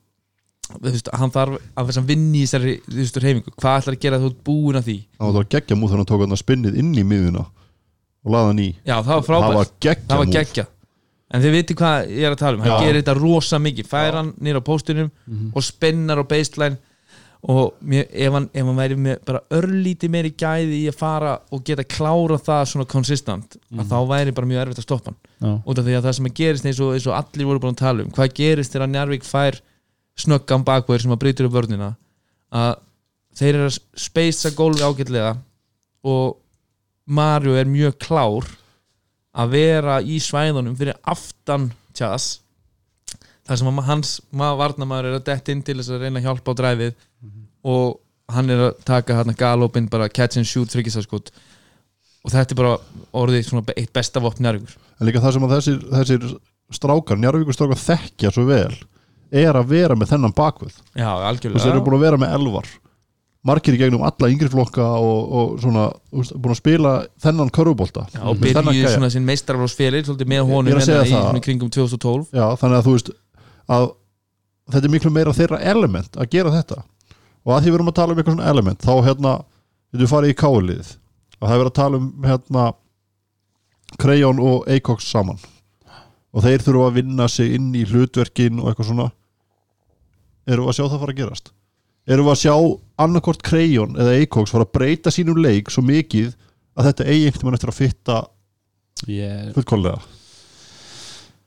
[0.83, 4.07] veist, hann þarf að þess að vinni í þessari þú veist, hreyfingu, hvað ætlar að
[4.07, 4.97] gera þú búin að því?
[5.19, 7.45] Það var geggja múð þegar hann tók hann að spinnið inn í miðuna
[8.27, 8.71] og laða hann í.
[8.83, 9.77] Já, það var frábært,
[10.09, 10.67] það var geggja
[11.27, 12.63] en þið viti hvað ég er að tala um.
[12.65, 12.83] Hann Já.
[12.85, 15.11] gerir þetta rosa mikið, fær hann nýra á póstunum
[15.53, 16.79] og spinnar á baseline
[17.47, 21.33] og mér, ef, hann, ef hann væri með bara örlítið meiri gæði í að fara
[21.55, 25.19] og geta klára það svona konsistant að þá væri bara mjög erfitt að stoppa hann.
[25.37, 25.53] Já.
[25.63, 27.15] út af því að það sem að gerist eins og, eins og
[30.21, 31.93] snöggan bakverð sem að breytur upp vörnina
[32.55, 32.79] að
[33.37, 35.35] þeir eru að speysa gólfi ágætlega
[36.07, 36.37] og
[37.07, 38.49] Mario er mjög klár
[39.37, 42.39] að vera í svæðunum fyrir aftan tjas
[43.47, 46.57] þar sem hans maður varnamaður er að detta inn til þess að reyna að hjálpa
[46.57, 46.97] á dræfið
[47.67, 48.01] og
[48.33, 51.31] hann er að taka hann galopin bara catch and shoot þryggisaskot
[52.27, 52.75] og þetta er bara
[53.15, 56.29] orðið svona eitt besta vopn njárvíkur en líka það sem að þessir, þessir
[56.75, 58.75] strákar, njárvíkur strákar þekkja svo vel
[59.31, 62.69] er að vera með þennan bakvöð já, þú algjörlega eru búin að vera með elvar.
[63.47, 67.53] Margir í gegnum alla yngri flokka og, og svona, þú veist, búin að spila þennan
[67.55, 71.71] körfubólta Já, og byrjuði svona sinn meistaraflósfélir svolítið með honum að hérna í svona kringum
[71.71, 73.13] 2012 já, þannig að þú veist
[73.77, 73.87] að
[74.75, 76.81] þetta er miklu meira þeirra element að gera þetta.
[77.47, 79.35] Og að því við erum að tala um eitthvað svona element þá hérna,
[79.95, 80.91] við farið í káliðið
[81.37, 82.65] að það er verið að tala um hérna
[84.03, 85.39] Krejón og Eikoks saman
[86.37, 89.07] og þeir þurfa að vinna sig inn í hlutverkin og eitthvað svona.
[90.47, 91.53] Erum við að sjá það fara að gerast?
[92.07, 92.55] Erum við að sjá
[93.03, 96.35] annarkort Krejón eða Eikoks fara að breyta sínum leik svo mikið
[96.77, 98.19] að þetta eigi einhvern veginn eftir að fitta
[99.11, 99.97] ég, fullkólega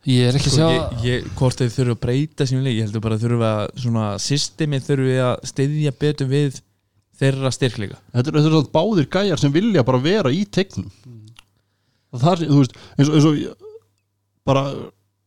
[0.10, 2.80] ég er ekki að sko, sjá ég, ég, hvort þau þurfa að breyta sínum leik
[2.80, 6.60] ég heldur bara að þurfa að svona systemi þurfi að styðja betur við
[7.20, 7.98] þeirra styrkleika.
[8.16, 10.88] Þetta er, þetta er svona báðir gæjar sem vilja bara vera í tegnum
[12.16, 13.69] það er, þú veist, eins og, eins og
[14.50, 14.64] bara,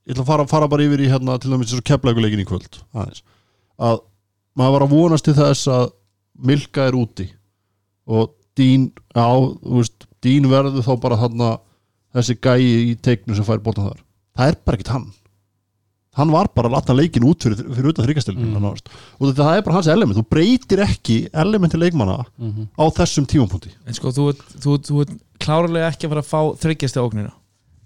[0.06, 2.80] ég ætla að fara, fara bara yfir í hérna til dæmis þessu keflækuleikin í kvöld
[2.92, 3.22] aðeins,
[3.78, 4.00] að
[4.58, 5.90] maður var að vonast til þess að
[6.42, 7.28] Milka er úti
[8.10, 9.24] og Dín, já,
[9.64, 11.46] þú veist Dín verður þá bara þarna
[12.12, 14.00] þessi gæi í tegnum sem fær bóttan þar
[14.36, 15.06] það er bara ekkert hann
[16.18, 18.58] hann var bara að lata leikin út fyrir, fyrir utan þryggastilin Mm.
[18.60, 18.66] mm.
[18.68, 22.66] og þetta það er bara hans element þú breytir ekki elementi leikmanna Mhm.
[22.76, 26.24] á þessum tímapunkti en sko þú, ert- þú, ert- þú ert klárlega ekki að fara
[26.26, 27.32] að fá þryggjast ógnina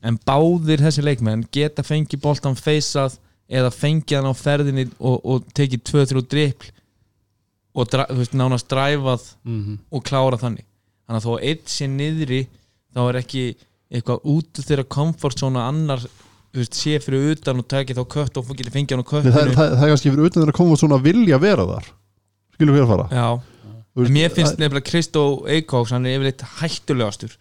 [0.03, 3.17] en báðir þessi leikmenn geta fengið boltan feysað
[3.49, 6.71] eða fengið hann á ferðinni og, og tekið 2-3 dripl
[7.77, 9.79] og veist, nánast dræfað Mhm.
[9.93, 10.65] og klára þannig.
[11.07, 12.47] Þannig að þó að eitt sé niðri
[12.95, 13.43] þá er ekki
[13.93, 16.01] eitthvað út þeirra comfort zone að annar
[16.57, 19.35] veist, sé fyrir utan og taki þá kött og getur fengið hann á Nei, það,
[19.37, 21.91] köttinu það, það er kannski fyrir utan þeirra að koma svona að vilja vera þar.
[22.57, 23.07] Skilur við að fara?
[23.13, 23.29] Já,
[24.01, 27.37] veist, mér finnst nefnilega Kristó Eikóks, hann er yfirleitt hættulegastur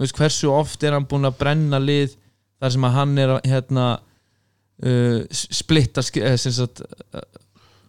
[0.00, 2.16] veist hversu oft er hann búin að brenna lið
[2.62, 3.86] þar sem að hann er að hérna
[4.86, 7.22] uh, splitta eh, uh,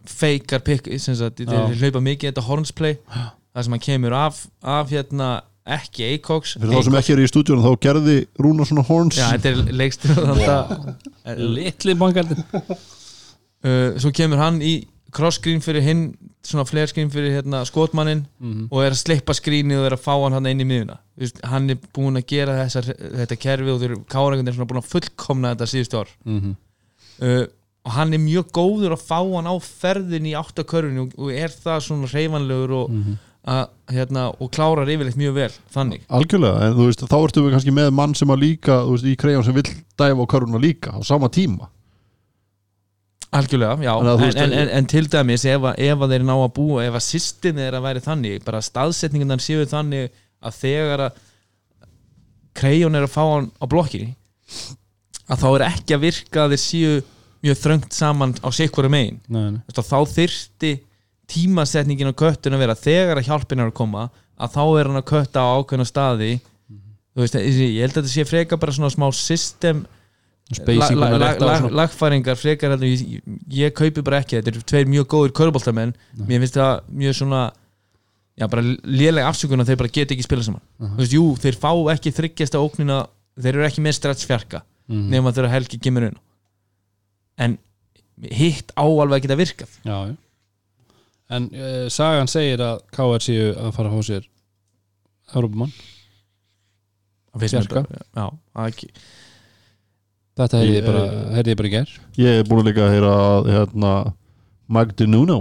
[0.10, 5.34] feikar pikk hlaupa mikið þetta hornsplay þar sem hann kemur af, af hérna
[5.64, 9.20] ekki Eikóks fyrir þá sem ekki er í stúdíunum þá gerði Rúna svona horns.
[9.20, 14.82] Já, þetta er leikstur að litli bankaldin uh, svo kemur hann í
[15.14, 16.03] cross screen fyrir hinn
[16.43, 18.68] svona flare screen fyrir hérna, skotmannin Mhm.
[18.72, 21.39] og er að slippa skrínið og er að fá hann hann inn í miðuna Vist,
[21.45, 24.89] hann er búin að gera þessar, þetta kerfi og þeir káragundir er svona búin að
[24.91, 26.55] fullkomna þetta síðustu ár Mhm.
[27.22, 27.45] uh,
[27.86, 31.49] og hann er mjög góður að fá hann á ferðin í áttakörfinu og, og er
[31.49, 33.18] það svona reyfanlegur og, Mhm.
[33.45, 37.51] að, hérna, og klárar yfirleitt mjög vel þannig algjörlega, en þú veist, þá ertu við
[37.51, 39.64] kannski með mann sem að líka, þú veist, í krejón sem vill
[39.99, 41.68] dæfa á körfuna líka á sama tíma
[43.40, 46.52] algjörlega, já, en, en, en, en til dæmis ef, að- ef að þeir ná að
[46.58, 50.12] búa ef að systemið er að væri þannig bara staðsetningarnar séu þannig
[50.44, 51.22] að þegar að
[52.60, 54.14] krejón er að fá hann á blokkinni
[55.32, 56.96] að þá er ekki að virka að þeir séu
[57.44, 58.50] mjög þröngt saman á
[59.66, 60.74] veist, að þá þyrfti
[61.34, 64.06] tímasetningin á köttun að vera þegar að hjálpin er að koma
[64.44, 66.32] að þá er hann að kötta á ákveðna staði.
[67.14, 69.84] Þú veist, ég held að þetta sé freka bara svona smá system
[70.52, 71.76] Spacing la, bara la, rétt á la, svona.
[71.80, 75.94] lagfæringar frekar heldur ég, ég, kaupi bara ekki þetta eru tveir mjög góðir köruboltamenn
[76.28, 77.39] mér finnst það mjög svona
[78.38, 80.62] já bara lélega afsökun að þeir bara geta ekki spila saman.
[80.82, 82.98] Þú veist, jú, þeir fá ekki þryggjasta óknina
[83.39, 85.10] þeir eru ekki með stretch fjarka Mhm.
[85.10, 86.18] nema þegar Helgi kemur inn.
[87.39, 87.58] En
[88.20, 89.70] hitt á alveg að geta virkað.
[89.88, 90.16] Já, já.
[91.30, 94.28] En uh, sagan segir að KR séu að fara að fá sér
[95.34, 95.72] Európamann
[97.34, 98.26] Það finnst mér bara- já,
[98.60, 98.89] er ekki
[100.40, 102.94] Þetta heyrði ég Ég, bara, eh, ég bara í ger ég er búin líka að
[102.96, 103.94] heyra að hérna,
[104.68, 105.40] Magdi Nuno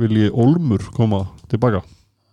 [0.00, 1.82] vilji Olmur koma tilbaka.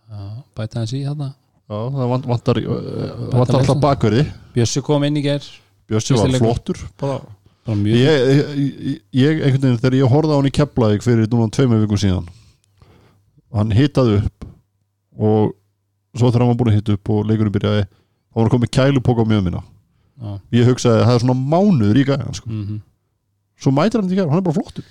[0.09, 0.21] Já,
[0.57, 1.33] bæta hans í þarna.
[1.69, 4.23] Já, það vant, vantar, uh, Vantar alltaf bakverði.
[4.55, 5.43] Bjössi kom inn í ger
[5.89, 7.19] Bjössi var flottur bara.
[7.65, 11.49] bara ég, ég, ég, einhvern veginn, þegar ég horfði á hann í Keflavík fyrir núna
[11.53, 12.27] tveimur vikum síðan
[13.53, 14.47] hann hitaði upp
[15.17, 15.55] og
[16.13, 18.73] svo þegar hann var búin að hita upp og leikurinn byrjaði þá var hann komið
[18.77, 19.63] kælupók á mjög minna
[20.19, 22.49] Já, ég hugsaði að það er svona mánuður í gæðan sko.
[22.51, 22.79] mhm.
[23.59, 24.87] svo mætir hann í gæðan, hann er bara flottur.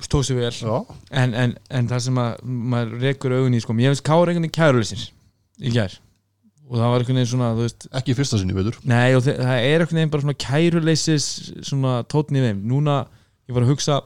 [0.00, 0.76] Stóð sér vel.
[1.12, 4.46] En, en, en það sem að maður rekur augun í sko, ég finnst Kára einhvern
[4.46, 5.02] veginn kæruleysir
[5.60, 5.96] í gær.
[6.70, 9.50] Og það var einhvern veginn svona þú veist, ekki fyrsta sinni veitur nei og það
[9.58, 11.26] er einhvern veginn bara svona kæruleysis
[11.68, 12.62] svona tótni í þeim.
[12.70, 13.02] Núna,
[13.50, 13.98] ég var að hugsa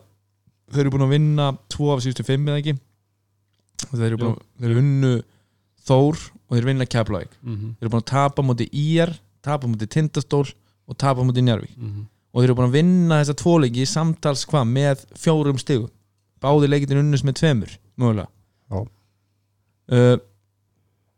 [0.73, 2.75] þau eru búin að vinna tvo af síðustu fimm eða ekki?
[3.91, 5.15] Og þeir eru búin að þeir eru unnu
[5.85, 6.17] Þór
[6.49, 7.33] og þeir vinna Keflavík.
[7.45, 7.75] Mhm.
[7.77, 9.13] þeir eru búin að tapa múti IR
[9.45, 10.47] tapa múti Tindastól
[10.89, 12.07] og tapa múti Njarvík Mhm.
[12.35, 15.91] og þeir eru búin að vinna þessa tvoleiki samtals hvað með fjórum stigum
[16.43, 18.29] báði leikitin unnus með tveimur mögulega
[18.71, 18.79] Já.
[19.93, 20.17] uh,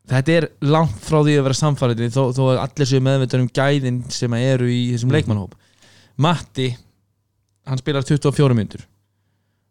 [0.07, 3.49] þetta er langt frá því að vera samfæriði þó, þó að allir séu meðvitað um
[3.59, 5.17] gæðin sem að eru í þessum Mhm.
[5.17, 5.55] leikmannhóp
[6.19, 6.69] Matti
[7.67, 8.85] hann spilar 24 mínútur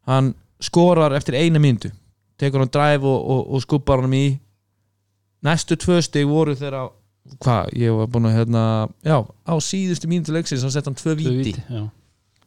[0.07, 1.91] hann skorar eftir eina mínútu
[2.37, 4.39] tekur hann dræf og, og, og skuppar hann í
[5.43, 6.89] næstu tvö stig voru þeirra
[7.41, 8.63] hvað, ég var búin að hérna
[9.03, 11.83] já, á síðustu mínútu leiksins þá sett hann tvö Tvö víti víti, já.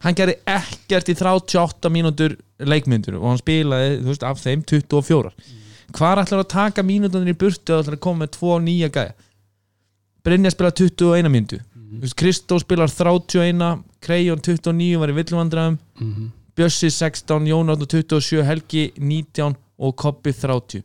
[0.04, 5.32] hann gerði ekkert í 38 mínútur leikmyndur og hann spilaði þú veist, af þeim 24
[5.96, 9.14] hvað ætlar að taka mínútunir í burtu og ætlar að koma með tvo nýja gæja?
[10.24, 11.58] Brynja spilaði 21 mínútu.
[11.78, 12.02] Mm.
[12.18, 16.26] Kristó spilar 31 Krejón 29 var í villumvandræðum Mhm.
[16.58, 20.82] Bjössi 16, Jónátn 27 Helgi 19 og Koppi 30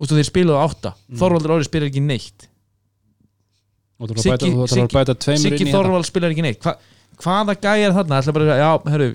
[0.00, 1.18] og svo þeir spilaðu 8 Mhm.
[1.20, 2.48] Þorvaldur Ári spilar ekki neitt
[4.12, 6.76] þetta Þorvald spilar ekki neitt Hva,
[7.22, 8.20] hvaða gæja er þarna?
[8.22, 9.08] Ætla bara, já, herru,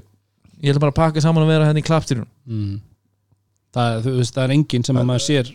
[0.64, 2.80] ég ætla bara að pakka saman og vera henni í klappstyrjun Mhm.
[3.76, 5.52] það, þú veist, það er enginn sem að maður sér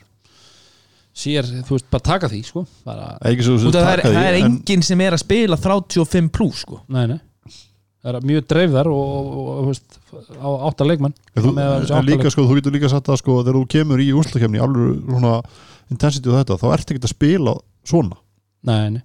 [1.15, 2.65] sér, þú veist, bara taka því sko.
[2.85, 5.56] bara, svo af það er, taka því, það er en- enginn sem er að spila
[5.56, 6.81] 35 pluss sko.
[6.89, 7.20] nei, nei
[8.05, 9.98] það er mjög dreifðar og, og, veist,
[10.36, 12.90] á átta leikmann En þú, Með þessu en átta líka leik- sko, þú getur líka
[12.90, 15.43] sagt að sko, þegar þú kemur í úrstakefni alveg svona
[15.90, 17.55] intensity og þetta, þá ertu ekki að spila
[17.85, 18.16] svona
[18.65, 19.02] nei, nei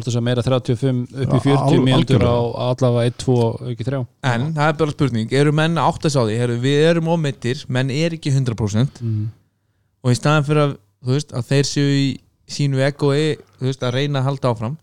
[0.00, 2.36] ertu svo meira 35 upp í Já, 40 al- mínútur á
[2.70, 4.00] allavega 1, 2, ekki 3
[4.30, 6.38] En það er bara spurning, eru menn að átta sá því?
[6.40, 9.26] Herru, við erum ómeittir, menn er ekki 100% mm.
[10.02, 10.76] og í staðan fyrir að,
[11.10, 12.06] veist, að þeir séu í
[12.48, 14.78] sínu veist, að reyna að halda áfram.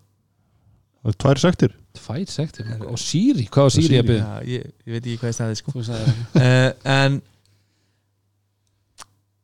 [0.99, 1.73] Það er tvær sektir.
[1.97, 2.69] Tvær sektir?
[2.87, 4.27] Og Sýri, hvað var Sýri að byggja?
[4.27, 5.73] Já, ég, ég veit ekki hvað ég sagði sko.
[5.79, 6.69] uh,
[6.99, 7.17] en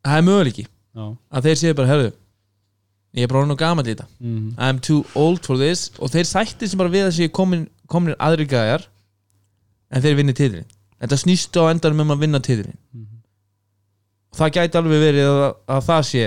[0.05, 0.67] það er möguleiki.
[0.95, 1.05] Já.
[1.35, 2.13] Að þeir séu bara, herru
[3.15, 4.07] ég er bara orðinn og gamall í þetta.
[4.21, 4.49] Mm.
[4.59, 5.87] I'm too old for this.
[5.99, 8.85] Og þeir sætti sem bara við að séu komin, komin aðri gæjar
[9.91, 10.65] en þeir vinni titilin
[10.99, 13.19] þetta snýst á endanum um að vinna titilin Mhm.
[14.31, 16.23] og það gæti alveg verið að, að það sé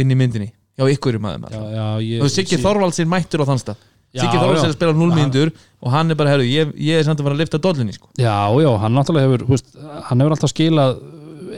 [0.00, 3.48] inn í myndinni hjá ykkur í maður já, já, ég, og Siggi Þorvaldsinn mættur á
[3.50, 3.80] þann stað.
[4.14, 5.50] Já, Siggi Þorvaldsinn er að spila 0 mínútur
[5.82, 8.08] og hann er bara, herru, ég, ég er samt að fara að lifta dollinni sko.
[8.18, 9.74] Já, já, hann náttúrulega hefur veist,
[10.08, 10.96] hann hefur alltaf skilað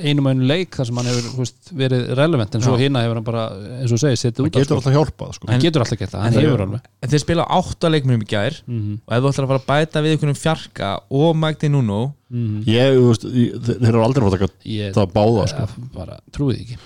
[0.03, 2.83] einum og einu leik þar sem hann hefur veist, verið relevant en svo Já.
[2.85, 3.45] hina hefur hann bara,
[3.79, 4.79] eins og þú segir, setið út af, getur sko.
[4.79, 5.51] alltaf hjálpað sko.
[5.51, 8.31] hann getur alltaf gert það, En hann hefur alveg en þeir spila átta leikmennum í
[8.33, 11.69] gær mm og ef þú ætlar að fara að bæta við einhvernum fjarka og Magdi
[11.73, 12.01] Nuno
[12.31, 12.65] -hmm.
[12.67, 15.69] ég, þú veist, ég, þeir þeir eru aldrei fara að taka ég það báða sko.
[15.95, 16.79] bara trúið ekki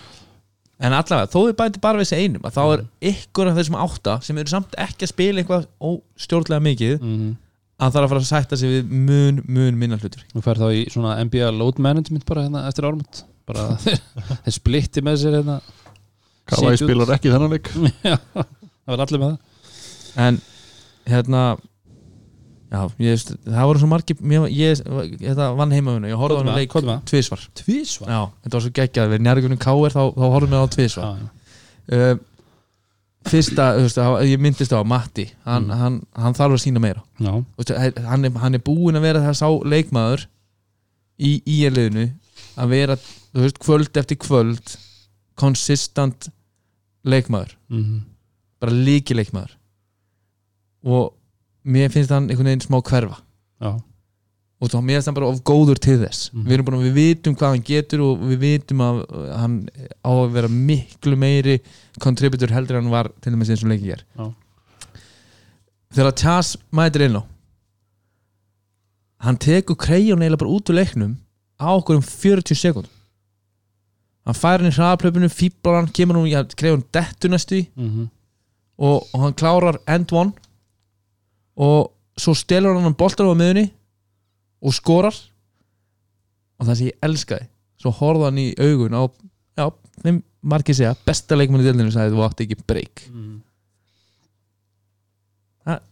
[0.76, 3.78] en allavega, þó við bæti bara við þessi einum að þá er ykkur af þessum
[3.80, 6.98] átta sem eru samt ekki að spila eitthvað óstjórnlega mikið
[7.77, 10.69] það er að fara að sætta sig við mun, mun minna hlutur Nú fer þá
[10.73, 14.01] í svona NBA load management bara hérna eftir ármund bara þeir,
[14.47, 15.61] þeir splitti með sér hérna.
[16.57, 16.78] Út.
[16.78, 17.70] spilar ekki þennan leik.
[18.07, 19.65] Já, það var allir með það.
[20.27, 20.39] En
[21.11, 21.40] hérna
[22.70, 24.81] já, ég, það voru svo margir mér, ég,
[25.20, 27.43] þetta vann heimavinu, ég horfði á hann með- leik tvisvar.
[27.61, 31.20] Tvísvar já, þetta var svo geggjað, við njárgunum káir þá, þá horfðum við á tvisvar.
[31.20, 31.28] Já,
[31.98, 32.24] uh,
[33.31, 33.98] fyrsta, veist,
[34.28, 35.70] ég myndist á Matti hann, Mm.
[35.81, 37.03] hann, hann þarf að sína meira.
[37.59, 37.70] Veist,
[38.07, 40.27] hann, er, hann er búinn að vera það sá leikmaður
[41.19, 42.11] í íeliðinu
[42.57, 42.97] að vera,
[43.35, 44.77] veist, kvöld eftir kvöld
[45.36, 46.28] konsistant
[47.05, 47.57] leikmaður.
[47.70, 48.05] Mm
[48.57, 49.51] bara líki leikmaður
[50.86, 51.11] og
[51.69, 53.19] mér finnst hann einhvern veginn smá hverfa.
[53.61, 53.73] Já.
[54.66, 56.30] Og þá mér finnst hann bara of góður til þess.
[56.32, 56.47] Mhm.
[56.47, 58.98] við að við vitum hvað hann getur og við vitum að
[59.36, 59.55] hann
[60.05, 61.60] á að vera miklu meiri
[62.02, 64.26] contributor heldur en hann var til dæmis eins og leikið er Já.
[65.94, 67.22] þegar Chas mætir inn á
[69.26, 71.16] hann tekur krejjón eiginlega bara út úr leiknum
[71.56, 72.90] á okkur um 40 sekund
[74.26, 78.10] hann fær hann í hraðaplöpunu fýblar hann, kemur hann í að krejjón dettu næstu Mm
[78.78, 80.32] og, og hann klárar end one.
[81.56, 83.70] Og svo stelur hann hann boltar á miðunni
[84.62, 85.16] og skorar.
[86.57, 87.49] Og það sem ég elskaði
[87.81, 89.03] svo horfði hann í augun á
[89.57, 89.66] já,
[90.05, 93.37] þeim margir segja, besta leikmann í deildinu sagði þú átti ekki breyk -hmm.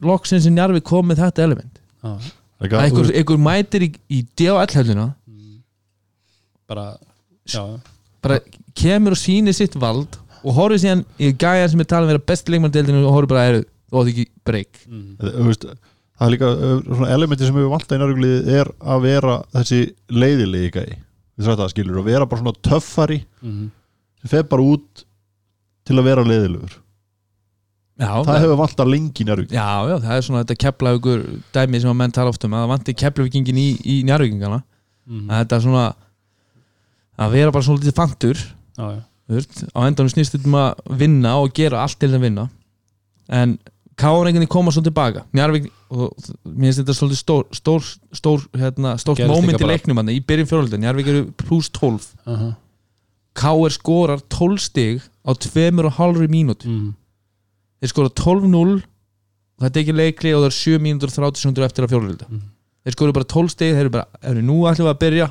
[0.09, 1.81] loksins sem Jarvi kom með þetta element.
[2.05, 5.09] Ekki, að einhver, einhver mætir í, í DHL-hölluna
[6.69, 6.97] bara
[7.45, 7.81] já,
[8.23, 8.39] bara
[8.75, 12.15] kemur og sýnir sitt vald og horfði síðan í gæjan sem er talað um að
[12.15, 15.11] vera besti leikmann í deildinu og horfði bara, "Heyrðu, þú átti ekki breyk mm.
[15.21, 15.77] þú veist, það
[16.21, 16.51] er líka
[16.85, 19.81] svona elementi sem við vantað í nærvíklið er að vera þessi
[20.15, 20.93] leiðilegi gæi
[21.35, 23.71] við þrætt að skilur og vera bara svona töffari Mm.
[24.23, 25.03] sem fer bara út
[25.85, 26.77] til að vera leiðilegur
[28.01, 31.25] já, það hefur vantað lengi í nærvíklið Já, já, það er svona þetta keflavíkur
[31.55, 34.63] dæmi sem að menn tala oft um að það vanti keflavíkingin í, í njárvíkingana
[35.05, 35.27] Mm.
[35.29, 35.83] að þetta er svona
[37.21, 39.01] að vera bara svona litið fantur já, já.
[39.29, 42.47] veist, á endanum snýst þetta um að vinna og gera allt til að vinna
[43.29, 43.59] en
[43.97, 45.25] káur einhvern veginn koma svo tilbaka.
[45.37, 46.15] Njarvík, og
[46.45, 50.81] mér finnst þetta svolítið stór stór, stór, hérna, stórt líka í leiknum í byrjun fjórölda,
[50.83, 52.55] Njarvík eru pluss 12 Uh -huh.
[53.35, 56.95] Káur skorar 12 stig á tveimur og halvri mínútu mm.
[57.81, 58.83] þeir skora 12-0
[59.61, 62.27] þetta er ekki leikli og það er 7 mínútur og 30 sekundur eftir að fjórölda
[62.29, 62.41] Mhm.
[62.85, 65.31] þeir skora bara 12 stig þeir eru bara, eru nú við að byrja.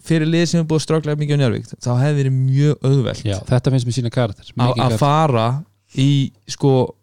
[0.00, 3.24] Fyrir lið sem er búið að stráklega mikið á Njárvík þá hefði verið mjög auðvelt.
[3.24, 4.52] Já, þetta finnst mér sína karakter.
[4.56, 5.64] Að fara
[5.98, 6.94] í sko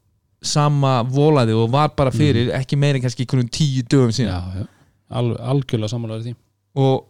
[0.42, 4.14] sama volaði og var bara fyrir ekki meira en kannski einhvern tíu dögum Mhm.
[4.14, 4.68] já, síðan já.
[5.10, 6.36] Al, algjörlega sammálaður því
[6.76, 7.06] og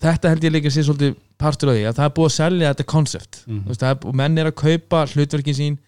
[0.00, 2.72] þetta held ég líka sér svolítið partur af því að það er búið að selja
[2.74, 4.06] þetta konsept Mhm.
[4.06, 5.78] Og menn er að kaupa hlutverkin sín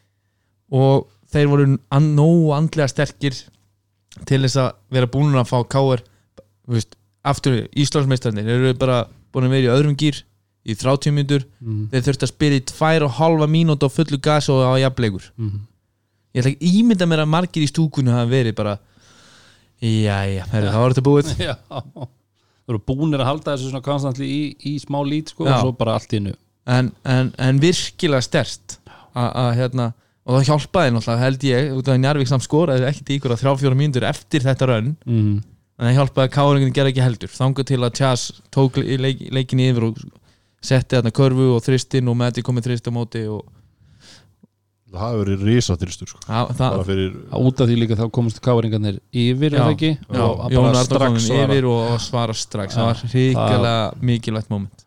[0.71, 3.35] og þeir voru an, nógu andlega sterkir
[4.27, 5.65] til þess að vera búin að fá
[6.69, 6.95] veist,
[7.25, 10.23] aftur Íslandsmeistarnir eru bara búin að vera í öðrum gýr
[10.63, 11.89] í 30 mínútur, mm.
[11.91, 15.31] þeir þurft að spila í tvær og halva mínútu á fullu gas og á jafnleikur
[15.39, 15.61] Mm.
[16.35, 18.77] ég ætla ekki ímynda mér að margir í stúkunni hafa verið bara
[19.83, 21.55] jæja, herri, þá er þetta búið já
[22.63, 25.57] þú eru búinir að halda þessu svona konstantli í, í smá lít sko Já.
[25.57, 26.35] og svo bara allt í innu
[26.71, 28.77] en, en, en virkilega stert
[29.19, 29.89] að hérna
[30.23, 33.35] og það hjálpaði náttúrulega held ég út af að Njarvík samt skoraði ekkert í ykkur
[33.35, 35.33] að þrjá fjóra mínútur eftir þetta raun mm.
[35.43, 39.25] en það hjálpaði að káringin gera ekki heldur þangað til að Chas tók le- leik,
[39.35, 39.99] leikin yfir og
[40.63, 43.43] setti þarna körfu og þristinn og Matti komið þrist á móti og
[44.93, 46.21] það hafi verið risaþyrstur sko.
[46.27, 49.63] það, það, bara fyrir út af því líka þá komast káringarnir yfir Já.
[49.71, 49.93] ekki?
[49.97, 51.09] já, og Jón svara.
[51.17, 52.77] yfir og svara strax.
[52.77, 54.85] Það var hrikalega mikilvægt moment.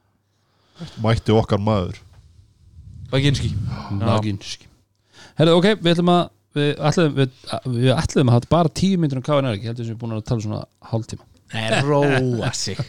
[1.02, 2.00] Mætti okkar maður.
[3.12, 3.52] Baginski.
[3.96, 4.68] Naginski
[5.36, 6.22] Herðu, ok, við ætlum að
[6.56, 7.32] við ætlum, við,
[7.76, 10.16] við ætlum að hafa bara tíu myndir um KNR ekki, heldur sem við erum búin
[10.16, 10.62] að tala svona
[10.92, 11.26] hálftíma.
[11.56, 12.80] Nei, róa sig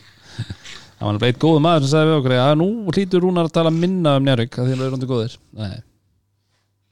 [0.96, 3.72] það var eitt góð maður sem sagði við okkur að nú hlýtur Rúnar að tala
[3.74, 5.76] minna um Njárvík að því að það er rondi góðir Nei,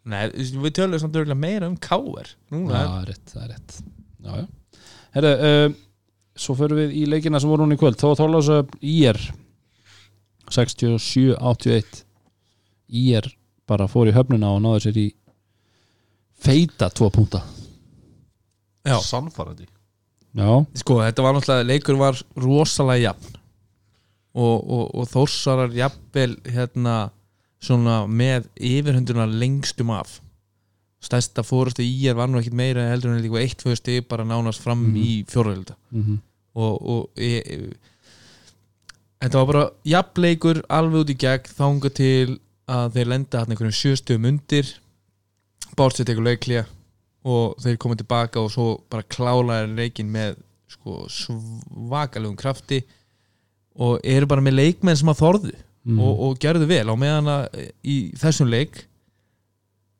[0.05, 0.25] Nei,
[0.61, 3.77] við tölum samt örugglega meira um já, Núna það er rétt, það er rétt.
[4.25, 4.83] Já, já.
[5.15, 5.77] Herðu, um,
[6.45, 7.97] svo förum við í leikina sem voru hún í kvöld.
[8.01, 9.21] Þó að tóla þessu IR
[10.53, 12.03] 67-81
[13.01, 13.29] IR
[13.65, 15.07] bara fór í höfnuna og náði sér í
[16.45, 17.41] feita tvo púnta
[18.85, 18.99] Já.
[19.01, 19.65] sannfærandi.
[20.37, 23.39] Já, sko, þetta var náttúrulega, leikur var rosalega jafn
[24.35, 27.11] og, og, og þórsarar jafnvel hérna
[27.65, 30.19] svona með yfirhunduna lengstum af.
[31.05, 34.24] Stærsta fórustu í er var nú ekkit meira heldur en líka eitt tvö stig bara
[34.24, 34.97] nánast fram Mhm.
[34.97, 36.19] í fjórhölda mm
[36.55, 37.56] og, og e, e,
[39.24, 42.36] þetta var bara jafnleikur alveg út í gegn þanga til
[42.70, 44.70] að þeir lenda hann einhverjum sjöstum undir
[45.74, 46.62] Bársið tekur leiklía
[47.27, 50.36] og þeir koma tilbaka og svo bara klálaði leikin með
[50.70, 52.85] sko, svakalegum krafti
[53.77, 55.99] og eru bara með leikmenn sem að þorðu Mhm.
[56.01, 58.87] og, og gerðu vel á meðan að í þessum leik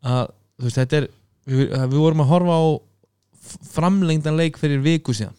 [0.03, 1.09] að þú veist þetta er
[1.45, 2.65] við, við vorum að horfa á
[3.75, 5.35] framlengdan leik fyrir viku síðan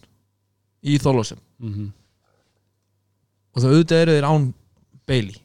[0.85, 1.87] í Þorlósum Mhm.
[3.55, 4.53] og það auðvitað eru þeir án
[5.07, 5.41] Bailey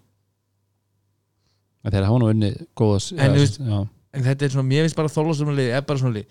[1.80, 3.60] Þeir hafa nú unni góðas En þú veist-
[4.12, 6.24] en þetta er svona, mér finnst bara Þorlósum er bara svona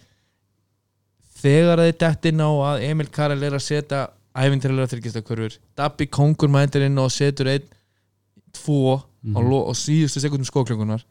[1.42, 6.50] þegar þeir dett inn á að Emil Karel er að setja æfintrilega þryggistakörfur Dabbi Kongur
[6.54, 7.66] mætir inn og setur einn,
[8.54, 11.04] tvo á, lo- á síðustu sekundum skóklungunar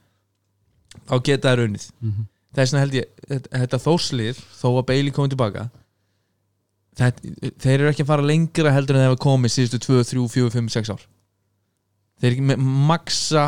[1.08, 1.90] þá geta þær unnið.
[2.02, 2.26] Mhm.
[2.54, 3.06] þess vegna held ég,
[3.52, 5.66] þetta, þóslið þó að Bailey komið tilbaka
[6.98, 10.28] þetta, þeir eru ekki að fara lengra heldur en þeir hafa komið síðustu 2, 3,
[10.34, 11.02] 4, 5, 6 ár.
[12.18, 13.44] Þeir ekki með maksa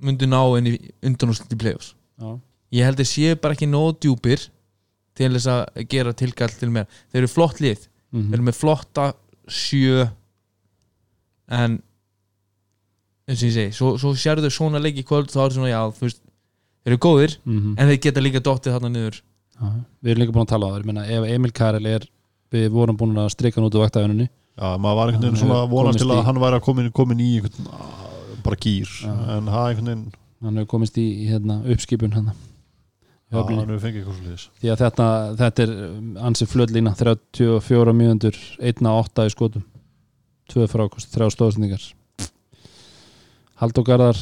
[0.00, 0.74] myndu ná inn í
[1.06, 1.94] undanúslit í play-offs.
[2.20, 2.38] Já.
[2.72, 4.44] ég held þeir séu bara ekki nóg djúpir
[5.18, 8.30] til þess að gera tilkall til mér þeir eru flott lið, Mhm.
[8.30, 9.12] þeir eru með flotta
[9.48, 10.10] sjö.
[11.50, 11.82] En
[13.28, 15.80] eins og ég segi, svo, svo sérðu svona leik í kvöld þá er svona, já,
[15.94, 16.20] þú veist
[16.84, 17.74] þeir eru góðir, Mhm.
[17.78, 19.20] en þeir geta líka dottið þarna niður.
[19.60, 19.66] Já,
[20.02, 22.06] Við erum líka búin að tala á það Ég meina, ef Emil Karel er
[22.50, 24.28] við vorum búin að strika hann út úr vaktaðunni
[24.58, 27.40] Já, maður var einhvern veginn svona vonast til að hann væri að komin, komin í
[27.40, 28.88] einhvern, bara gýr.
[29.06, 30.12] En það einhvern veginn
[30.42, 32.32] hann hefur komist í, í hérna, uppskipun hann
[33.30, 35.08] já, hann hefur fengið eitthvað svo liðis því að þetta,
[35.40, 39.66] þetta er um, ansi flöllína 34 mjöndur 1-8 í skotum.
[40.50, 41.84] 2 frákost, 3 stóðsendingar
[43.60, 44.18] Halldór Garðar.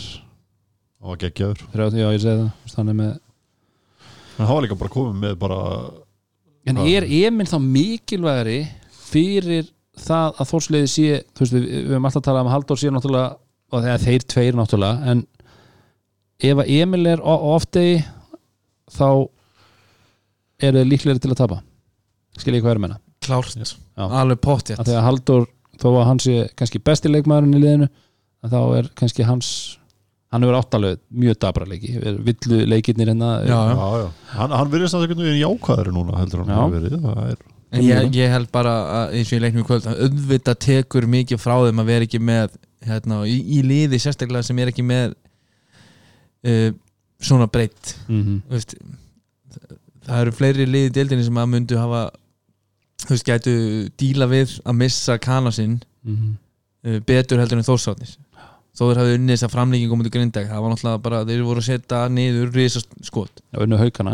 [0.99, 1.61] Það var geggjaður.
[1.73, 3.17] 30, já ég segi það hann er með
[4.39, 5.63] en hann var líka bara komið með bara
[6.69, 8.59] En er Emil þá mikilvægari
[9.09, 12.93] fyrir það að þórsleiði sé þú veist, við, við höfum alltaf talað um Halldór sé
[12.93, 13.39] náttúrulega
[13.73, 15.25] og þeir tveir náttúrulega en
[16.39, 17.97] ef að Emil er oftegi
[18.95, 19.09] þá
[20.59, 21.61] eru þeir líklegri til að tapa.
[22.39, 24.05] Skil ég hvað er að menna klárt, Já.
[24.07, 25.49] alveg pottjætt að þegar Halldór,
[25.79, 27.89] þó að hann sé kannski besti leikmaðurinn í liðinu
[28.47, 29.51] að þá er kannski hans
[30.33, 31.95] hann hefur áttalega mjög dabra leiki.
[32.25, 33.31] Villu leikirnir hérna.
[33.49, 34.09] Já, já, já.
[34.35, 36.75] Hann, hann virðist að einhvern veginn jákvæður núna heldur hann
[37.05, 39.99] það er, En ég, ég held bara að eins og ég leiknum í kvöld að
[40.07, 42.55] auðvitað tekur mikið frá þeim að vera ekki með
[42.89, 45.13] hérna, í, í liði sérstaklega sem er ekki með
[46.49, 46.71] uh,
[47.21, 47.97] svona breytt.
[48.09, 48.41] Mm -hmm.
[48.53, 48.75] veist,
[50.07, 52.11] það eru fleiri liði deildinni sem að myndu hafa
[53.05, 53.55] þú veist, gætu
[53.99, 55.81] díla við að missa kana sinn
[56.85, 58.17] uh, betur heldur en þórsátnis
[58.79, 61.43] þó þeir hafði unnið þess að framlíking komið til grindag það var náttúrulega bara, þeir
[61.43, 63.63] voru að setja niður risast skot og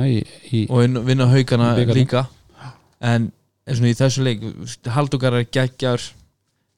[0.09, 2.26] í, í og inn- vinna haugana líka.
[3.01, 3.32] En
[3.68, 4.40] eins og í þessu leik
[4.89, 6.01] Haldókar er geggjar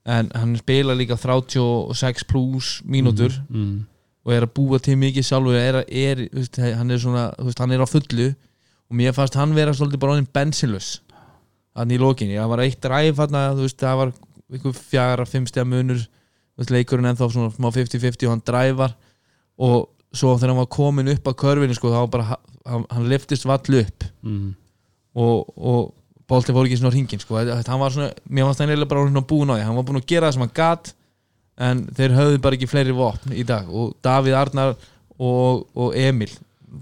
[0.07, 3.35] en hann spila líka 36 pluss mínútur.
[3.51, 3.86] Mm,
[4.27, 7.73] og er að búa til mikið sjálfur er, er, veist, hann er svona veist, hann
[7.77, 8.28] er á fullu
[8.86, 10.97] og mér fannst hann vera svolítið bara honum bensinlös
[11.77, 14.12] hann í lokinni, það var eitt ræf það var
[14.53, 16.03] einhver fjara, fimm stega munur
[16.73, 18.94] leikurinn ennþá svona smá 50-50 og hann dræfar
[19.61, 22.36] og svo þegar hann var komin upp að körfinu sko, þá bara,
[22.66, 24.47] hann, hann liftist vall upp mm,
[25.20, 25.82] og, og
[26.27, 27.36] bolti fór ekki svona hringin sko.
[27.39, 30.01] Þetta- hann var svona, mér fannst hann eiginlega bara búin á því, hann var búin
[30.01, 30.94] að gera það sem hann gat
[31.57, 33.69] en þeir höfðu bara ekki fleiri vopn í dag.
[33.70, 34.74] Og Davíð Arnar
[35.16, 36.31] og, og Emil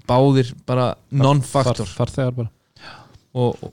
[0.09, 2.51] báðir bara non-faktor far, bara.
[3.35, 3.73] Og, og,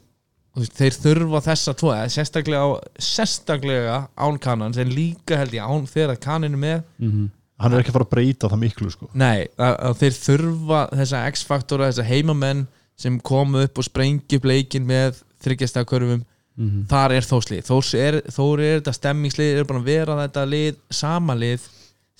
[0.57, 2.65] og þeir þurfa þessa tvo sérstaklega,
[3.01, 6.83] sérstaklega án kannan sem líka held ég án þegar kanninu með.
[7.01, 7.29] Mm,
[7.61, 9.09] hann er ekki að fara að breyta það miklu sko.
[9.17, 12.65] Nei, að, að þeir þurfa þessa X-faktora, þessa heimamenn
[13.01, 16.25] sem komu upp og sprengi upp leikin með þryggjastakörfum
[16.61, 20.45] mm, þar er þóslið þórs er, þór er þetta stemmingslið er bara að vera þetta
[20.53, 21.65] lið, sama lið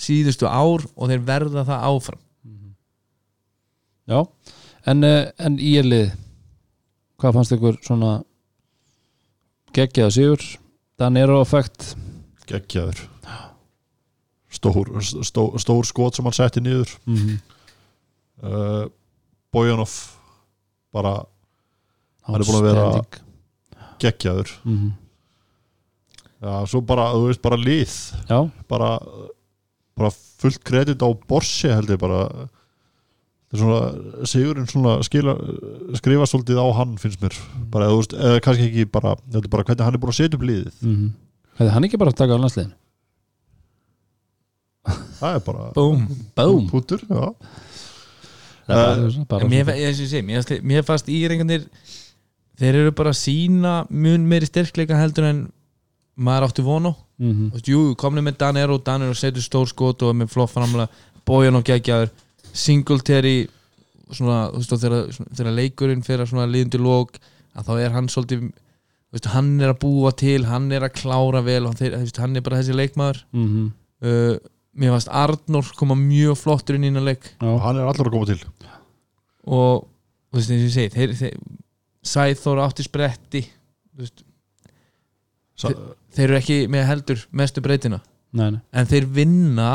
[0.02, 2.22] síðustu ár og þeir verða það áfram.
[4.10, 4.20] Já
[4.90, 6.08] en, uh, en í er lið
[7.22, 8.16] hvað fannst ykkur svona
[9.78, 10.46] geggjaða sigur?
[11.00, 11.94] Danero effekt
[12.50, 13.06] geggjaður.
[14.52, 14.90] Stór,
[15.24, 16.90] stór, stór skot sem hann setti niður.
[17.08, 17.38] Mm,
[18.44, 18.84] uh,
[19.54, 19.94] Bojanov
[20.92, 21.22] bara
[22.28, 23.31] Hann er búinn að vera-
[24.02, 24.52] geggjaður.
[24.68, 24.90] Mm,
[26.42, 27.94] já, svo bara, þú veist, bara lið.
[28.30, 28.40] Já,
[28.72, 28.90] bara,
[29.98, 30.12] bara
[30.42, 32.24] fullt kredit á Borsi held ég bara.
[33.52, 35.34] Það er svona, Sigurinn svona skila,
[36.00, 37.36] skrifa svolítið á hann finnst mér,
[37.74, 40.20] bara eða, þú veist, eða kannski ekki bara, er bara hvernig hann er búin að
[40.22, 40.78] setja upp liðið.
[40.88, 41.10] Mm
[41.60, 42.70] hefði hann ekki bara að taka á landsliðin
[45.20, 46.06] það er bara Búm.
[46.38, 46.70] Búm.
[46.72, 47.26] Pútur, já.
[48.72, 51.66] Bara, bara, mér, og ég segi, mér, fannst- mér fannst írengarnir
[52.62, 55.46] þeir eru bara að sína mun meiri styrkleika heldur en
[56.22, 60.14] maður átti vonu mm Þú veist, jú, komni með Danero, Danero setur stór skot og
[60.14, 60.90] er með flott framlega
[61.28, 62.10] Bojan og geggjaður,
[62.52, 63.44] Singletary
[64.12, 67.20] svona, þú veist, þegar, þegar leikurinn fyrir að svona liðundi lók
[67.56, 68.48] að þá er hann svolítið
[69.12, 72.20] þú veist, hann er að búa til, hann er að klára vel þeir, þú veist,
[72.24, 73.22] hann er bara þessi leikmaður.
[73.36, 73.70] Mm
[74.08, 74.36] uh,
[74.72, 77.26] mér fannst Arnór koma mjög flottur inn í innan leik.
[77.42, 78.38] Og já, hann er allur að koma til.
[79.52, 79.84] Og
[80.32, 81.34] þú veist, eins og ég segi þeir, þeir,
[82.02, 84.24] Sæþór átti spretti þú veist,
[85.62, 85.70] Sa
[86.16, 88.00] þeir eru ekki með heldur mestu breytina.
[88.34, 89.68] Nei, nei, en þeir vinna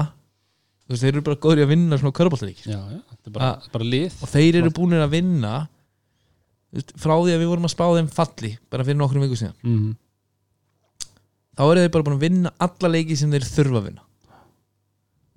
[0.87, 3.37] þú veist, þeir eru bara góður í að vinna svona körbáltaríkir já, já, þetta er
[3.37, 4.17] bara, bara lið.
[4.25, 5.53] Og þeir eru búinir að vinna
[6.73, 9.39] þú veist, frá því að við vorum að spá þeim falli bara fyrir nokkrum viku
[9.43, 9.57] síðan.
[9.63, 9.95] Mm
[11.57, 14.06] þá eru þeir bara búin að vinna alla leiki sem þeir þurfa að vinna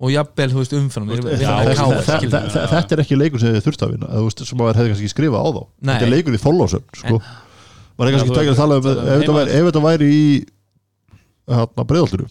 [0.00, 4.22] og jafnvel, þú veist, umfram Þetta- er ekki leikur sem þið þurft að vinna eða,
[4.22, 5.92] þú veist, sem maður hefði kannski skrifað á þá Nei.
[5.92, 7.20] þetta er leikur í þollásöfn sko.
[7.20, 9.86] maður er Já, kannski tekið að tala um það er ef þetta væri, ef þetta
[9.86, 10.26] væri í
[11.50, 12.28] hérna breiðalturu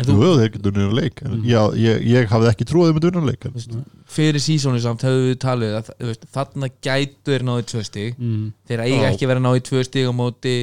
[0.00, 3.06] en þú hefur þeir getur nýra leik já, ég, ég hafði ekki trúið þeim að
[3.08, 6.70] vinna leik en, þú veist, fyrir sísónu samt hefur við talið að þú veist, þarna
[6.78, 8.44] gætu þeir náði tvö stig mm.
[8.70, 9.08] þeir eiga Já.
[9.10, 10.54] ekki verið að ná í tvö stig á móti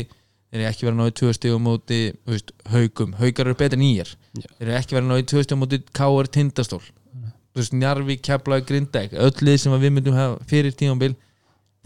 [0.47, 3.49] þeir eiga ekki verið að ná í tvö stig á móti þú veist, haugum, haugar
[3.49, 4.13] eru betur nýjar.
[4.45, 6.81] Þeir eiga ekki verið að ná í tvö stig á móti káar tindastól.
[6.83, 11.13] Þú veist, Njarvi, Keflaug, Grindæk öll lið sem að við myndum hafa fyrir tímambil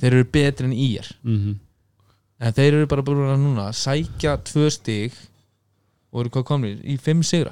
[0.01, 1.59] þeir eru betri en íjar Mm
[2.41, 5.13] en þeir eru bara búin að núna sækja tvö stig
[6.09, 7.51] og eru hvað komnir í fimm sigra.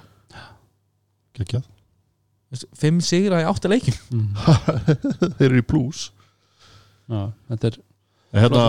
[1.37, 1.67] Geggjað.
[2.49, 4.33] Þú veist, fimm sigra í átta leikin Mm.
[5.37, 6.07] þeir eru í plus.
[7.05, 7.77] Já, þetta er
[8.33, 8.63] en hérna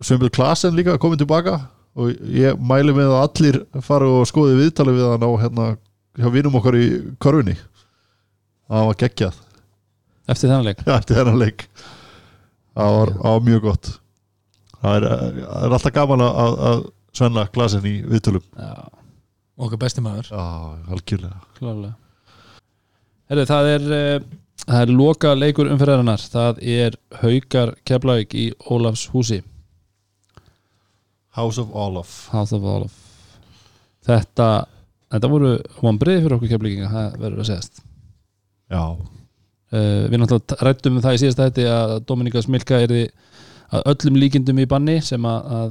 [0.00, 1.58] Sveinbjörn Klasen líka komið tilbaka
[1.98, 5.66] og ég mæli með að allir fara og skoði viðtali við hann á hérna
[6.20, 6.86] hjá vinum okkar í
[7.22, 7.56] körfunni.
[8.70, 9.40] Það var geggjað.
[10.30, 10.84] Eftir þennan leik?
[10.86, 11.64] Eftir þennan leik.
[12.78, 13.90] Það var, var mjög gott.
[14.80, 18.44] Það er, það er alltaf gaman að, að- svenna glasin í viðtölum.
[18.54, 18.70] Já,
[19.58, 20.28] okkar besti maður.
[20.30, 20.44] Já,
[20.94, 21.90] algjörlega.
[23.30, 24.28] Herri, það er uh,
[24.62, 26.22] það er loka leikur umferðarinnar.
[26.30, 29.40] Það er Haukar Keflavík í Ólafs húsi
[31.40, 32.98] House of Olaf House of Olaf
[34.06, 34.50] þetta,
[35.10, 37.82] þetta voru vonbreið fyrir okkur keflíkinga, það verður að segjast.
[38.70, 38.84] Já,
[39.70, 42.92] Uh, við náttúrulega rættum um það í síðast þetta að Dominika Smilka er
[43.70, 45.68] að öllum líkindum í banni sem að, að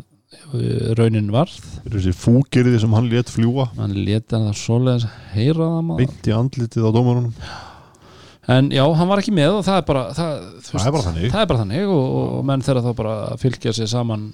[0.55, 1.57] uh, raunin varð.
[1.81, 5.99] Fyrir þessi fúkeriði sem hann létt fljúa hann leta það svoleiðis heyra það maður.
[5.99, 7.51] Beint í andlitið á dómarunum.
[8.55, 10.39] En já, hann var ekki með og það er bara það,
[10.69, 13.91] það er bara það er bara þannig og, og menn þeirra þá bara fylgja sér
[13.91, 14.29] saman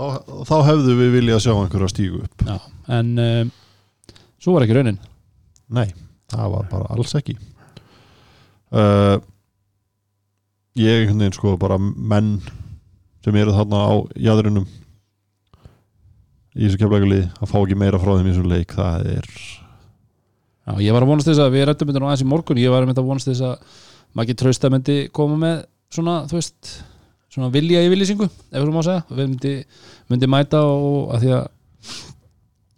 [0.00, 2.46] þá, þá hefðu við viljað sjá einhverja stígu upp.
[2.46, 2.56] Já,
[2.96, 3.52] en um,
[4.40, 5.00] svo var ekki raunin.
[5.70, 5.88] Nei,
[6.32, 7.36] það var bara alls ekki.
[8.70, 9.18] Uh,
[10.78, 12.36] ég einhvern veginn sko bara menn
[13.24, 14.68] sem eru þarna á jæðrinum
[16.54, 20.72] í þessu keflækulið að fá ekki meira frá þeim í þessum leik það er já,
[20.86, 22.62] ég var að vonast þess að við rættum þetta nú aðeins í morgun.
[22.62, 23.76] Ég var að mynda að vonast þess að
[24.14, 25.60] maður ekki trausta myndi koma með
[25.94, 26.72] svona, þú veist
[27.30, 29.04] svona vilja í viljýsingu, ef þú má segja.
[29.10, 29.54] Við myndi,
[30.10, 31.44] myndi mæta og að því að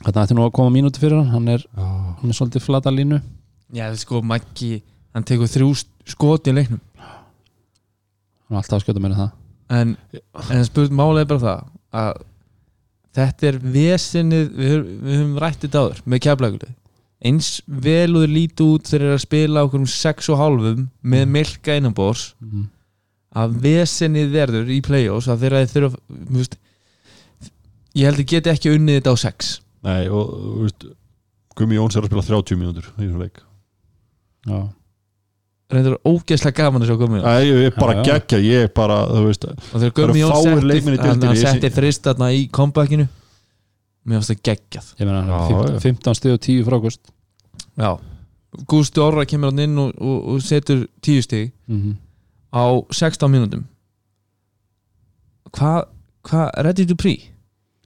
[0.06, 1.30] þetta ætti nú að koma mínúti fyrir hann.
[1.32, 3.20] Hann er, hann er svolítið flata línu.
[3.72, 4.72] Já, það er sko Maggi,
[5.16, 5.70] hann tekur þrjú
[6.12, 6.82] skot í leiknum.
[7.00, 9.32] Hann er alltaf að skjóta meira en það.
[9.72, 9.96] En,
[10.52, 11.66] en spurt málega bara það
[12.02, 12.22] að
[13.16, 16.78] þetta er vesenið við, við höfum rætt þetta áður með keflaugulið
[17.22, 20.86] eins vel og þeir líti út þeir eru að spila okkur um 6 og halvum
[21.14, 22.64] með milka innanbors mm.
[23.32, 26.58] Að vesenið verður í play-offs að þeirra þeir þurfa
[27.92, 29.54] ég held að geti ekki unnið þetta á 6
[29.88, 30.90] nei og þú veist
[31.56, 33.42] Gumi Jóns er að spila 30 mínútur í þessum leik.
[34.48, 34.60] Já,
[35.72, 39.24] reyndur ógeðslega gaman að sjá komið Æ, ég er bara geggja, ég er bara þú
[39.28, 43.08] veist, Það Gummi eru fáir deildinni, hann ég setti frist þarna í comebackinu.
[44.02, 44.88] Mér finnst það geggjað.
[44.98, 45.82] Ég er 15, já.
[45.84, 47.12] 15 stið og 10 frákust
[47.78, 47.90] já.
[48.68, 51.52] Gústi Orra kemur hann inn og, og, og setur 10 stig.
[51.70, 51.94] Mm -hmm.
[52.52, 53.64] Á 16 mínútum.
[55.52, 55.88] Hvað
[56.28, 57.16] hva, ready to pre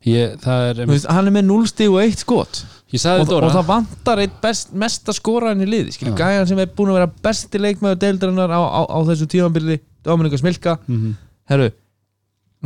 [0.06, 2.60] ég, er veist, hann er með 0 stig og 1 skot.
[2.94, 6.20] Og, og það vantar eitt best, mesta skoraðin í skilur, Já.
[6.20, 10.38] gæjan sem er búin að vera besti leikmaður deildarinnar á, á, á þessu tímanbyrði Dominika
[10.38, 11.16] Smilka, mm -hmm.
[11.50, 11.72] herru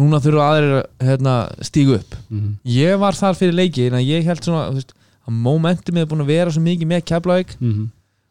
[0.00, 1.34] núna þurfa aðrir að hérna,
[1.66, 2.16] stígu upp.
[2.64, 4.92] Ég var þar fyrir leiki en ég held svona veist,
[5.26, 7.56] að momentum er búin að vera svo mikið með Keflavík.
[7.60, 7.88] Mhm.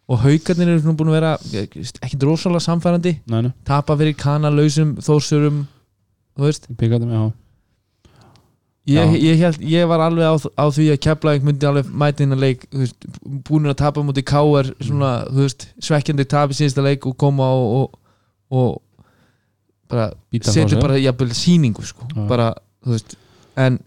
[0.09, 1.33] Og haugarnir eru búin að vera
[2.01, 3.13] ekki drosalega samfærandi
[3.67, 5.61] tapa fyrir kanalausum þórsurum
[6.39, 7.13] þú veist píkatum,
[8.89, 12.65] ég, ég, held, ég var alveg á, á því að Keflavík myndi alveg að leik
[12.73, 13.09] veist,
[13.45, 14.71] búin að tapa múti K.R.
[15.35, 17.99] veist, svekkjandi tap í síðasta leik og koma og, og,
[18.49, 19.05] og
[19.89, 20.09] bara
[20.45, 22.07] setja bara jafnvel sýningu sko.
[22.13, 22.25] Já.
[22.29, 22.51] bara,
[22.85, 23.15] þú veist
[23.59, 23.79] en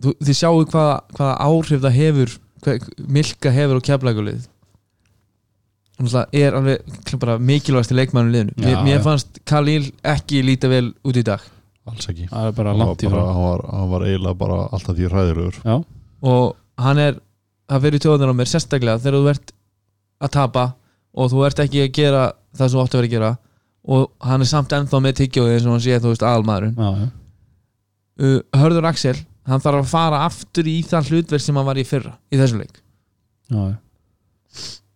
[0.00, 2.38] þú, þið sjáu hvaða, hvaða áhrif það hefur
[3.08, 4.48] Milka hefur á Keflavíkulið
[6.32, 8.54] er alveg bara mikilvægasti leikmannum liðinu.
[8.56, 11.40] Já, mér, mér fannst Khalil ekki líta vel út í dag.
[11.88, 12.28] Alls ekki.
[12.30, 13.32] Það er bara hann var, langt í bara, frá.
[13.34, 15.76] hann, var, hann var eiginlega bara alltaf því ræðilegur Já,
[16.32, 17.20] og hann er
[17.70, 19.54] það fyrir tjóðunar á mér sérstaklega þegar þú ert
[20.20, 20.66] að tapa
[21.12, 22.26] og þú ert ekki að gera
[22.56, 23.32] það sem þú átt að vera að gera.
[23.90, 26.76] Og hann er samt ennþá með tyggjóði eins og hann sé þú veist aðalmaðurinn.
[26.76, 27.08] Já, já,
[28.20, 29.16] uh, Hörður Axel,
[29.48, 32.58] hann þarf að fara aftur í það hlutverk sem hann var í fyrra í þessu
[32.60, 32.82] leik.
[33.50, 33.76] Já.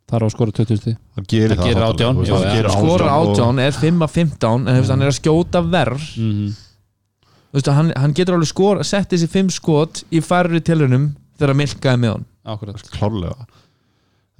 [0.04, 2.20] Það er á að skora 20 stíð hann gerir Hann það gerir náttúrulega, 18, þú
[2.20, 5.18] veist, já, gerir skora 18 og- átján, er 5 af 15 en hann er að
[5.20, 6.52] skjóta verð mm
[7.54, 11.04] Þú veist, hann, hann getur alveg skora, sett þessi 5 skot í færri tilunum
[11.38, 12.24] þegar Milka er með hann.
[12.50, 12.82] Akkurat.
[12.90, 13.46] Klárlega.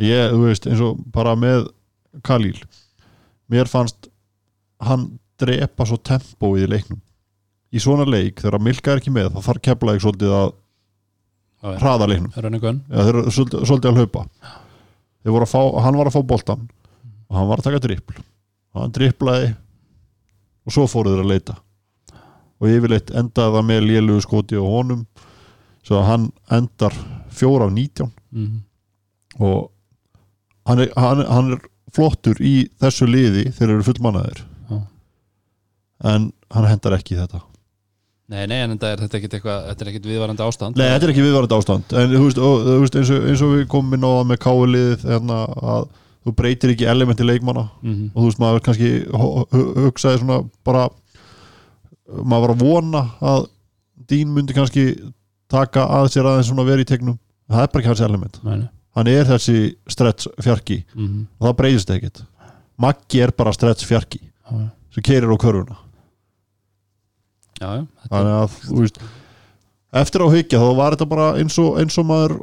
[0.03, 1.69] Ég, þú veist, eins og bara með
[2.27, 2.59] Khalil
[3.51, 4.09] mér fannst
[4.83, 7.01] hann drepa svo tempóið í leiknum
[7.75, 10.53] í svona leik, þegar Milka er ekki með þá þarf keflaðið svolítið að
[11.81, 12.31] hraða leiknum,
[12.93, 14.25] eða þeir svolítið, að hlaupa.
[15.25, 16.65] Þeir að fá, hann var að fá boltan
[17.31, 18.19] og hann var að taka drippl
[18.75, 19.53] og hann dripplaði
[20.65, 21.57] og svo fóru þeir að leita.
[22.61, 25.07] Og yfirleitt endaði það með lélugu skoti og honum
[25.85, 26.95] svo að hann endar
[27.35, 28.55] fjóra af 19 mm
[29.43, 29.73] og
[30.69, 34.45] hann er, hann, hann er flottur í þessu liði þegar eru fullmannaðir.
[34.69, 34.77] Já.
[36.13, 37.41] en hann hendar ekki þetta
[38.33, 40.79] Nei, nei, en þetta er þetta ekkit eitthvað Þetta er ekkit viðvarandi ástand.
[40.81, 41.93] Nei, þetta er ekki viðvarandi ástand.
[42.01, 44.39] En þú veist, og, þú veist eins, og, eins og við komum inn á með
[44.47, 45.41] káliðið hérna,
[45.75, 45.89] að
[46.25, 47.67] þú breytir ekki elementi leikmanna.
[47.85, 50.87] Mm og þú veist, maður kannski hu- hu- hugsaði svona bara
[52.25, 53.51] maður var að vona að
[54.05, 54.83] Dín myndi kannski
[55.49, 57.15] taka að sér aðeins svona verið í tegnum.
[57.49, 58.35] Það er bara ekki hans element.
[58.45, 58.59] Nei,
[58.99, 59.55] hann er þessi
[59.89, 62.21] stretch fjarki mm og það breyðist ekkert.
[62.81, 64.21] Maggi er bara stretch fjarki
[64.93, 65.77] sem keirir á körfuna
[67.65, 69.03] já, þannig að þú veist
[70.05, 72.35] eftir á hyggja þá var þetta bara eins og, eins og maður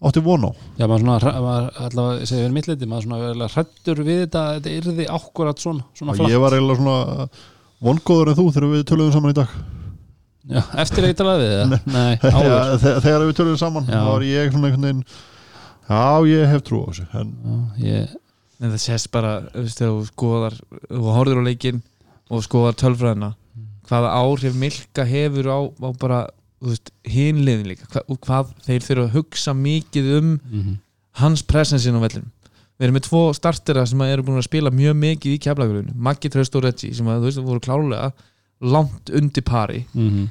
[0.00, 0.50] átti von á
[0.80, 5.06] Já, maður svona, maður allavega segja verið mittleiti, maður svona hrættur við þetta, þetta yrði
[5.18, 6.32] akkurat svona, svona og flatt.
[6.32, 7.28] ég var eiginlega svona
[7.84, 9.58] vongóður en þú þegar við töluðum saman í dag
[10.50, 11.74] Já, eftir að ég talaði við það?
[11.96, 12.78] Nei, Já, áður.
[12.84, 13.98] þe- þegar við töluðum saman Já.
[14.00, 15.04] þá var ég svona einhvern veginn
[15.90, 16.00] já
[16.30, 17.58] ég hef trú á þessu en Já,
[17.90, 18.14] ég,
[18.60, 20.56] en það sést bara þú veist, þegar þú skoðar,
[20.88, 21.82] þú horfir á leikin
[22.30, 23.30] og skoðar tölfræðina
[23.90, 26.20] hvaða áhrif Milka hefur á, á bara,
[27.08, 30.78] hinliðin líka Hva, og hvað þeir þurfa að hugsa mikið um mm
[31.18, 32.30] hans presensin á vellinum.
[32.80, 36.30] Við erum með tvo startera sem eru búin að spila mjög mikið í keflagurinu, Maggi
[36.32, 38.10] Tröst og Reggi sem að þú veist, voru klálega
[38.60, 39.84] langt undir pari.
[39.92, 40.28] -hmm.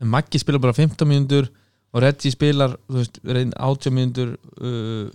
[0.00, 1.48] en Maggi spila bara 15 mínútur
[1.92, 5.08] og Reggi spilar, veist, reyn 18 mínútur uh,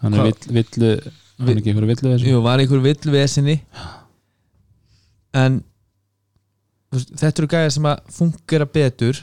[0.00, 1.00] Hann er villu,
[1.38, 2.26] hann er ekki einhverju villu þessu?
[2.26, 3.60] Jú, var einhver vill við essinni
[5.32, 5.62] en
[6.90, 9.20] þetta eru gæðir sem að fungera betur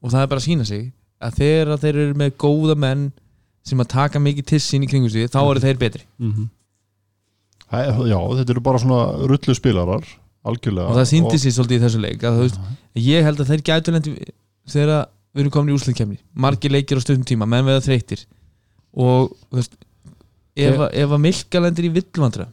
[0.00, 0.86] og það er bara að sína sig
[1.20, 3.10] að þegar þeir eru með góða menn
[3.66, 6.06] sem að taka mikið til sín í kringum sig þá eru þeir betri.
[6.18, 6.48] Mm -hmm.
[7.70, 7.78] Æ,
[8.10, 10.06] já þetta eru bara svona rullu spilarar
[10.42, 10.88] algjörlega.
[10.88, 12.60] Og það síndi sér svolítið í þessu leik að, veist,
[12.96, 14.14] ég held að þeir gætu lendi
[14.66, 18.24] þegar við erum komin í úrslutkemni margir leikir á stöðum tíma, menn veða þreytir
[18.96, 19.76] og veist
[20.56, 22.48] ef, ef að Milka lendir í villvandra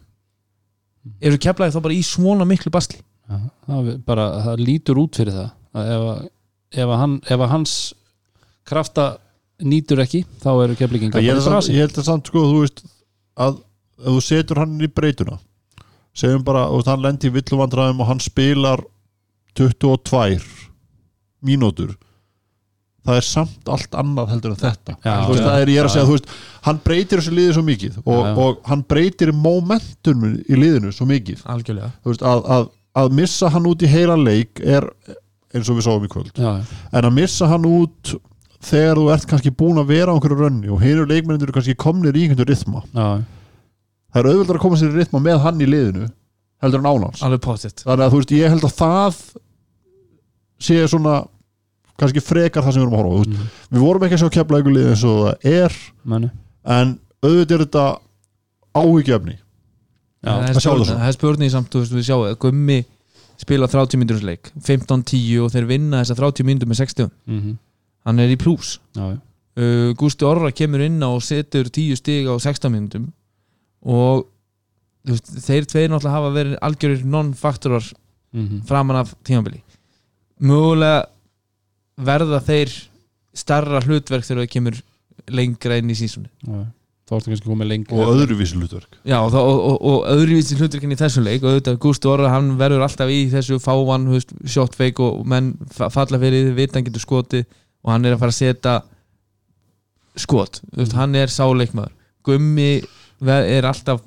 [1.23, 3.37] eru keflaði þá bara í svona miklu basli Já,
[3.67, 5.49] það, bara, það lítur út fyrir það.
[5.77, 6.19] Að ef, að,
[6.77, 7.73] ef, að hann, ef að hans
[8.67, 9.07] krafta
[9.67, 11.37] nýtur ekki þá eru keflingingar ég,
[11.73, 12.83] ég held að samt sko þú veist
[13.41, 13.59] að
[13.97, 15.39] ef þú setur hann inn í breytuna
[16.17, 18.83] segjum bara og hann lendi í villuvandræðum og hann spilar
[19.57, 20.37] 22
[21.47, 21.95] mínútur
[23.07, 24.97] það er samt allt annað heldur en þetta.
[24.99, 26.07] Já, Þú veist, já, það er ég er að segja já.
[26.09, 26.31] þú veist,
[26.67, 28.33] hann breytir þessu liði svo mikið og, Já, já.
[28.43, 31.45] og hann breytir momentum í liðinu svo mikið.
[31.53, 31.87] Algjörlega.
[32.03, 32.67] Þú veist, að, að,
[32.97, 34.87] að missa hann út í heila leik er
[35.53, 36.33] eins og við sáum í kvöld.
[36.35, 36.59] Já,
[36.91, 38.17] en að missa hann út
[38.63, 42.17] þegar þú ert kannski búin að vera á einhverju rönni og leikmennir eru kannski komnir
[42.17, 43.23] í einhverju rytma já,
[44.13, 46.07] það er auðvitað að koma sér í rytma með hann í liðinu
[46.63, 47.47] heldur en ánans þannig
[48.07, 49.19] að þú veist, ég held að það
[50.67, 51.17] sé svona
[51.97, 54.59] kannski frekar það sem við erum að horfa mm, við vorum ekki að sjá kepla
[54.59, 55.77] einhverju lið eins og það er
[56.13, 56.31] meni,
[56.65, 57.85] en auðvitað er þetta
[58.77, 59.46] áhyggjefni já,
[60.27, 62.77] það að er spurning samt, þú veist, við sjáum að Gummi
[63.37, 67.57] spila 30 mínútur leik 15-10 og þeir vinna þessa 30 mínútur með 60 mm
[68.07, 69.17] hann er í plús já, já.
[69.59, 73.09] uh, Gústi Orra kemur inn á og setur 10 stig á 16 minnundum
[73.83, 74.25] og
[75.07, 77.93] veist, þeir tveir náttúrulega hafa verið algjörir non-faktorar
[78.37, 78.65] Mhm.
[78.67, 79.61] framan af tímabili.
[80.43, 81.05] Mögulega
[81.97, 82.73] verða þeir
[83.33, 84.75] starra hlutverk þegar það kemur
[85.33, 86.65] lengra inn í sísunni Já.
[87.07, 88.97] Þá ertu kannski komið lengur og öðruvísi hlutverk.
[89.07, 91.39] Já, og, og, og, og öðruvísi hlutverkin í þessum leik.
[91.45, 95.21] Og auðvitað Gústi Orra, hann verður alltaf í þessu fávan, þú veist, shot fake og
[95.31, 98.39] menn fa- falla fyrir því, vita hann getur skoti og hann er að fara að
[98.41, 98.75] setja
[100.17, 101.93] skot, veist, hann er sáleikmaður.
[102.27, 102.71] Gummi
[103.23, 104.01] er alltaf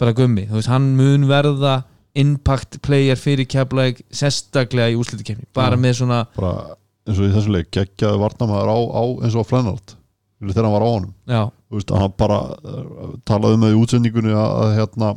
[0.00, 1.82] bara Gummi, veist, hann mun verða
[2.18, 5.80] impact player fyrir keflaug sérstaklega í úrslutikefni bara Já.
[5.82, 6.76] með svona, bara
[7.08, 9.96] eins og í þessu leik geggjaði varnamaður á, á eins og á Flennart
[10.52, 11.12] þegar hann var á honum.
[11.30, 15.14] Já, Þú veist, hann bara uh, talaði um það í útsendingunni að, að hérna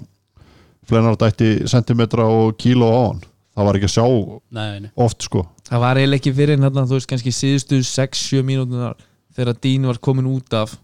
[0.87, 3.21] Flennart ætti sentimetra og kíló á hann.
[3.57, 4.05] Það var ekki að sjá
[4.53, 4.91] nei, nei.
[5.03, 5.43] oft sko.
[5.67, 8.95] Það var eiginlega ekki fyrir hérna, þú veist, kannski síðustu 6-7 mínútunar
[9.35, 10.77] þegar Dín var komin út af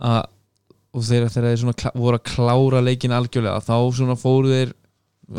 [0.00, 0.26] að,
[0.96, 1.64] og þegar þeir
[1.94, 4.74] voru að klára leikin algjörlega þá svona fóru þeir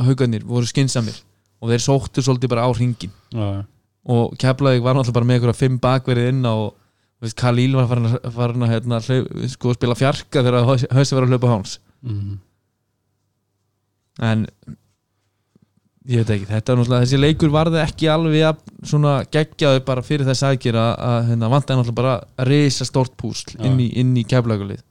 [0.07, 1.17] haugarnir, voru skinsamir
[1.61, 3.61] og þeir sóttu svolítið bara á hringin Já, já.
[4.15, 6.71] og Keflavík var náttúrulega bara með einhverja fimm bakverið inn á og
[7.21, 10.65] veist, Khalil var farin að, farin að hérna, hlau, sko, spila fjarka þegar
[10.97, 12.37] hausi var að hlaupa háns Mhm.
[14.21, 14.47] en
[16.09, 20.01] ég veit ekki, þetta er náttúrulega þessi leikur varði ekki alveg að svona geggjaðu bara
[20.05, 23.61] fyrir þess aðgjör að, að hérna, vantaði náttúrulega bara að reysa stort púsl Já.
[23.69, 24.81] inn í, inn í keflaugulið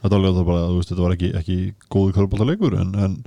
[0.00, 1.58] þetta var, alveg bara, þú veist, þetta var ekki, ekki
[1.92, 3.18] góðu körbóltaleikur en, en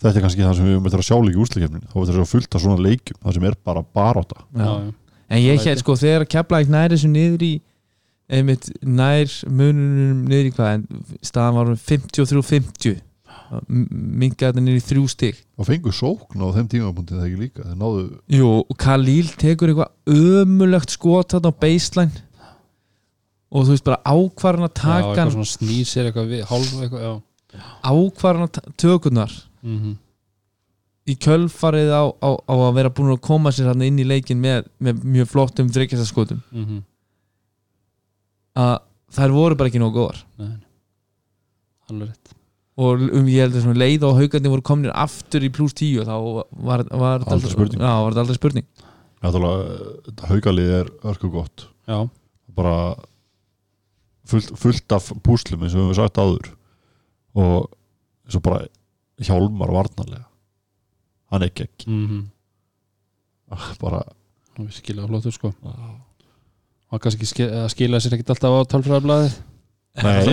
[0.00, 2.22] þetta er kannski það sem við eftir að sjá líka í úrslikefnin þá er þetta
[2.24, 4.92] að fullt af svona leikjum það sem er bara baróta Já, já.
[5.30, 7.52] En ég hér sko þegar keflaug nær þessu niður í
[8.30, 10.84] einmitt nær mununum niður í hvað en
[11.26, 13.00] staðan var 53-50
[13.90, 15.38] mingaði þetta niður í þrjú stig.
[15.58, 17.64] Og fengu sókn á þeim tímapunkti það ekki líka?
[17.78, 22.22] Náðu Jú, og Khalil tekur eitthvað ömulegt skot þarna á baseline.
[23.50, 26.70] Og þú veist bara ákvarðan að Já, taka eitthvað hann svona snýr sér eitthvað hálf
[26.84, 27.62] eitthvað, já.
[27.90, 29.34] Ákvarðan að tökunar
[29.66, 29.96] Mhm.
[31.08, 34.40] Í kjölfarið á, á, á að vera búin að koma sér hann inn í leikin
[34.42, 36.82] með, með mjög flottum þryggjastaskotum Mhm.
[38.60, 38.76] að
[39.16, 40.20] þær voru bara ekki nógu góðar.
[41.90, 42.34] Alveg rétt.
[42.80, 46.04] Og um ég held að svona leið og haugandi voru komnir aftur í pluss tíu
[46.06, 47.80] þá var, var, þetta Aldrei spurning.
[47.82, 48.66] já, var þetta aldrei spurning.
[49.20, 49.74] Náttúrulega,
[50.06, 51.66] þetta haugalið er örku gott.
[51.90, 51.98] Já,
[52.56, 52.76] bara
[54.30, 56.52] fullt, fullt af púslum eins og við höfum sagt áður.
[57.34, 57.68] Og
[58.24, 58.62] eins og bara
[59.20, 60.24] hjálmar varnarlega
[61.30, 61.86] hann er gegg.
[61.86, 62.24] Mhm.
[63.80, 64.02] Bara
[64.58, 65.52] og við skilja flottur sko.
[66.90, 68.58] Og kannski skil, að skila sér ekkert alltaf á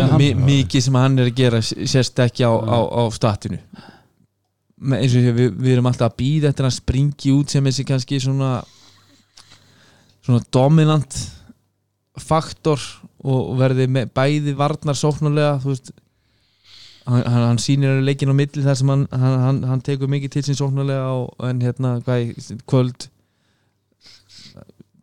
[0.10, 3.60] hann- mikið sem hann er að gera sérst ekki á, á, á statinu.
[4.80, 7.64] Me- eins og við, við erum alltaf að býða eftir að hann springi út sem
[7.65, 8.64] þessi kannski svona
[10.28, 11.15] svona dominant
[12.19, 12.82] faktor
[13.24, 15.91] og verði með, bæði varnar sóknulega þú veist
[17.07, 20.59] hann, hann, hann sýnir leikin á milli þar sem hann, hann, tekur mikið til sín
[20.59, 22.34] sóknulega og, en hérna hvað,
[22.69, 23.09] kvöld?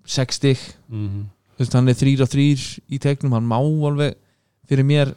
[0.05, 0.59] 60
[0.93, 1.26] mhm.
[1.55, 4.18] þú veist, hann er þrýr og þrýr í tegnum, hann má alveg
[4.68, 5.14] fyrir mér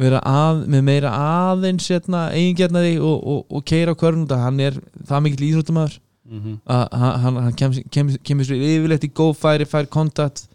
[0.00, 4.80] vera að, með meira aðeins hérna, eigingernaði og, og, og keira á körn hann er
[5.06, 6.60] það mikill íþróttumæður Mhm.
[6.64, 10.46] að hann, hann, kemur, kemur, kemur sér yfirleitt í góð færi, fær kontakt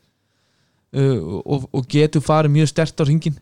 [0.97, 3.37] uh, og, og getur farið mjög stert á ringin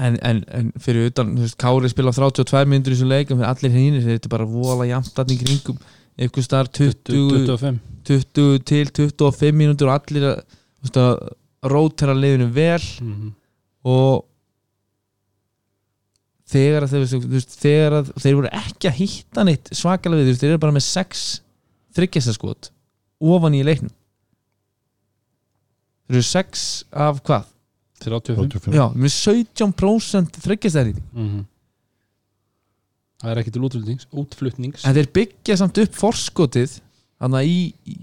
[0.00, 3.40] en, en, en fyrir utan þú veist, Kári spila 32 minnur í þessu leik en
[3.42, 3.74] fyrir allir
[4.06, 5.78] þetta er bara vola jamtatning kringum,
[6.16, 6.96] eitthvað starf 20,
[7.46, 10.42] 25 20 til 25 mínútur og allir að,
[11.72, 13.32] rótera liðinu vel Mhm.
[13.84, 14.24] og
[16.52, 20.50] þegar að þeir, veist, þegar að þeir voru ekki að hitta neitt svakalega við, þeir
[20.54, 21.22] eru bara með 6
[21.96, 22.70] þryggjastaskot
[23.22, 23.92] ofan í leiknum
[26.08, 27.51] þeir eru 6 af hvað?
[28.04, 31.42] 35 85 Já, með 17% þryggjastæri Mhm.
[33.22, 34.84] Það er ekki til útflutnings, útflutnings.
[34.84, 36.72] en þeir byggja samt upp forskotið
[37.22, 37.96] þannig að í, í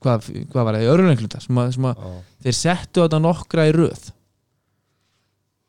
[0.00, 2.04] hvað, hvað var það, í örulenglunda sem að, sem að
[2.46, 4.06] þeir settu þetta nokkra í röð.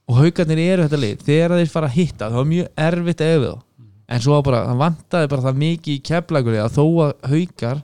[0.07, 1.23] Og haugarnir eru þetta lið.
[1.27, 3.63] Þegar þeir fara að hitta, það var mjög erfitt ef við þá.
[4.07, 7.81] En svo bara, það vantaði bara það mikið í keflagur að þó að haugar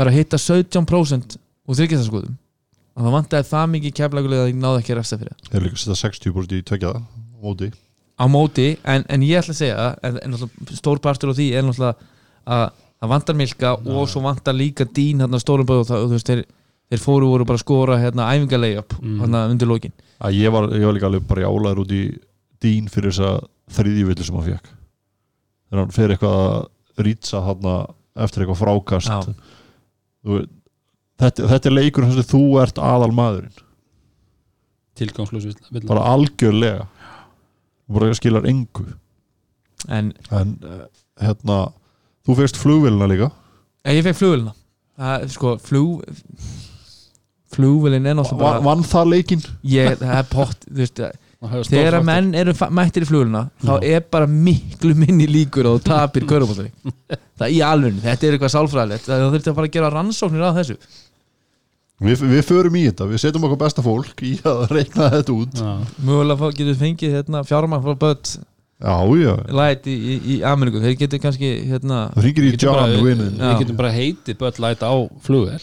[0.00, 1.36] var að hitta 17%
[1.68, 2.38] úr þryggjastaskotum
[3.00, 5.36] að það vantaði það mikið í keflagur að ég náði ekki að refsta fyrir.
[5.46, 7.70] Það þeir líka setja 60% í tveggjaða á móti.
[8.20, 11.64] Á móti, en, en ég ætla að segja en, en stór partur á því er
[11.64, 12.10] náttúrulega
[12.50, 12.64] að
[13.00, 16.16] það vantar Milka og svo vantar líka Dín hérna stórum bæð og það, og þú
[16.18, 16.42] veist, þeir,
[16.92, 19.20] þeir fóru voru bara að skora hérna æfingarlega upp Mm.
[19.22, 19.92] hérna undir lokin.
[20.20, 22.02] Að ég var, ég var líka alveg bara jálaður út í
[22.60, 23.40] dín fyrir þessa
[23.72, 24.68] þriðjuvillu sem hann fekk
[25.70, 27.70] þegar hann fer eitthvað að rýtsa hann
[28.20, 29.30] eftir eitthvað frákast
[31.20, 33.66] þetta, þetta er leikur þar sem þú ert aðal maðurinn
[35.00, 36.86] tilgangslös vill bara algjörlega.
[37.90, 38.86] Bara skilar engu.
[39.88, 40.82] En en eh,
[41.24, 41.60] hérna
[42.26, 43.30] þú fegst flugvélina líka.
[43.84, 44.54] En ég fekk flugvélina.
[45.00, 46.04] Það, sko, flug
[47.50, 49.42] flugvélin er náttúrulega vann það leikinn?
[49.66, 51.00] Ég, það er pott, þú veist
[51.40, 55.78] þegar þegar að menn eru mættir í flugvélina þá er bara miklu minni líkur að
[55.78, 56.68] þú tapir körubóttari
[57.40, 59.08] það er í alveg, þetta er eitthvað sálfræðilegt.
[59.08, 60.76] Það þurfti að fara að gera rannsóknir á þessu
[62.00, 65.58] við, við förum í þetta, við setjum okkur besta fólk í að reikna þetta út.
[66.06, 67.96] Mögulega fá- getur fengið hérna, fjármang frá
[68.80, 70.80] já, já, light í, í, í Ameríku.
[70.80, 72.86] Þeir getur kannski hérna, í Getum bara-
[73.36, 73.50] Já.
[73.50, 74.92] við getum bara heitið Bud Light á
[75.26, 75.60] flugvel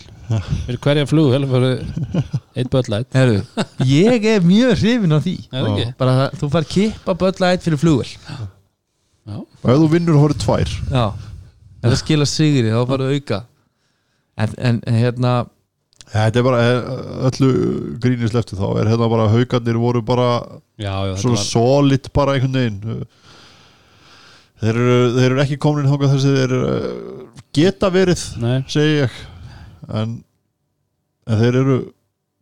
[0.68, 1.82] fyrir hverja flugvel fyrir
[2.60, 3.10] eitt Bud Light.
[3.18, 3.42] Herru,
[3.88, 5.36] ég er mjög hrifin á því.
[5.56, 8.14] Er bara þú fær kippa börn light fyrir flugvel
[9.28, 9.40] Já.
[9.42, 10.70] og ef þú vinnur horið tvær.
[10.94, 11.06] Já,
[11.82, 13.42] ef það skila sigri þá farið auka.
[14.38, 15.34] En en, hérna
[16.14, 16.92] þetta er bara eh,
[17.30, 17.50] öllu
[18.04, 20.30] grínist eftir þá er hérna bara haugarnir voru bara
[20.80, 23.04] já, já, þetta svona var solid bara einhvern veginn.
[24.58, 29.22] Þeir eru, þeir eru ekki komin þangað þessi þeir eh, geta verið Nei, segi ég.
[29.88, 30.18] En,
[31.28, 31.78] en þeir eru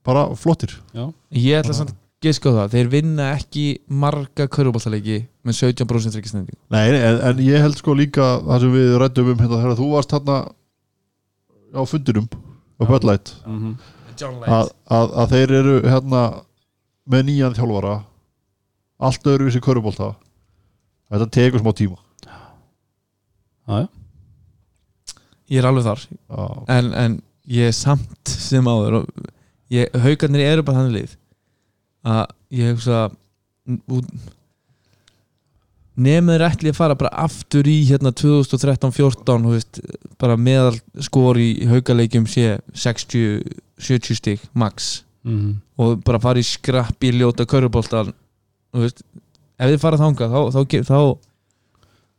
[0.05, 0.77] bara flottir.
[0.95, 3.65] Já, ég ætla samt að giska á það þeir vinna ekki
[4.01, 8.73] marga körubáltaleiki með 17% ríkisnefnding Nei, nei, en, en ég held sko líka það sem
[8.73, 10.37] við rættum um hérna þegar þú varst hérna
[11.75, 12.29] á fundinum
[12.79, 13.77] á Böllætt mhm.
[14.15, 16.19] Að, að, að þeir eru hérna
[17.11, 17.95] með nýjan þjálfara
[19.03, 20.13] allt öðruvísi körubólta
[21.11, 21.97] þetta tekur smá tíma.
[22.25, 22.37] Já,
[23.65, 23.87] já,
[25.51, 26.05] ég er alveg þar.
[26.07, 26.45] Já,
[26.77, 27.17] en, en
[27.51, 29.27] ég er samt sem áður og
[29.73, 31.17] ég, haugarnir eru bara þannig lið
[32.05, 32.23] að
[32.55, 33.03] ég hugsa
[33.65, 34.09] út
[35.95, 39.79] nefnir ætli að fara bara aftur í hérna 2013-14 veist,
[40.19, 45.03] bara meðal skor í haugaleikjum sé 60-70 stík max.
[45.23, 45.55] Mhm.
[45.79, 48.13] Og bara fara í skrapp í ljóta körubóltan
[48.75, 48.91] ef
[49.71, 50.99] þið fara þangað þá, þá, þá,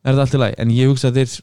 [0.05, 0.59] er það allt í lagi.
[0.59, 1.36] En ég hugsa að þeir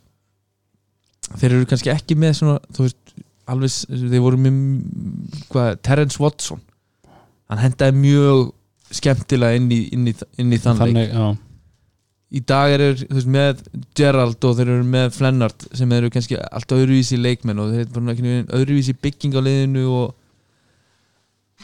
[1.38, 3.16] þeir eru kannski ekki með svona veist,
[3.46, 4.60] alveg, þeir voru með
[5.54, 6.62] hvað, Terence Watson.
[7.52, 8.44] Hann hendaði mjög
[8.94, 10.96] skemmtilega inn í, inn í, inn í þann leik.
[10.98, 11.53] Þannig, já
[12.34, 13.62] í dag eru veist, með
[13.98, 18.38] Gerald og þeir eru með Flennart sem eru kannski allt öðruvísi leikmenn og þeir eru
[18.58, 20.16] öðruvísi bygging á liðinu og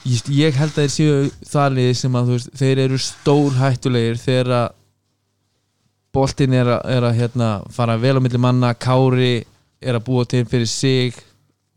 [0.06, 4.22] ég, ég held að þeir séu það liði sem að veist, þeir eru stór hættulegir
[4.22, 4.68] þegar að
[6.14, 9.44] boltinn er að, er að hérna, fara vel á milli manna, Kári
[9.80, 11.18] er að búa til fyrir sig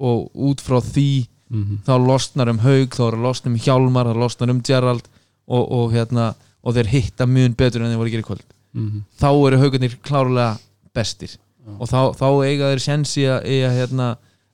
[0.02, 1.82] og út frá því mhm.
[1.86, 5.06] þá losnar um Haug, þá er að losna um Hjálmar þá losnar um Gerald
[5.46, 8.32] og, og, hérna, og þeir hitta mjög betur en þeir voru að gera í
[8.72, 10.58] kvöld mhm þá eru haugarnir klárlega
[10.94, 11.36] bestir.
[11.78, 14.06] Og þá, þá eiga þeir sensi að, að hérna,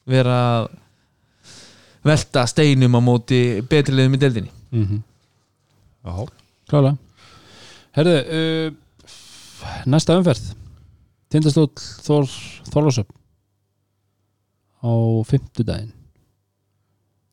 [0.06, 0.68] vera að
[2.04, 3.38] velta steinum á móti
[3.68, 4.50] betri liðum í deildinni.
[4.70, 5.02] Mhm.
[6.04, 6.26] Já.
[6.68, 6.98] Klálega.
[7.96, 9.14] Herðu, uh,
[9.88, 10.54] næsta umferð.
[11.32, 11.68] Tindastóll
[12.06, 12.28] Þór
[12.72, 13.08] Þorlásöp
[14.84, 14.90] á
[15.28, 15.92] fimmtudaginn.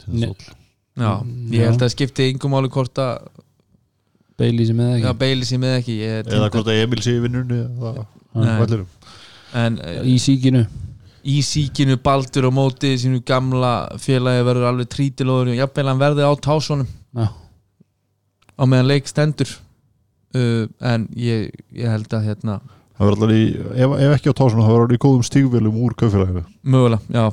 [0.01, 0.55] Tindastóll.
[0.95, 1.65] Já, Mm, ég já.
[1.69, 3.27] held að skipti yngum máli hvort að
[4.39, 7.13] Beili sem eða já, ekki beili sér með ekki ég, eða hvort að Emil sé
[7.15, 8.89] í vinnunni eða vellirum
[9.55, 10.65] en eh, í síkinu.
[11.23, 16.27] í síkinu Baldur á móti sínu gamla félagi verður alveg trítilóður og jafnvel hann verði
[16.27, 16.89] á tásunum.
[17.15, 17.29] Já.
[18.59, 19.49] á meðan leik stendur.
[20.35, 22.57] Uh, en ég, ég held að hérna
[22.97, 25.77] það verður allir í, ef, ef ekki á tásunum það verður allir í góðum stígvélum
[25.79, 26.41] úr kaufélaginu
[26.75, 27.29] mögulega, já.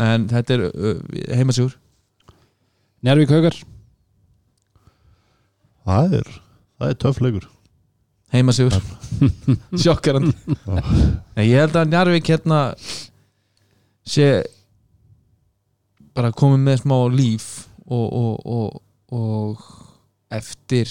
[0.00, 1.02] En þetta er uh,
[1.36, 1.74] heimasjúr
[3.04, 3.54] Njárvík Haugar.
[5.86, 6.30] Það er,
[6.76, 7.46] það er töff leikur.
[8.34, 8.74] Heimasjúr
[9.82, 10.34] sjokkarandi
[11.36, 12.60] Nei, ég held að Njarvík hérna
[14.06, 14.26] sé
[16.16, 17.46] bara komið með smá líf
[17.86, 18.82] og, og, og,
[19.14, 19.68] og
[20.34, 20.90] eftir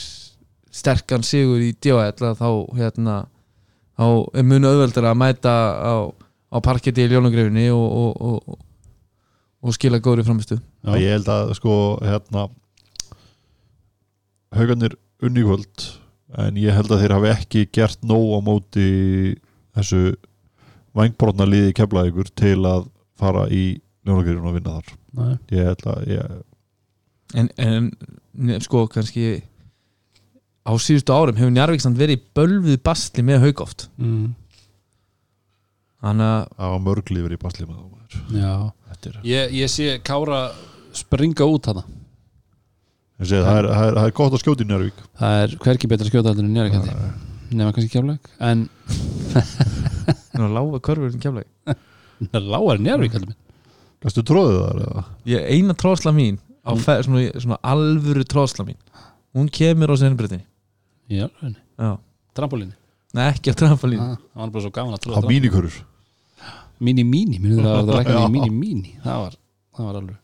[0.76, 2.36] sterkan sigur í D.O.L.
[2.40, 3.18] þá hérna
[3.96, 4.06] þá
[4.36, 5.96] er munu auðveldur að mæta á,
[6.52, 8.60] á parketti í Ljónagrefinni og, og, og,
[9.66, 10.60] og skila góðri framistu
[11.00, 12.48] ég held að sko hérna
[14.56, 15.88] haugarnir unni kvöld
[16.42, 18.90] en ég held að þeir hafi ekki gert nóg á móti
[19.76, 20.16] þessu
[20.96, 22.90] vangbrotna liði kefla ykkur til að
[23.20, 24.96] fara í njónagirinn og vinna þar.
[25.16, 25.36] Nei.
[25.56, 26.40] ég held að ég,
[27.40, 29.44] en, en sko kannski
[30.66, 34.34] á síðustu árum hefur Njarvík samt verið í bölvuð bastli með haugáft mm.
[36.04, 37.92] þannig að að mörgli verið í basli með það
[38.32, 38.72] Já.
[38.92, 40.40] Þetta er, ég, ég sé Kára
[40.96, 41.84] springa út hana
[43.20, 46.10] það, er, það, er, það er gott að skjóta í Njárvík Það er hverki betra
[46.10, 46.96] skjótaðaldur en Njárvík held ég.
[47.56, 48.66] nema kannski kjáleik en
[49.36, 53.42] það er lága körfur það er lágar Njárvík heldur minn
[54.06, 55.04] Gastu tróðið þar eða?
[55.32, 56.80] ég, eina tróðsla mín á Mm.
[56.82, 58.78] fer, svona, svona alvöru tróðsla mín
[59.38, 60.44] hún kemur á sennbreytinni
[61.14, 61.28] Já,
[62.34, 62.74] trampolíni?
[63.14, 65.76] Nei, ekki á trampolín ah, Það var bara svo gaman að Á mínikörur
[66.82, 68.10] Mini-mini, minnur það að það
[69.06, 69.38] Það var,
[69.78, 70.18] það var alveg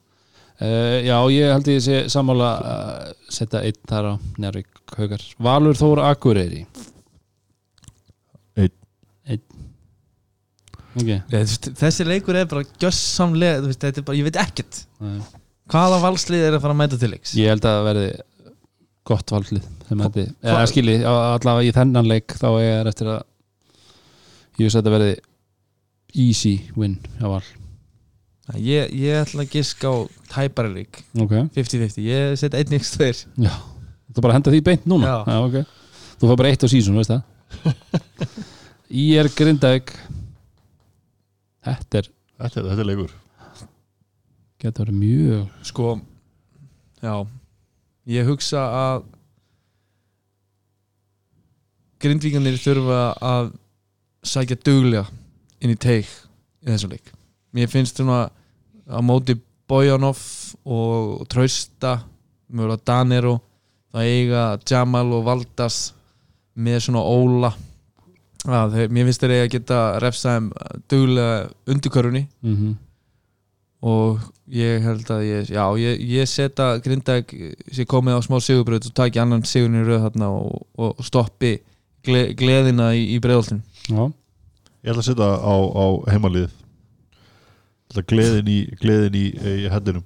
[0.61, 5.77] uh, Já, ég held ég sé sammála að setja einn þar á Njárvík Haugar Valur
[5.79, 6.65] Þór Akureyri.
[8.59, 8.73] Einn.
[9.31, 9.43] Einn.
[10.99, 14.81] Ok, Þessi, þessi leikur er bara gjössamlega þú veist, þetta er bara, ég veit ekkert.
[14.99, 15.21] Nei.
[15.71, 17.31] hvaða valslið er að fara að mæta til leiks?
[17.39, 18.07] Ég held að það verði
[19.07, 19.69] gott valslið
[20.43, 23.21] eða skilji á- allavega í þennan leik þá er ég eftir að
[24.59, 25.15] ég veist að þetta verði
[26.25, 27.41] easy win hjá Val
[28.59, 29.95] ég, ég ætla að giska á
[30.31, 30.87] tæpari
[31.19, 33.25] Ok, 50-50, ég set einn ykkur tveir.
[33.39, 33.53] Já.
[34.11, 35.11] Þú bara henda því beint núna?
[35.25, 35.37] Já.
[35.45, 35.59] ok.
[36.19, 37.21] Þú fær bara eitt á sísun, veist það?
[39.01, 39.93] Í er Grindavík.
[41.61, 42.09] Þetta er
[42.41, 43.11] Þetta er, þetta er leikur.
[44.61, 45.89] Getur verið mjög sko,
[47.01, 47.13] já.
[48.09, 49.03] Ég hugsa að
[52.01, 53.51] grindvíkanir þurfa að
[54.25, 55.05] sækja duglega
[55.61, 57.11] inn í teik í þessum leik.
[57.53, 58.23] Mér finnst svona
[58.91, 59.37] á móti
[59.71, 60.19] Bojanov
[60.67, 62.01] og Trausta
[62.51, 63.39] mjögulega Danero.
[63.91, 65.79] Það eiga Jamal og Valdas
[66.55, 67.51] með svona óla.
[68.47, 70.47] Að þeir, mér finnst þeir eiga að geta refsaðum
[70.89, 72.71] duglega undirkörunni mm -hmm.
[73.81, 74.19] og
[74.49, 77.29] ég held að ég, já, ég, ég setja Grindag
[77.71, 81.59] sem komið á smá sigurbröð og taki annan sigurinn í röð þarna og, og stoppi
[82.03, 84.11] gle, gleðina í, í breiðoltin Já,
[84.81, 86.49] Ég ætla að setja á, á heimalið
[88.11, 90.05] gleðin í gleðin í, í hendinum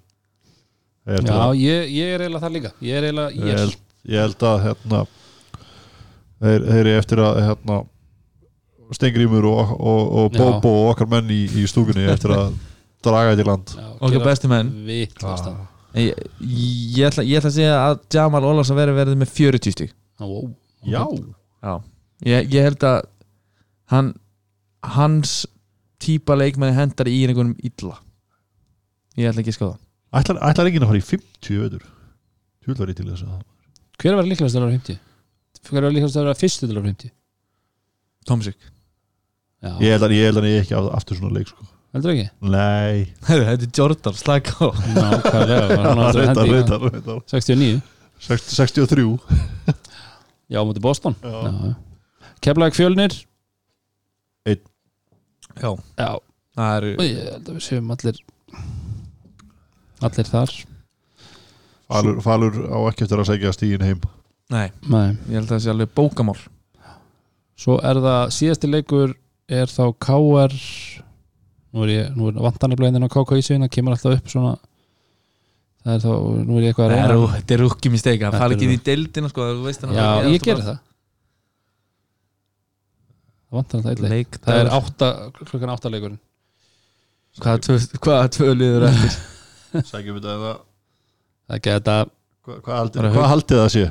[1.05, 3.75] Ég já ég, ég er eiginlega þar líka Ég er eiginlega ég ég held,
[4.09, 5.01] ég held að hérna
[6.41, 7.77] þeir, þeir eru eftir að hérna
[8.95, 10.39] Stengrimur og, og, og Já.
[10.41, 12.57] Bobo og okkar menn í, í stúkunni eftir að
[13.05, 14.73] draga þetta í land Já, Okkar bestu menn.
[15.25, 15.47] Ah.
[15.97, 19.95] ég, ég, ætla, ég ætla að segja að Jamal Ólarsson verður verið með 40 stík
[20.21, 20.49] wow.
[20.85, 21.01] Já,
[21.65, 21.73] já.
[22.29, 22.99] ég, ég held að
[23.93, 24.13] hann
[24.95, 25.43] hans
[26.01, 27.97] típa leikmenni hendar í einhvernum illa.
[29.17, 29.77] Ég ætla ekki að skoða.
[30.15, 31.83] Ætlar, ætlar enginn að fara í 50 veitur
[32.65, 33.41] Þú var ég til þess að
[34.01, 34.99] Hver var líklegast að vera 50?
[35.69, 37.11] Hver var líklegast að vera fyrstu til að vera 50?
[38.29, 38.57] Tomsik
[39.65, 41.67] Já, Ég held að ég held að ég ekki af- aftur svona leik sko.
[41.95, 42.25] heldur ekki?
[42.53, 42.95] Nei,
[43.27, 44.67] þetta er Jordan, slaka á.
[46.15, 47.81] Reyndar, reyndar 69
[48.25, 49.05] 60 63
[50.53, 51.15] Já, á múti Boston.
[51.23, 51.75] Já.
[52.45, 53.15] Keflæk fjölnir
[55.61, 56.09] já, Já,
[56.57, 58.21] það eru og ég held að við séum allir
[60.05, 60.53] allir þar.
[61.85, 64.05] Falur, Falur á ekki eftir að segja stígin heim.
[64.53, 65.15] Nei, Nei.
[65.29, 66.37] ég held að það sé alveg bókamál.
[67.55, 69.15] Svo er það síðasti leikur
[69.47, 70.55] er þá KR
[71.75, 74.31] nú er ég, nú er vantanlega inn á KK í sig það kemur alltaf upp
[74.31, 74.53] svona
[75.85, 76.11] það er þá,
[76.47, 78.57] nú er ég eitthvað að er, reyna þetta er rúkki mistake Þetta Það fara er
[78.57, 80.79] ekki í deildina sko, þú veist þannig Já, ég gerir það
[83.51, 85.09] Það leik Leik, Það er átta,
[85.43, 86.19] klukkan átta leikurinn.
[87.39, 89.15] Hvaða tvö, liður eftir?
[89.91, 90.53] Sækjum við þetta.
[91.51, 91.95] Það geta
[92.45, 93.85] Hvað, haldið, haldið það sé?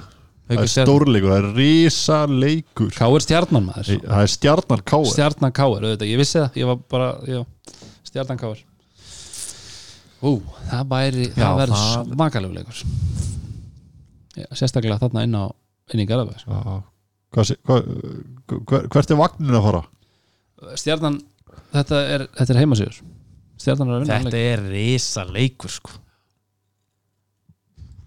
[0.44, 0.90] Það er Stjarnan.
[0.90, 3.88] stórleikur, það er risa leikur KR stjarnan maður.
[4.04, 6.58] Það er stjarnar káar Stjarnan KR, auðvitað, ég vissi það.
[6.60, 7.40] Ég var bara, já,
[8.10, 8.60] stjarnan KR
[10.24, 10.34] Ú,
[10.70, 12.82] það væri Já, það verður það- smakalegu leikur.
[14.38, 15.44] Já, Sérstaklega þarna inn á
[15.94, 16.76] inn í Garabæð sko.
[17.34, 17.90] Hvað, hvað,
[18.70, 19.82] hver, Hvert er vagnin að fara?
[20.80, 21.18] Stjarnan,
[21.74, 23.00] þetta er, þetta er heimasíður.
[23.60, 25.98] Stjarnan er að vinna Þetta er risa leikur sko.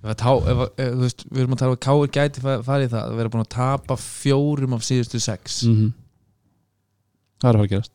[0.04, 2.12] Ef að tá, ef, að- ef, þú veist, Við erum að tala um að Káir
[2.18, 5.64] gæti fa- farið í það að vera búin að tapa fjórum af síðustu sex.
[5.68, 5.94] Mm
[7.38, 7.91] Það er að fara að gerast.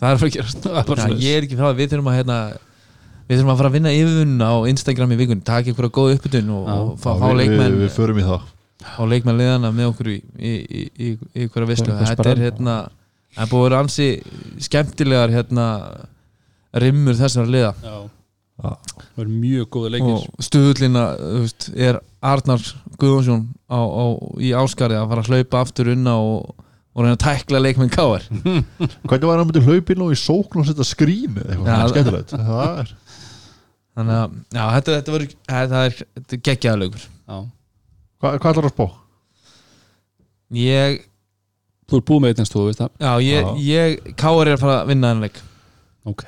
[0.00, 0.60] Það er að fara að gerast.
[0.64, 1.24] Það er bara Já, svoleiðis.
[1.26, 2.36] Ég er ekki frá að við þurfum að hérna,
[3.26, 6.50] Við þurfum að fara að vinna yfirvunna á Instagram í vikunni taka einhverja góð uppbytun
[6.54, 6.74] og, Já.
[6.78, 8.44] og fá, leikmenn við, við förum í það
[8.94, 12.42] á leikmenn liðana með okkur í, í, í, í, í einhverja vislu Eitthvað þetta er
[12.46, 12.76] hérna
[13.36, 14.08] það er búið að vera ansi
[14.66, 15.66] skemmtilegar hérna
[16.80, 17.72] rimmur þessara liða.
[17.84, 17.96] Já,
[18.62, 18.70] Já.
[19.14, 20.12] það er mjög góða leikir.
[20.12, 22.68] Og stuðullina þú veist, er Arnar
[23.00, 24.04] Guðjónsson á, á,
[24.40, 26.54] í áskarið að fara að hlaupa aftur unna og,
[26.96, 28.24] og reyna að tækla leikmenn káar
[29.08, 31.92] Hvernig var hann myndi hlaupin og í sókn og setja skrím eða eitthvað?
[31.92, 32.36] Skemmtilegt.
[32.50, 32.94] Það er
[33.96, 36.80] þannig að já, þetta, þetta, var, það er, þetta er geggjaða
[38.16, 38.30] Já.
[38.40, 38.86] Hvað, ætlar að spá?
[40.56, 41.02] ég,
[41.86, 42.94] Þú ert búið með einnst þú, veist það?
[42.98, 45.36] Já, ég, ég káar er að fara að vinna þennan leik.
[46.10, 46.24] Ok,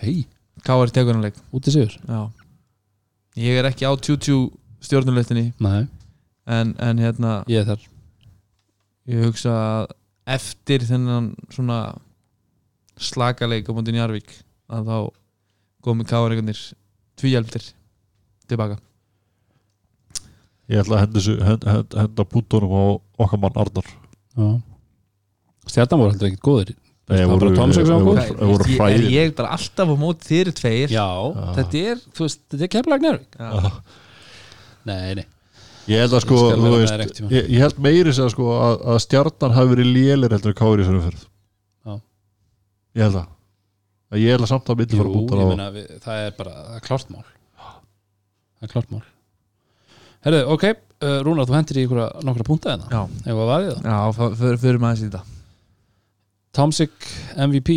[0.66, 1.40] káar tekur þennan leik.
[1.51, 1.97] Út í sigur?
[2.06, 2.20] Já.
[3.39, 4.52] ég er ekki á 20
[4.86, 5.89] stjórnuleitinni Nei,
[6.47, 7.89] en, en hérna ég er þar.
[9.10, 9.93] Ég hugsa að
[10.39, 11.81] eftir þennan svona
[12.98, 14.35] slakaleik á mútið Njarvík
[14.70, 14.98] að þá
[15.89, 16.60] komi káringarnir
[17.19, 17.73] tvíhjálptir
[18.51, 18.78] tilbaka
[20.68, 21.04] Ég ætla að
[21.46, 22.84] henda, púntunum á
[23.24, 23.86] okkar mann Arnar.
[24.36, 24.48] Já.
[25.68, 26.74] Stjarnan voru heldur ekkert góðir.
[27.08, 28.64] Nei, Það var voru- voru
[29.08, 30.92] Ég- er bara alltaf á móti þeirri tveir.
[31.56, 32.72] Þetta er, þú veist, þetta er
[33.38, 33.72] Já.
[34.84, 35.24] Nei, nei,
[35.88, 38.98] Ég held að sko, þú veist þér ég, ég held meiri sér sko að, að
[39.06, 41.22] stjarnan hafi verið lélir heldur en káir í þessari umferð.
[41.88, 41.94] Já.
[42.98, 43.28] Ég held að.
[44.12, 46.34] Að Ég held að samt að myndi fara búntar á ég meina, við, það er
[46.36, 47.24] bara, það er klárt mál.
[48.58, 49.02] Það er klárt mál
[50.26, 50.64] Herðu, ok,
[51.02, 52.88] uh, Rúnar, þú hendur í ykkur nokkra púnta hérna.
[52.90, 53.88] Já, Ef að vaðið það?
[53.92, 55.22] Já f- för- förum aðeins í þetta.
[56.58, 57.76] Tomsik MVP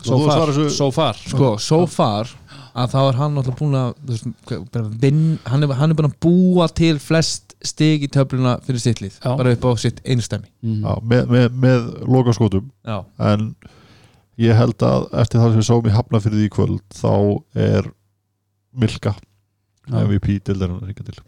[0.00, 1.14] So þú far, þessu- so far.
[1.28, 2.28] Sko, so far
[2.74, 5.90] að þá er hann alltaf búin að þú veist, hvað- bara vinn, hann, er, hann
[5.90, 9.36] er búin að búa til flest stig í töfluna fyrir sitt Já.
[9.36, 10.80] bara upp á sitt einstæmi mm.
[10.80, 12.70] Já, með, með, með lokaskotum.
[12.86, 13.54] Já, en
[14.38, 17.92] ég held að eftir það sem við sáum í hafnafyrði í kvöld þá er
[18.72, 19.14] Milka.
[19.90, 21.20] MVP til þeirra ringa til.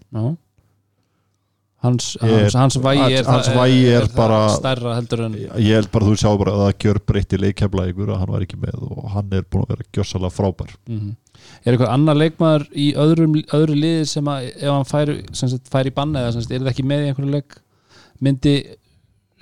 [1.83, 5.89] Hans, hans, hans vægi er, hans vægi er það bara- stærra heldur en ég held
[5.91, 8.85] bara þú sjá bara að það gjör breytti leikjafla ykkur að hann var ekki með
[8.87, 10.77] og hann er búin að vera gjössalega frábær.
[10.87, 11.17] Mm
[11.67, 14.85] Er eitthvað annar leikmaður í öðrum, öðru liði sem að ef hann
[15.33, 17.57] sem sagt, færi í banna eða er það ekki með í einhverju leik
[18.23, 18.55] myndi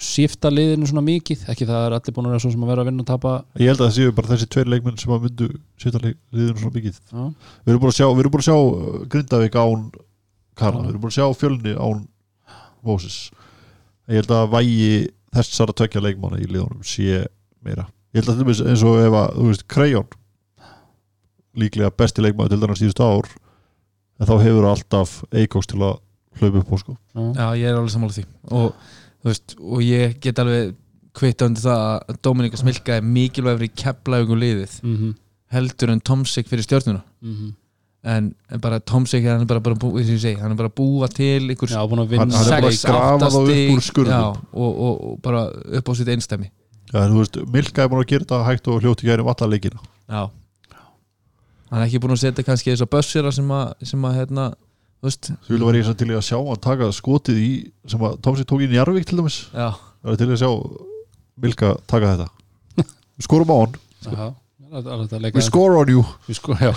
[0.01, 2.85] skipta liðinu svona mikið ekki það er allir búin að vera svo sem að vera
[2.85, 3.33] að vinna og tapa.
[3.61, 5.49] Ég held að það séu bara þessi tveir leikmenn sem að myndu
[5.83, 7.01] sýta liðinu svona mikið.
[7.11, 7.25] Já,
[7.67, 9.85] við erum búin að sjá, við erum búin að sjá uh, Grindavík án
[10.61, 10.85] Karla, Já.
[10.87, 12.01] við erum búin að sjá fjölni án
[12.87, 13.19] Moses.
[14.11, 14.91] Ég held að vægi
[15.37, 17.27] þessara tvekja leikmanna í liðunum sé
[17.63, 17.87] meira.
[18.15, 20.09] Ég held að til dæmis eins og ef að, þú veist, Krejón
[21.61, 23.29] líklega besti leikmann til þarna síðustu ár
[24.21, 25.99] en þá hefur alltaf Eikoks til að
[26.41, 26.97] hlaupa upp á sko.
[27.37, 28.25] Já, ég er alveg sammála því.
[28.55, 28.91] Og,
[29.25, 30.75] veist, og ég get alveg
[31.15, 35.17] kvitta undir það að Dominika Smilka er mikilvæg fyrir keflaugum liðið mm
[35.51, 37.49] heldur en Tomsik fyrir stjórnuna -hmm.
[38.05, 40.69] en, en bara Tomsik er hann er bara, bara, bú, og segi, hann er bara
[40.69, 43.77] að búa til ykkur já Hann- hann er bara að sex- grafa átta þá upp
[43.77, 44.11] úr skurðum.
[44.11, 46.51] já, og, og, og bara upp á sitt einstæmi
[46.95, 49.21] ja, en þú veist, Milka er búin að gera þetta hægt og hljótt í gæri
[49.21, 50.31] um alla leikina Já.
[51.71, 54.55] Hann er ekki búin að setja kannski þess að bössira sem að, sem að hérna,
[55.01, 55.31] þú veist.
[55.47, 57.51] Þú vilja vera ég til í að sjá hann taka skotið í
[57.89, 59.39] sem að Tómsi tók í Njarvík til dæmis.
[59.55, 59.73] Já,
[60.05, 60.51] það er til í að sjá
[61.41, 62.29] Milka taka þetta.
[63.17, 64.27] Við skorum á hann Já,
[64.71, 66.05] er að leika we score on you.
[66.29, 66.71] Við sko, já,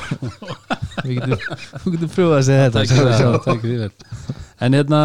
[1.06, 1.44] við getum,
[1.84, 3.28] við getum pröfað að segja þetta sjá.
[3.54, 3.91] ekki því vel
[4.64, 5.02] En hérna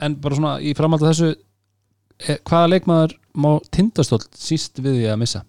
[0.00, 5.10] en bara svona í framhald af þessu e, hvaða leikmaður má tindastóll síst við því
[5.12, 5.42] að missa?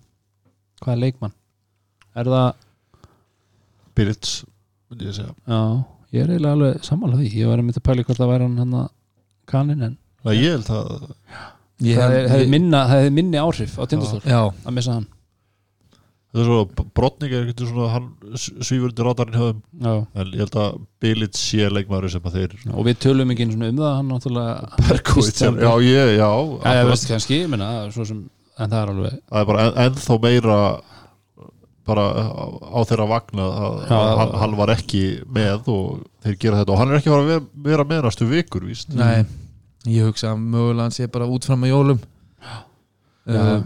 [0.84, 1.36] Hvaða leikmann?
[2.18, 2.50] Er það
[3.96, 4.36] Birits
[4.92, 5.36] myndi ég segja.
[5.48, 5.62] Já,
[6.12, 8.48] ég er eiginlega alveg sammála því Ég var að mynda að pæli hvort það væri
[8.48, 8.90] hann hann að
[9.52, 10.92] kanin en það ég held að
[11.82, 14.94] Ég það hef- hefði ég- minna, það hefði minni áhrif á tindastól Já, að missa
[15.00, 15.08] hann
[16.32, 18.06] þetta er svo brotning er ekkert svona hann
[18.40, 19.94] svífur undir radarinn höfum Já.
[20.16, 23.56] en ég held að Birits sé leikmaður sem að þeir og við tölum ekki einu
[23.58, 26.92] svona um það hann náttúrulega Berkowitz er- já ég, já, Já, ég akkurat.
[26.94, 28.22] veist kannski, ég minna, svo sem
[28.60, 30.60] en það er alveg það er bara en, ennþá meira
[31.92, 35.04] bara á, þeirra vagna að, hann, hann var ekki
[35.38, 36.74] með og þeir gera þetta.
[36.76, 38.96] Og hann er ekki að fara að vera, með næstu vikur víst?
[38.98, 39.22] Nei
[39.90, 42.02] Ég hugsa að mögulega hann sé bara út fram að jólum.
[42.46, 42.58] Já.
[43.34, 43.62] uh,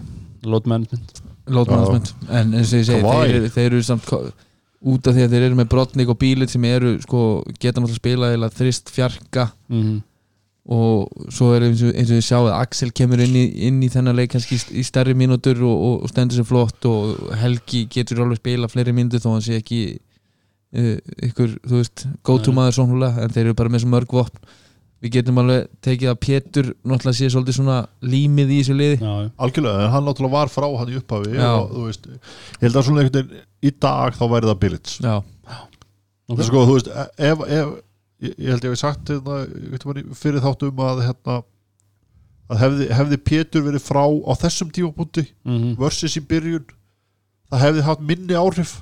[0.48, 2.14] Load management.
[2.32, 5.44] En eins og ég segi, þeir, eru- þeir eru samt út af því að þeir
[5.50, 7.20] eru með Brotnik og Bílit sem eru, sko,
[7.60, 9.50] geta náttúrulega spila eða þrist fjarka.
[9.70, 10.02] Mm
[10.66, 13.84] og svo er eins og, eins og ég sjá að Axel kemur inn í, inn
[13.86, 17.84] í þennan leik kannski í, stærri mínútur og, og, og stendur sér flott og Helgi
[17.94, 20.98] getur alveg spila fleiri mínútur þó hann sé ekki uh,
[21.30, 22.58] ykkur, þú veist, go to Nei.
[22.62, 24.42] maður svona en þeir eru bara með svo mörg vopn
[25.06, 29.14] við getum alveg tekið að Pétur náttúrulega sé svolítið svona límið í þessu liði Já,
[29.22, 29.30] já.
[29.46, 31.50] algjörlega, en hann náttúrulega var frá hann í upphafi Já.
[31.52, 34.98] og þú veist, ég held að svona einhvern veginn í dag þá væri það Birits
[35.04, 35.16] Já,
[36.26, 36.40] Ok.
[36.48, 36.88] sko, þú veist,
[37.22, 37.76] ef, ef
[38.22, 39.42] ég, ég held ég hef sagt hérna,
[40.16, 41.38] fyrir þáttum að hérna
[42.46, 45.76] að hefði, hefði Pétur verið frá á þessum tímapunkti Mhm.
[45.82, 46.66] versus í byrjun
[47.52, 48.76] það hefði haft minni áhrif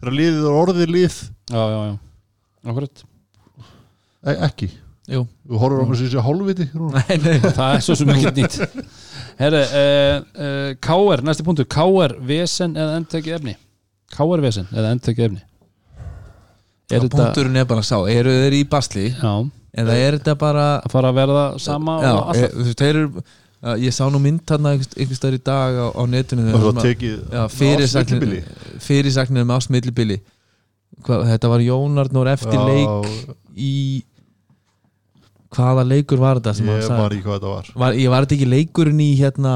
[0.00, 1.16] þegar liðið er orðið lið.
[1.50, 1.98] Já, já, já.
[2.70, 3.02] Akkurat.
[4.24, 4.68] e ekki,
[5.08, 5.22] jú.
[5.48, 6.66] Þú horfur á mig sem sé hálfviti.
[6.74, 8.58] Nei, nei, það er svo sem ekki nýtt.
[9.40, 11.64] Herre, uh, uh, KR, næsti punktur.
[11.64, 13.54] KR, vesen eða endtökið efni?
[14.12, 15.40] KR vesen eða endtökið efni
[16.90, 19.06] Er þetta punkturinn er bara sá, eru þeir í basli?
[19.14, 19.34] Já,
[19.82, 23.24] eða er þetta bara að fara að verða sama Já, og e, veist, þeir eru
[23.84, 26.68] ég sá nú mynd þarna einhvers staðar í dag á, á netinu og þegar það
[26.70, 28.42] svona- tekið já, fyrirsagnir millibili.
[28.80, 30.20] fyrirsagnir um ást millibili.
[31.04, 33.74] Hva, þetta var Jónarnór eftir Já, leik í
[35.50, 37.70] hvaða leikur var þetta sem hann ég þetta var.
[37.74, 39.54] Var, ég var þetta ekki leikurinn í hérna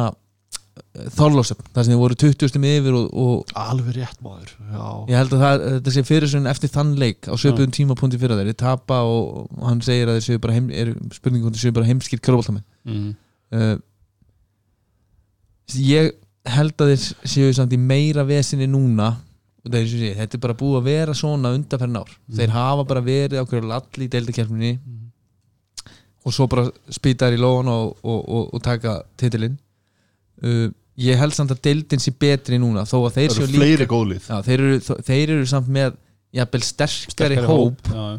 [0.95, 5.17] Þorlósöfn, þar sem þið voru 20 stum yfir og, og alveg rétt maður já, ég
[5.19, 8.51] held að það, þetta sé fyrir svona eftir þann leik á söpum tímapunkti fyrir þeir,
[8.53, 11.75] þeir tapa og, og hann segir að þeir séu bara heim, er spurningum þeir séu
[11.75, 13.09] bara heimskir körfaldamenn mm.
[13.59, 13.75] uh,
[15.83, 16.13] ég
[16.55, 19.17] held að þeir séu samt í meira vesinni núna
[19.65, 22.15] og það er eins og sé, þetta er bara búið að vera svona undanferðin ár,
[22.39, 24.73] þeir hafa bara verið hverju lalli í deildakefninni
[26.25, 29.59] og svo bara spýta þær í lóan og, og taka titilinn.
[30.45, 34.37] Uh, ég held samt að deildin sé betri núna þó að þeir séu líka já,
[34.47, 35.97] þeir, eru, þeir eru samt með
[36.35, 38.19] jafnvel sterkari, hóp, já, já.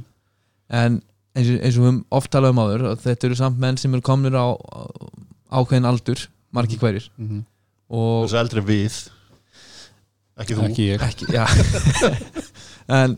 [0.84, 1.02] en
[1.36, 3.96] eins og, eins og við oft talað um áður að þetta eru samt menn sem
[3.96, 4.46] eru komnir á
[5.56, 6.24] ákveðin aldur,
[6.56, 7.10] margi hverjir.
[7.20, 7.44] Mhm.
[7.96, 9.02] og þessi eldri við.
[10.36, 10.64] Ekki þú.
[10.68, 11.04] Ekki ég.
[11.06, 11.28] Ekki,
[13.02, 13.18] en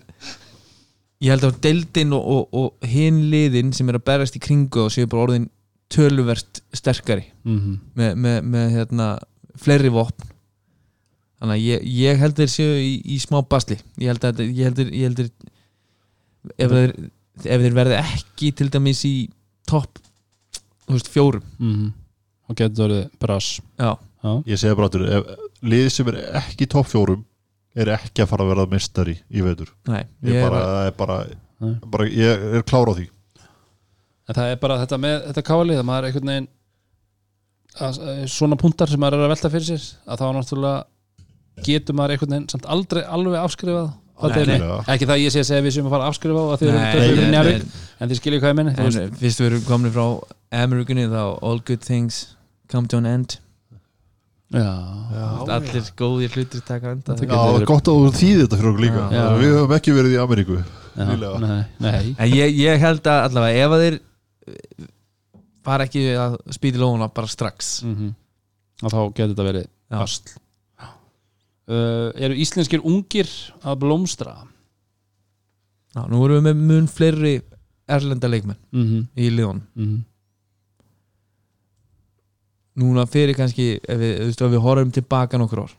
[1.24, 4.84] ég held að deildin og, og, og hinn liðin sem er að berast í kringu
[4.86, 5.48] og séu bara orðin
[5.94, 7.26] töluvert sterkari.
[7.48, 9.08] Mm með, með, með hérna,
[9.62, 10.28] fleiri vopn.
[11.38, 13.78] Þannig að ég, ég held þeir séu í, í smá basli.
[14.02, 15.32] Ég held að ég held þeir, ég held þeir
[16.58, 16.76] ef,
[17.46, 19.16] ef þeir verði ekki til dæmis í
[19.70, 20.00] topp
[21.12, 21.44] fjórum.
[21.60, 21.92] -hmm.
[22.48, 23.62] og getur það verið brass.
[23.78, 23.92] Já,
[24.24, 27.26] já, ég segi bara aftur, ef lið sem er ekki í topp fjórum
[27.78, 30.88] er ekki að fara að verða mistari í veitur nei ég, ég bara, var- það
[30.88, 31.18] er bara,
[31.60, 31.74] Nei.
[31.86, 33.08] bara ég er klár á því.
[34.28, 36.48] En það er bara þetta með þetta káalið að maður er einhvern veginn
[37.80, 41.98] að, að, svona puntar sem maður er að velta fyrir sér að þá náttúrulega getur
[41.98, 44.78] maður einhvern veginn samt aldrei alveg afskrifað það Nei, nei.
[44.94, 46.70] ekki það ég sé að segja við séum að fara að afskrifa á að þið
[47.02, 47.82] eru njárik nei.
[48.02, 50.06] en þið skiljið hvað ég minni fyrst við erum komin frá
[50.58, 52.22] Amerikunni þá all good things
[52.72, 53.38] come to an end.
[54.48, 54.64] Já,
[55.44, 57.18] allir góðir hlutir taka enda.
[57.20, 59.02] Það Já, verið- gott að þú þýði þetta fyrir okkur líka.
[59.12, 59.24] Já.
[59.42, 60.60] Við höfum ekki verið í Ameríku
[60.98, 62.16] já, nei, nei.
[62.18, 64.88] en ég, ég held að allavega ef að þeir eh,
[65.68, 67.82] fara ekki að spýti lóðuna bara strax.
[67.84, 68.16] Mm
[68.84, 69.96] og þá getur þetta verið Já.
[69.96, 70.34] basl
[71.72, 73.32] uh, eru íslenskir ungir
[73.66, 74.36] að blómstra?
[75.96, 77.34] Já, nú erum við með mun fleiri
[77.88, 79.08] erlenda leikmenn mm -hmm.
[79.16, 80.06] í liðun Mm
[82.78, 85.72] núna fyrir kannski ef við, veist, ef við horfum tilbaka nokkur ár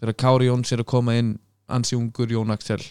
[0.00, 2.82] þegar Kári Jóns er að koma inn Ansi Ungur, Jón Axel.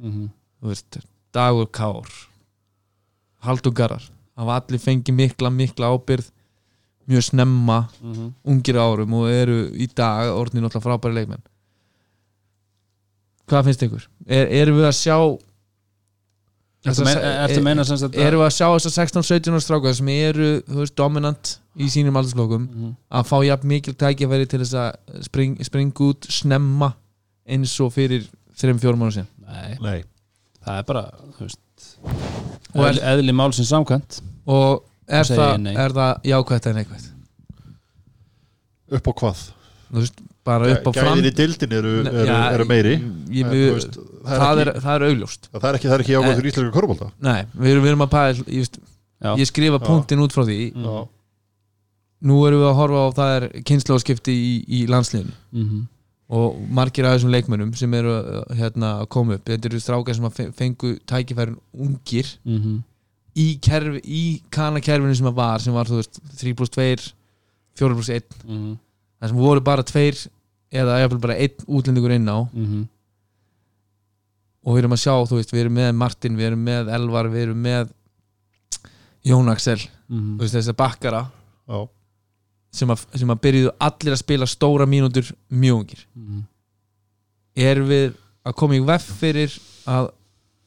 [0.00, 0.30] -hmm.
[0.60, 0.98] þú veist,
[1.32, 2.08] Dagur Kár
[3.44, 6.30] Haldur Garðar hafa allir fengið mikla, mikla ábyrð
[7.08, 8.30] mjög snemma Mhm.
[8.46, 11.42] ungir árum og eru í dag orðin náttúrulega frábæri leikmenn
[13.48, 14.06] hvað finnst ykkur?
[14.26, 15.18] Er, erum við að sjá
[16.84, 19.94] Ertu meina, ertu er- meina sem sagt erum við að sjá þessar 16-17 ára strákar
[19.96, 22.96] sem eru veist, dominant í sínum aldursflokkum Mhm.
[23.12, 26.94] að fá jafn mikil tækifæri til þess að spring, springa út snemma
[27.46, 30.02] eins og fyrir 3-4 mánu síðan Nei, Nei
[30.64, 34.20] það er bara þú veist, Og eðli, eðli málsins samkvæmt.
[34.50, 35.74] Og er, nei.
[35.78, 37.10] er það jákvætt en eitthvað
[38.94, 39.42] Upp á hvað?
[39.94, 42.94] veist, bara upp á fram Gæðin í dildin eru, eru, já, eru meiri.
[43.30, 45.48] ég, En, við, þú veist, það, það, er er, ekki, það er augljóst.
[45.52, 47.92] Það er ekki Það er ekki ágæð Eh, fyrir íslenska körbólta Nei, við erum, við
[47.92, 48.78] erum að pæla ég,
[49.40, 50.58] ég skrifa punktin út frá því.
[50.74, 50.96] Já,
[52.24, 55.34] nú erum við að horfa á það er kynnslóðskipti í, í landsliðinu.
[55.52, 55.82] Mhm.
[56.30, 60.14] Og margir af þessum leikmönnum sem eru uh, hérna, að koma upp þetta eru strákar
[60.16, 62.78] sem að fe- fengu tækifærin ungir Mhm.
[63.36, 67.12] í, kerfi, í kanakerfinu sem að var sem var þú veist 3 plus 2
[67.76, 68.78] 4 plus 1 Mhm.
[69.20, 70.26] það sem voru bara tveir
[70.72, 72.88] eða jafnvel bara einn útlendingur inn á Mhm.
[74.64, 77.28] og við erum að sjá, þú veist, við erum með Martin við erum með Elvar,
[77.28, 77.90] við erum með
[79.24, 79.78] Jón Axel,
[80.08, 80.36] Mhm.
[80.38, 81.30] þú veist þess að bakkara
[81.68, 81.88] já,
[82.74, 86.04] sem að, sem að byrjuðu allir að spila stóra mínútur mjög ungir.
[86.18, 86.44] Mhm.
[87.54, 88.14] erum við
[88.44, 89.52] að koma í veff fyrir
[89.86, 90.08] að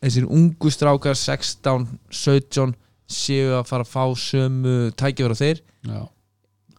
[0.03, 2.75] þessir ungu strákar 16, 17
[3.07, 5.61] séu að fara að fá sömu tækifæra þeir?
[5.87, 6.07] Já.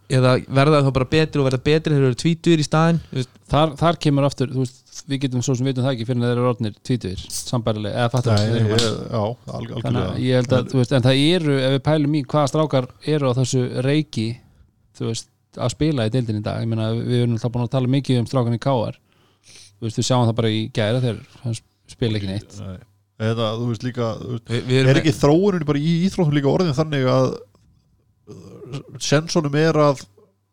[0.08, 3.16] eða verða þá bara betri og verða betri þegar þeir eru tvítur í staðin þú
[3.18, 6.22] veist, þar, þar kemur aftur þú veist, við getum svo sem vitum það ekki fyrir
[6.22, 9.20] að þeir eru orðnir tvítuðir sambærilega eða fattar Nei, það ég, já
[9.58, 12.22] alg, þannig að ég held að, þú veist, en það eru ef við pælum í
[12.32, 14.26] hvaða strákar eru á þessu reiki
[15.06, 16.62] veist, að spila í deildin í dag.
[16.62, 18.98] Ég meina, við erum alltaf búin að tala mikið um strákan í káar
[19.78, 21.58] við sjáum það bara í gæra þegar
[21.88, 22.56] spila ekki neitt.
[22.62, 22.78] Nei.
[23.28, 26.76] Eða, þú veist líka þú veist, erum Er ekki þróunin bara í íþróttum líka orðin
[26.76, 27.30] þannig að
[29.02, 30.04] sensonum er að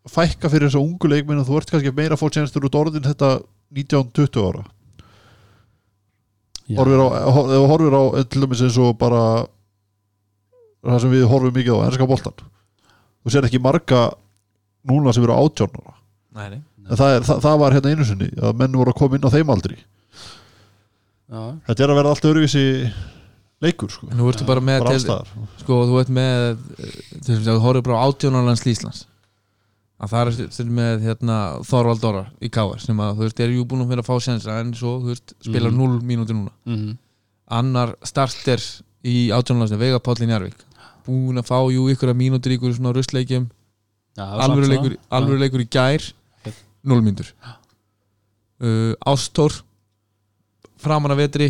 [0.09, 3.05] fækka fyrir þessa ungu leikminn og þú ert kannski meira að fá tjenstur út orðin
[3.05, 3.35] þetta
[3.76, 4.63] 19-20 ára.
[6.65, 6.80] Já.
[6.81, 9.45] horfir á, á eh, til dæmis eins og bara
[10.81, 13.99] það sem við horfum mikið á ennska boltan þú sér ekki marga
[14.89, 15.93] núna sem eru átján ára
[16.35, 16.61] Nei, nei.
[16.91, 19.35] það, er, það, það var hérna einu sinni að menn voru að koma inn á
[19.35, 19.77] þeim aldri.
[21.31, 21.41] Já.
[21.69, 22.63] þetta er að vera allt öruvísi
[23.63, 24.99] leikur sko, En nú ertu bara með til,
[25.63, 26.57] sko, þú ert með
[27.25, 29.05] til þú horfir bara á átjónarlands Íslands
[29.95, 31.35] að það er stundum með hérna,
[31.65, 34.17] Þorvald Dóra í Káar sem að þú veist, er jú búin að vera að fá
[34.25, 35.79] sensa en svo, þú veist, spilar Mhm.
[35.79, 36.51] 0 mínútur núna.
[36.67, 36.97] Mm
[37.47, 38.57] annar starter
[39.05, 40.57] í átjónlansinu Veiga Pállin Jarvik
[41.05, 43.45] búin að fá jú ykkur að mínútur í ykkur svona rustleikjum
[44.23, 46.09] alvöru leikur, alvöru leikur í gær
[46.85, 47.31] 0 mínútur.
[48.61, 49.51] Uh, Ástór
[50.79, 51.49] framan að vetri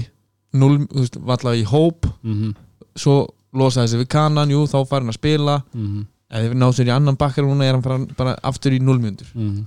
[0.56, 2.08] 0, þú veist, vallega í hóp.
[2.26, 2.56] Mm
[2.96, 5.62] svo losaði sig við kanan, jú, þá farin að spila.
[5.74, 6.06] -hmm.
[6.30, 9.00] ef þið náðu sér í annan bakkar núna er hann bara, bara aftur í 0
[9.00, 9.28] mínútur.
[9.34, 9.66] Mm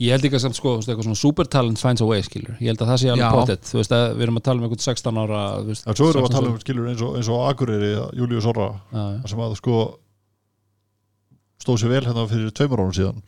[0.00, 2.72] Ég held ekki að sko, þú veist, eitthvað svona supertalent finds a way skilur, ég
[2.72, 3.64] held að það sé alveg pottet.
[3.68, 6.24] Þú veist að við erum að tala um einhvern 16 ára þú veist, svo erum
[6.24, 8.80] við að 16 tala um skilur eins og, eins og Akureyri, Július Orra
[9.26, 9.99] sem að sko
[11.60, 13.20] stóð sér vel hérna fyrir tveimur árum síðan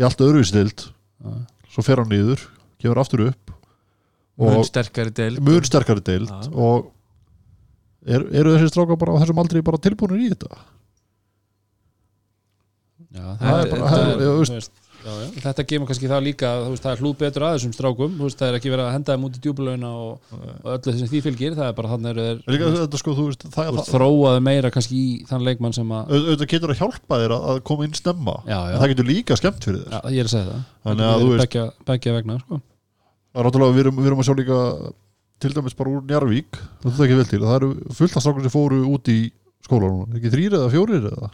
[0.00, 1.32] í allt öðruvísdild Já.
[1.70, 2.42] svo fer hann niður,
[2.82, 3.54] kemur aftur upp
[4.40, 6.48] og sterkari deil mun sterkari deild Já.
[6.52, 6.90] og
[8.08, 10.50] er, eru þessi strákar bara á þessum aldrei bara tilbúinir í þetta
[13.10, 14.68] Já, Það það er bara- það er- er,
[15.04, 18.14] já, já, þetta gefur kannski það líka veist, það er hlúð betur að þessum strákum.
[18.20, 21.10] Veist, það er ekki verið að henda þeim út í djúbulögina og, og öllu þessum
[21.12, 21.56] því fylgir.
[21.58, 22.12] Það er bara þannig
[22.84, 23.14] þetta sko,
[23.90, 27.46] þróaðu meira kannski í þann leikmann sem að au- auðvitað getur að hjálpa þér að,
[27.54, 27.96] að koma inn
[28.50, 29.94] já, en það getur líka skemmt fyrir þér.
[29.96, 30.64] Já, ég er að segja það.
[30.90, 31.64] Þannig að þú veist- begja,
[32.20, 32.60] vegna sko.
[33.30, 34.60] það náttúrulega, við erum, við erum að sjá líka
[35.40, 36.58] til dæmis bara úr Njarvík
[37.48, 39.18] það er eru fullt af strákar sem fóru út í
[39.64, 41.30] skóla núna, ekki þrýr eða fjórir eða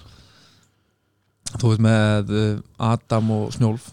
[1.54, 2.48] þú veist með uh,
[2.90, 3.92] Adam og Snjólf.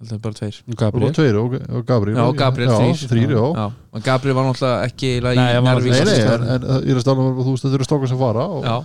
[0.00, 0.58] Þetta er bara tveir.
[0.64, 1.04] Það Gabriel.
[1.10, 2.16] Var tveir og, og Gabriel.
[2.16, 3.42] Já, Gabriel já, þrýr þrýr, já.
[3.58, 3.64] já.
[3.98, 6.14] Og Gabriel var náttúrulega ekki í var Njarðvík Nei, nei,
[6.54, 8.78] en, en að stala með þú veist, þetta eru strákar sem fara og, já,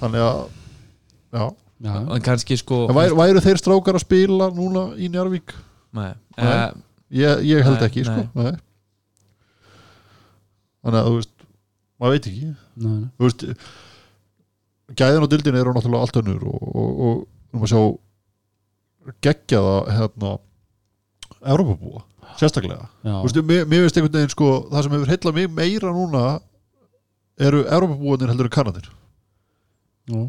[0.00, 0.40] þannig að
[1.38, 1.44] já,
[1.86, 5.54] já, en kannski sko en væru, væru þeir strákar að spila núna í Njarvík
[5.98, 6.50] nei, Nei.
[6.50, 6.66] uh,
[7.14, 8.26] ég, ég held Nei, ekki, sko.
[8.34, 8.48] nei.
[8.50, 8.58] nei.
[10.82, 11.34] þannig að þú veist
[11.98, 12.50] maður veit ekki,
[12.82, 13.06] Nei, nei.
[13.18, 13.46] þú veist
[14.96, 17.80] gæðin á dildin eru náttúrulega allt önnur og, og, og um að sjá
[19.24, 20.36] geggjaða hérna
[21.38, 22.02] Evrópabúa,
[22.40, 22.88] sérstaklega.
[23.04, 26.22] Veist, mér, mér veist einhvern veginn sko það sem hefur heilla mig meira núna
[27.38, 28.88] eru Evrópabúanir heldur en kananir
[30.08, 30.20] Já.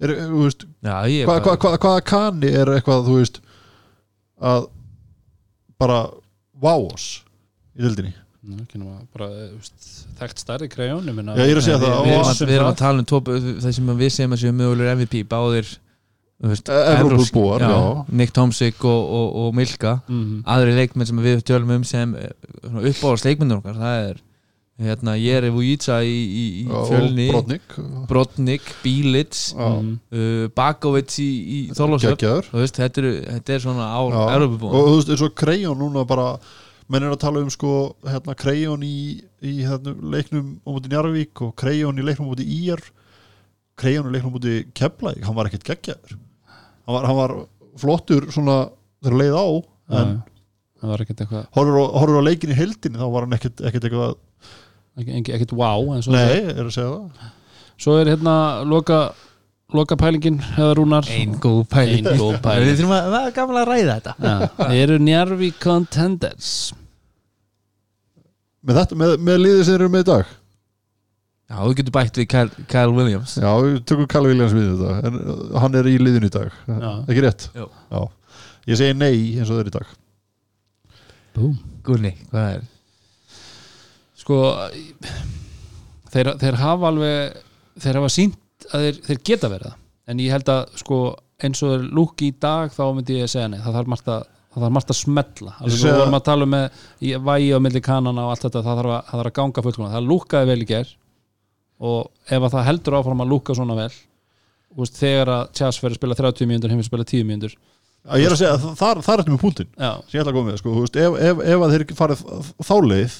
[0.00, 3.40] er, þú veist, já, ég hvað hva, hva, hvaða kani er eitthvað þú veist
[4.40, 4.68] að
[5.80, 5.98] bara
[6.56, 7.08] vá oss
[7.76, 8.14] í dildinni
[8.46, 9.48] Eh,
[10.20, 12.30] þekkt stærri krejón ég meina- Já, ég er að segja við, það, við, og- erum
[12.30, 15.24] að, við erum að tala um top, það sem við segjum að séu mögulegur MVP
[15.28, 15.66] báðir
[16.68, 18.04] E- evrópsk- já.
[18.12, 20.42] Nick Tomsik og, og, og Milka Mhm.
[20.44, 22.14] aðri leikmenn sem við tölum um sem
[22.62, 24.16] uppáðast leikmennir okkar það er
[24.78, 27.62] hérna, Jere Vujica í, í, í fjölni Brodnik
[28.06, 29.54] Brodnik, Bílits.
[29.56, 29.98] Mhm.
[30.12, 31.70] uh, Bakovic í, í
[32.52, 34.34] veist, þetta, eru, þetta er svona á Já.
[34.68, 36.38] og þú veist eins og Krejón núna bara
[36.92, 37.72] menn er að tala um sko
[38.06, 42.46] hérna Krejón í, í hérna, leiknum á móti Njarvík og Krejón í leiknum á móti
[42.46, 42.82] Ír.
[43.76, 46.16] Krejón í leiknum á móti Keflæk hann var ekkert geggjaður.
[46.86, 47.36] Hann var, hann var
[47.80, 48.60] flottur svona
[49.02, 49.46] þegar leið á
[49.96, 50.14] en
[51.56, 54.16] horfur á, leikin í heldinni þá var hann ekkert, eitthvað
[54.96, 57.32] ekkert wow nei, er að segja það.
[57.76, 59.00] Svo er hérna loka,
[59.76, 61.06] loka pælingin eða rúnar?
[61.12, 62.08] Ein góð pæling.
[62.08, 62.66] Ein góð pæling.
[62.70, 64.16] við þurfum að, það er gaman að ræða þetta.
[64.26, 66.50] Já, eru Njarvík contenders.
[68.66, 70.34] Með, þetta, með, með liðið sem eru með í dag?
[71.46, 73.36] Já, þú getur bætt við Kyle, Kyle Williams.
[73.38, 74.96] Já, við tökum Kalle Williams við þetta.
[75.06, 76.56] En uh, hann er í liðinu í dag.
[76.66, 76.88] Já.
[77.06, 77.46] ekki rétt?
[77.54, 77.68] Jú.
[77.92, 78.00] Já.
[78.66, 79.92] ég segi nei eins og þeir eru í dag.
[81.36, 81.54] Búm
[81.86, 82.64] Gunni, hvað er?
[84.18, 84.40] Sko
[86.10, 87.36] þeir, þeir hafa alveg
[87.84, 88.40] þeir hafa sínt
[88.72, 89.76] að þeir, þeir geta verið það.
[90.12, 90.98] en ég held að sko
[91.46, 94.22] eins og þeir lúki í dag þá myndi ég segja nei það þarf margt að,
[94.54, 96.56] það þarf margt að smetla alveg segja- vorum að tala um
[97.30, 99.92] vægi á milli kanana og allt þetta það þarf að, það þarf að ganga fullkona
[99.96, 100.92] það lúkaði vel í ger
[101.76, 103.90] og ef að það heldur áfram að lúka svona vel
[104.76, 107.52] veist, þegar að Chas fyrir að spila 30 mínútur heim fyrir að spila 10 mínútur.
[108.06, 110.20] Já, ég er að segja, að það, það er eftir með púntin já, sem ég
[110.22, 112.20] ætla að koma með, sko, veist, ef, ef, ef að þeir farið
[112.68, 113.14] þá leið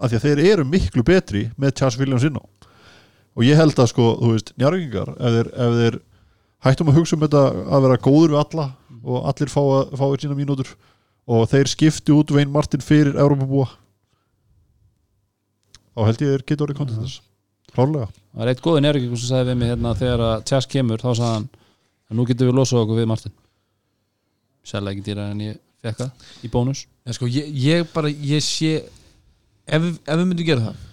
[0.00, 2.44] af því að þeir eru miklu betri með Charles Williams inn á
[3.40, 5.98] og ég held að, sko, þú veist, njárvíkingar ef þeir, ef þeir
[6.66, 8.66] hættum að hugsa um þetta að vera góður við alla
[9.00, 10.74] og allir fá að fá sína mínútur
[11.30, 13.70] og þeir skipti út Vein Martin fyrir Európabúa
[15.94, 17.22] þá held ég þeir geta orðið kontið þess
[17.70, 18.10] klárlega.
[18.10, 21.08] Það var eitt góði nærvík sem sagði við mig hérna þegar að Chas kemur þá
[21.08, 21.48] sagði hann
[22.10, 23.34] að nú getum við losað okkur við Martin.
[24.66, 26.84] Sérlega ekki dýra en ég fekk það í bónus.
[27.06, 28.72] En sko, ég, ég bara, ég sé
[29.64, 30.86] ef, ef við myndum gera það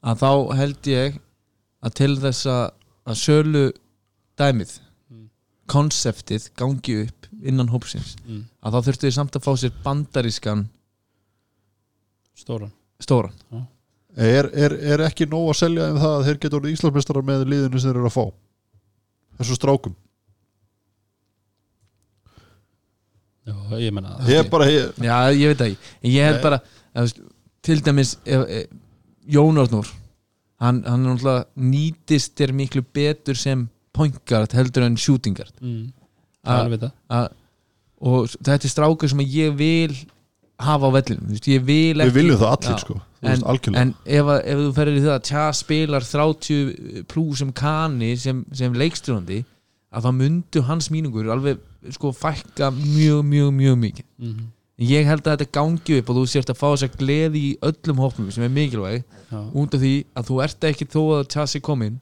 [0.00, 0.30] að þá
[0.60, 1.20] held ég
[1.80, 2.70] að til þess að,
[3.16, 3.64] sölu
[4.38, 4.78] dæmið
[5.10, 5.26] Mm.
[5.66, 8.44] konseptið gangi upp innan hópsins mm.
[8.62, 10.62] að þá þurftu þið samt að fá sér bandarískan
[12.38, 12.70] stóran.
[13.02, 13.34] stóran.
[14.14, 17.44] Er, er, er ekki nóg að selja um það að þeir geta orðið Íslandsmeistarar með
[17.50, 18.24] liðinu sem þeir eru að fá?
[19.40, 19.96] Þessu strákum?
[23.46, 25.94] Já, ég menna ég er bara, ég, Já, ég veit það ekki.
[26.02, 26.44] En ég held Nei.
[26.44, 26.60] bara,
[27.66, 28.78] til dæmis ef, ef,
[29.30, 29.90] Jón Arnór
[30.60, 33.66] hann, hann er náttúrulega nýtist er miklu betur sem
[33.96, 35.84] pointgard heldur en shootingard mm.
[36.44, 37.28] A- Það er við það að,
[38.10, 39.94] og þetta er strákur sem ég vil
[40.60, 42.82] hafa á vellinum, þú veist, ég vil ekki við viljum það allir Já.
[42.84, 45.44] sko þú en, veist, algjörlega en ef, að, ef þú ferir í það að tja
[45.56, 49.40] spilar 30 plús sem kani sem, sem leikstjóðandi
[49.90, 51.60] að það myndu hans míningur alveg
[51.96, 54.42] sko fækka mjög, mjög, mjög mikið mm.
[54.80, 57.50] Ég held að þetta gangi upp og þú sért að fá þess að gleði í
[57.68, 61.26] öllum hópnum sem er mikilvæg Já, út af því að þú ert ekki þó að
[61.34, 61.98] tjassi komin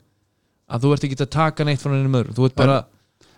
[0.69, 2.77] að þú ert ekki að taka neitt frá hennum öðru þú ert bara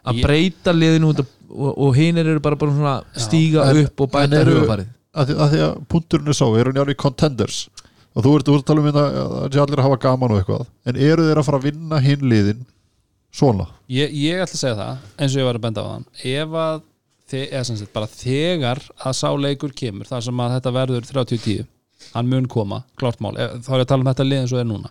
[0.04, 3.20] að Ég- breyta liðinu út af, og, og hinir eru bara, bara svona Já.
[3.26, 6.72] stíga En- upp og bæta rauðfarið að því, að því að punkturinn er sá, eru
[6.72, 7.56] njálfi contenders?
[8.14, 10.66] Og þú ert, að tala um þetta að það allir að hafa gaman og eitthvað
[10.90, 12.60] en eru þeir að fara að vinna hinn liðin
[13.34, 13.66] svona?
[13.90, 16.06] Ég, ég ætla að segja það eins og ég var að benda á þann
[17.30, 21.66] sagt, bara þegar að sá leikur kemur þar sem að þetta verður 30-10
[22.14, 23.34] hann mun koma, klart mál.
[23.36, 24.90] Þá er ég að tala um þetta lið eins og er núna.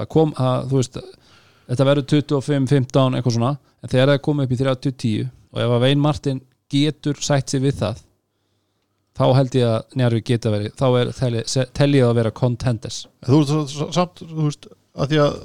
[0.00, 0.98] Það kom, að, þú veist
[1.70, 5.84] þetta verður 25-15 eitthvað svona en þegar það kom upp í 30-10 og ef að
[5.86, 6.40] Vein Martin
[6.70, 8.02] getur sætt sig við það
[9.20, 13.02] þá held ég að Njarvi geta verið þá er telli- tel ég að vera contenders.
[13.26, 15.40] En þú veist samt, þú veist að því að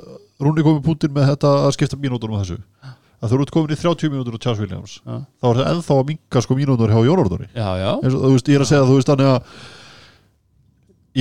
[0.46, 2.58] Rúni komið punktin með þetta að skipta mínútur á þessu
[3.22, 5.98] að þú ert komin í 30 mínútur á Charles Williams já, þá er það ennþá
[6.00, 7.00] að minka sko mínútur hjá
[7.56, 7.92] já, já.
[8.04, 9.40] veist, ég er að segja þú veist þannig að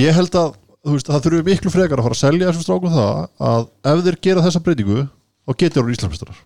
[0.01, 0.49] ég held að
[0.91, 3.11] veist, það þurfi miklu frekar að fara að selja þessum strákum það
[3.49, 6.39] að ef þeir gera þessa breytingu þá getur hann Íslandsmeistarar.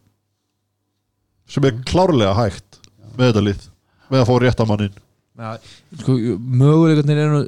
[1.50, 2.80] Sem er klárlega hægt
[3.18, 3.70] með þetta lið
[4.10, 5.00] með að fá réttamannin
[5.40, 5.54] ja,
[6.02, 7.42] sko, möguleikarnir eru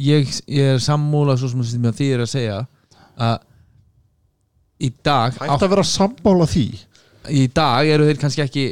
[0.00, 2.60] ég, ég er sammúla svo sem að því er að segja
[3.22, 3.48] að
[4.82, 6.66] í dag hægt að vera sammála því
[7.30, 8.66] í dag eru þeir kannski ekki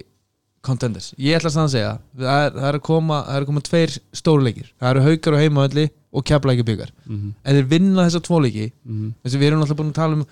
[0.64, 3.64] contenders, ég ætla að segja það er, það er að koma, það er að koma
[3.64, 8.22] tveir stóruleikir, það eru haukar og heimavalli og keflæki byggar, Mm en þeir vinna þessa
[8.26, 9.12] tvo leiki, -hmm.
[9.22, 10.26] þess að við erum alltaf búin að tala um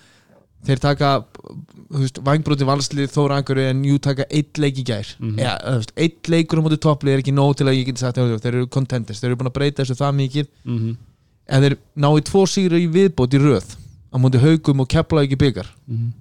[0.67, 1.09] þeir taka
[2.27, 5.07] vangbróti valslið þóra anguri en jú taka eitt leik í gær.
[5.19, 5.39] Mhm.
[5.39, 8.03] ja, þú veist, eitt leikur á móti topplið er ekki nóg til að ég geti
[8.03, 10.49] sagt þeir eru contenders, þeir eru búin að breyta þessu það mikið.
[10.65, 10.97] Mm
[11.49, 13.75] en þeir ná í tvo sigra í viðbót í röð
[14.13, 15.69] á móti haugum og keflæki byggar.
[15.89, 16.11] -hmm.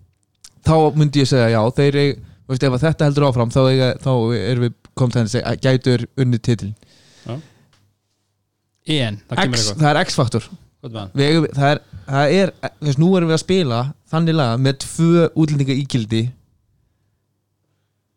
[0.64, 1.98] Þá myndi ég segja já þeir
[2.48, 5.56] veist, ef að þetta heldur áfram þá, eiga, þá erum við komið til að segja
[5.66, 6.72] gætur unnið titil
[8.88, 10.46] en, það kemur X, eitthvað það er X-faktor
[10.88, 11.10] það?
[11.18, 13.80] Við eigum- það er, það er þess, nú erum við að spila
[14.12, 16.22] þannig laga með tvö útlendinga ígildi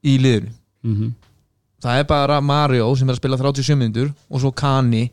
[0.08, 0.52] í liðinu
[0.84, 1.12] Mhm.
[1.84, 5.12] það er bara Mario sem er að spila 37 minnur og svo Kani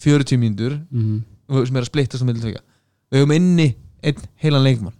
[0.00, 1.22] 40 minnur Mhm.
[1.66, 2.60] sem er að splittast á milli tvekja
[3.12, 4.92] við höfum inni einn heilan leikmann.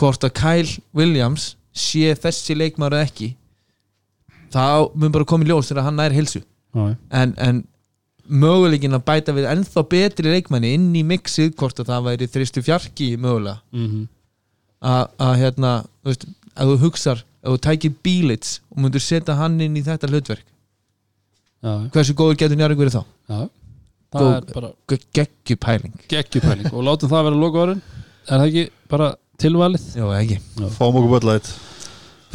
[0.00, 3.30] Hvort að Kyle Williams sé þessi leikmann eða ekki
[4.54, 6.42] þá mun bara koma í ljós þegar hann nær hilsu
[7.10, 7.62] en, en
[8.26, 12.62] möguleikin að bæta við ennþá betri leikmanni inn í mixið hvort að það væri þristu
[12.66, 13.60] fjarki mögulega.
[13.72, 14.02] Mhm.
[14.86, 15.70] að að, hérna,
[16.04, 19.82] þú veist, að þú hugsar að þú tækir bílits og myndur setja hann inn í
[19.86, 20.44] þetta hlutverk
[21.64, 23.04] Já, hversu góður getur njárið verið þá?
[23.32, 23.38] Já.
[24.12, 24.70] það Góð- er bara
[25.16, 27.80] geggjupæling geggjupæling og látum það vera loka orðin
[28.26, 29.08] er það ekki bara
[29.40, 29.88] tilvalið.
[29.96, 30.40] Já ekki.
[30.76, 31.54] Fáum okkur böllætt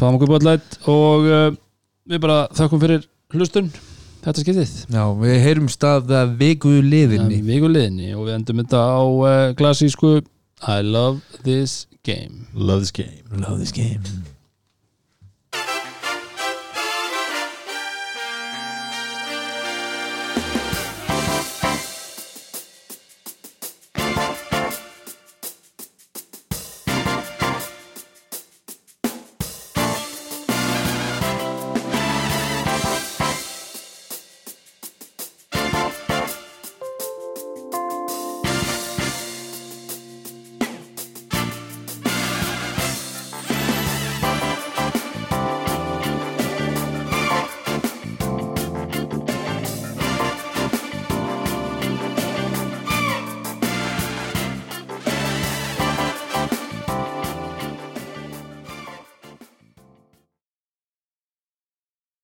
[0.01, 1.47] fáum okkur bóðlætt og uh,
[2.09, 3.05] við bara þakkum fyrir
[3.35, 3.69] hlustun.
[4.21, 4.73] Þetta skiptið.
[4.93, 10.19] Já við heyrum staða viku liðinni vikuleginni og við endum þetta á uh, klassísku
[10.61, 12.47] I love this game.
[12.53, 13.25] Love this game.
[13.33, 14.30] Love this game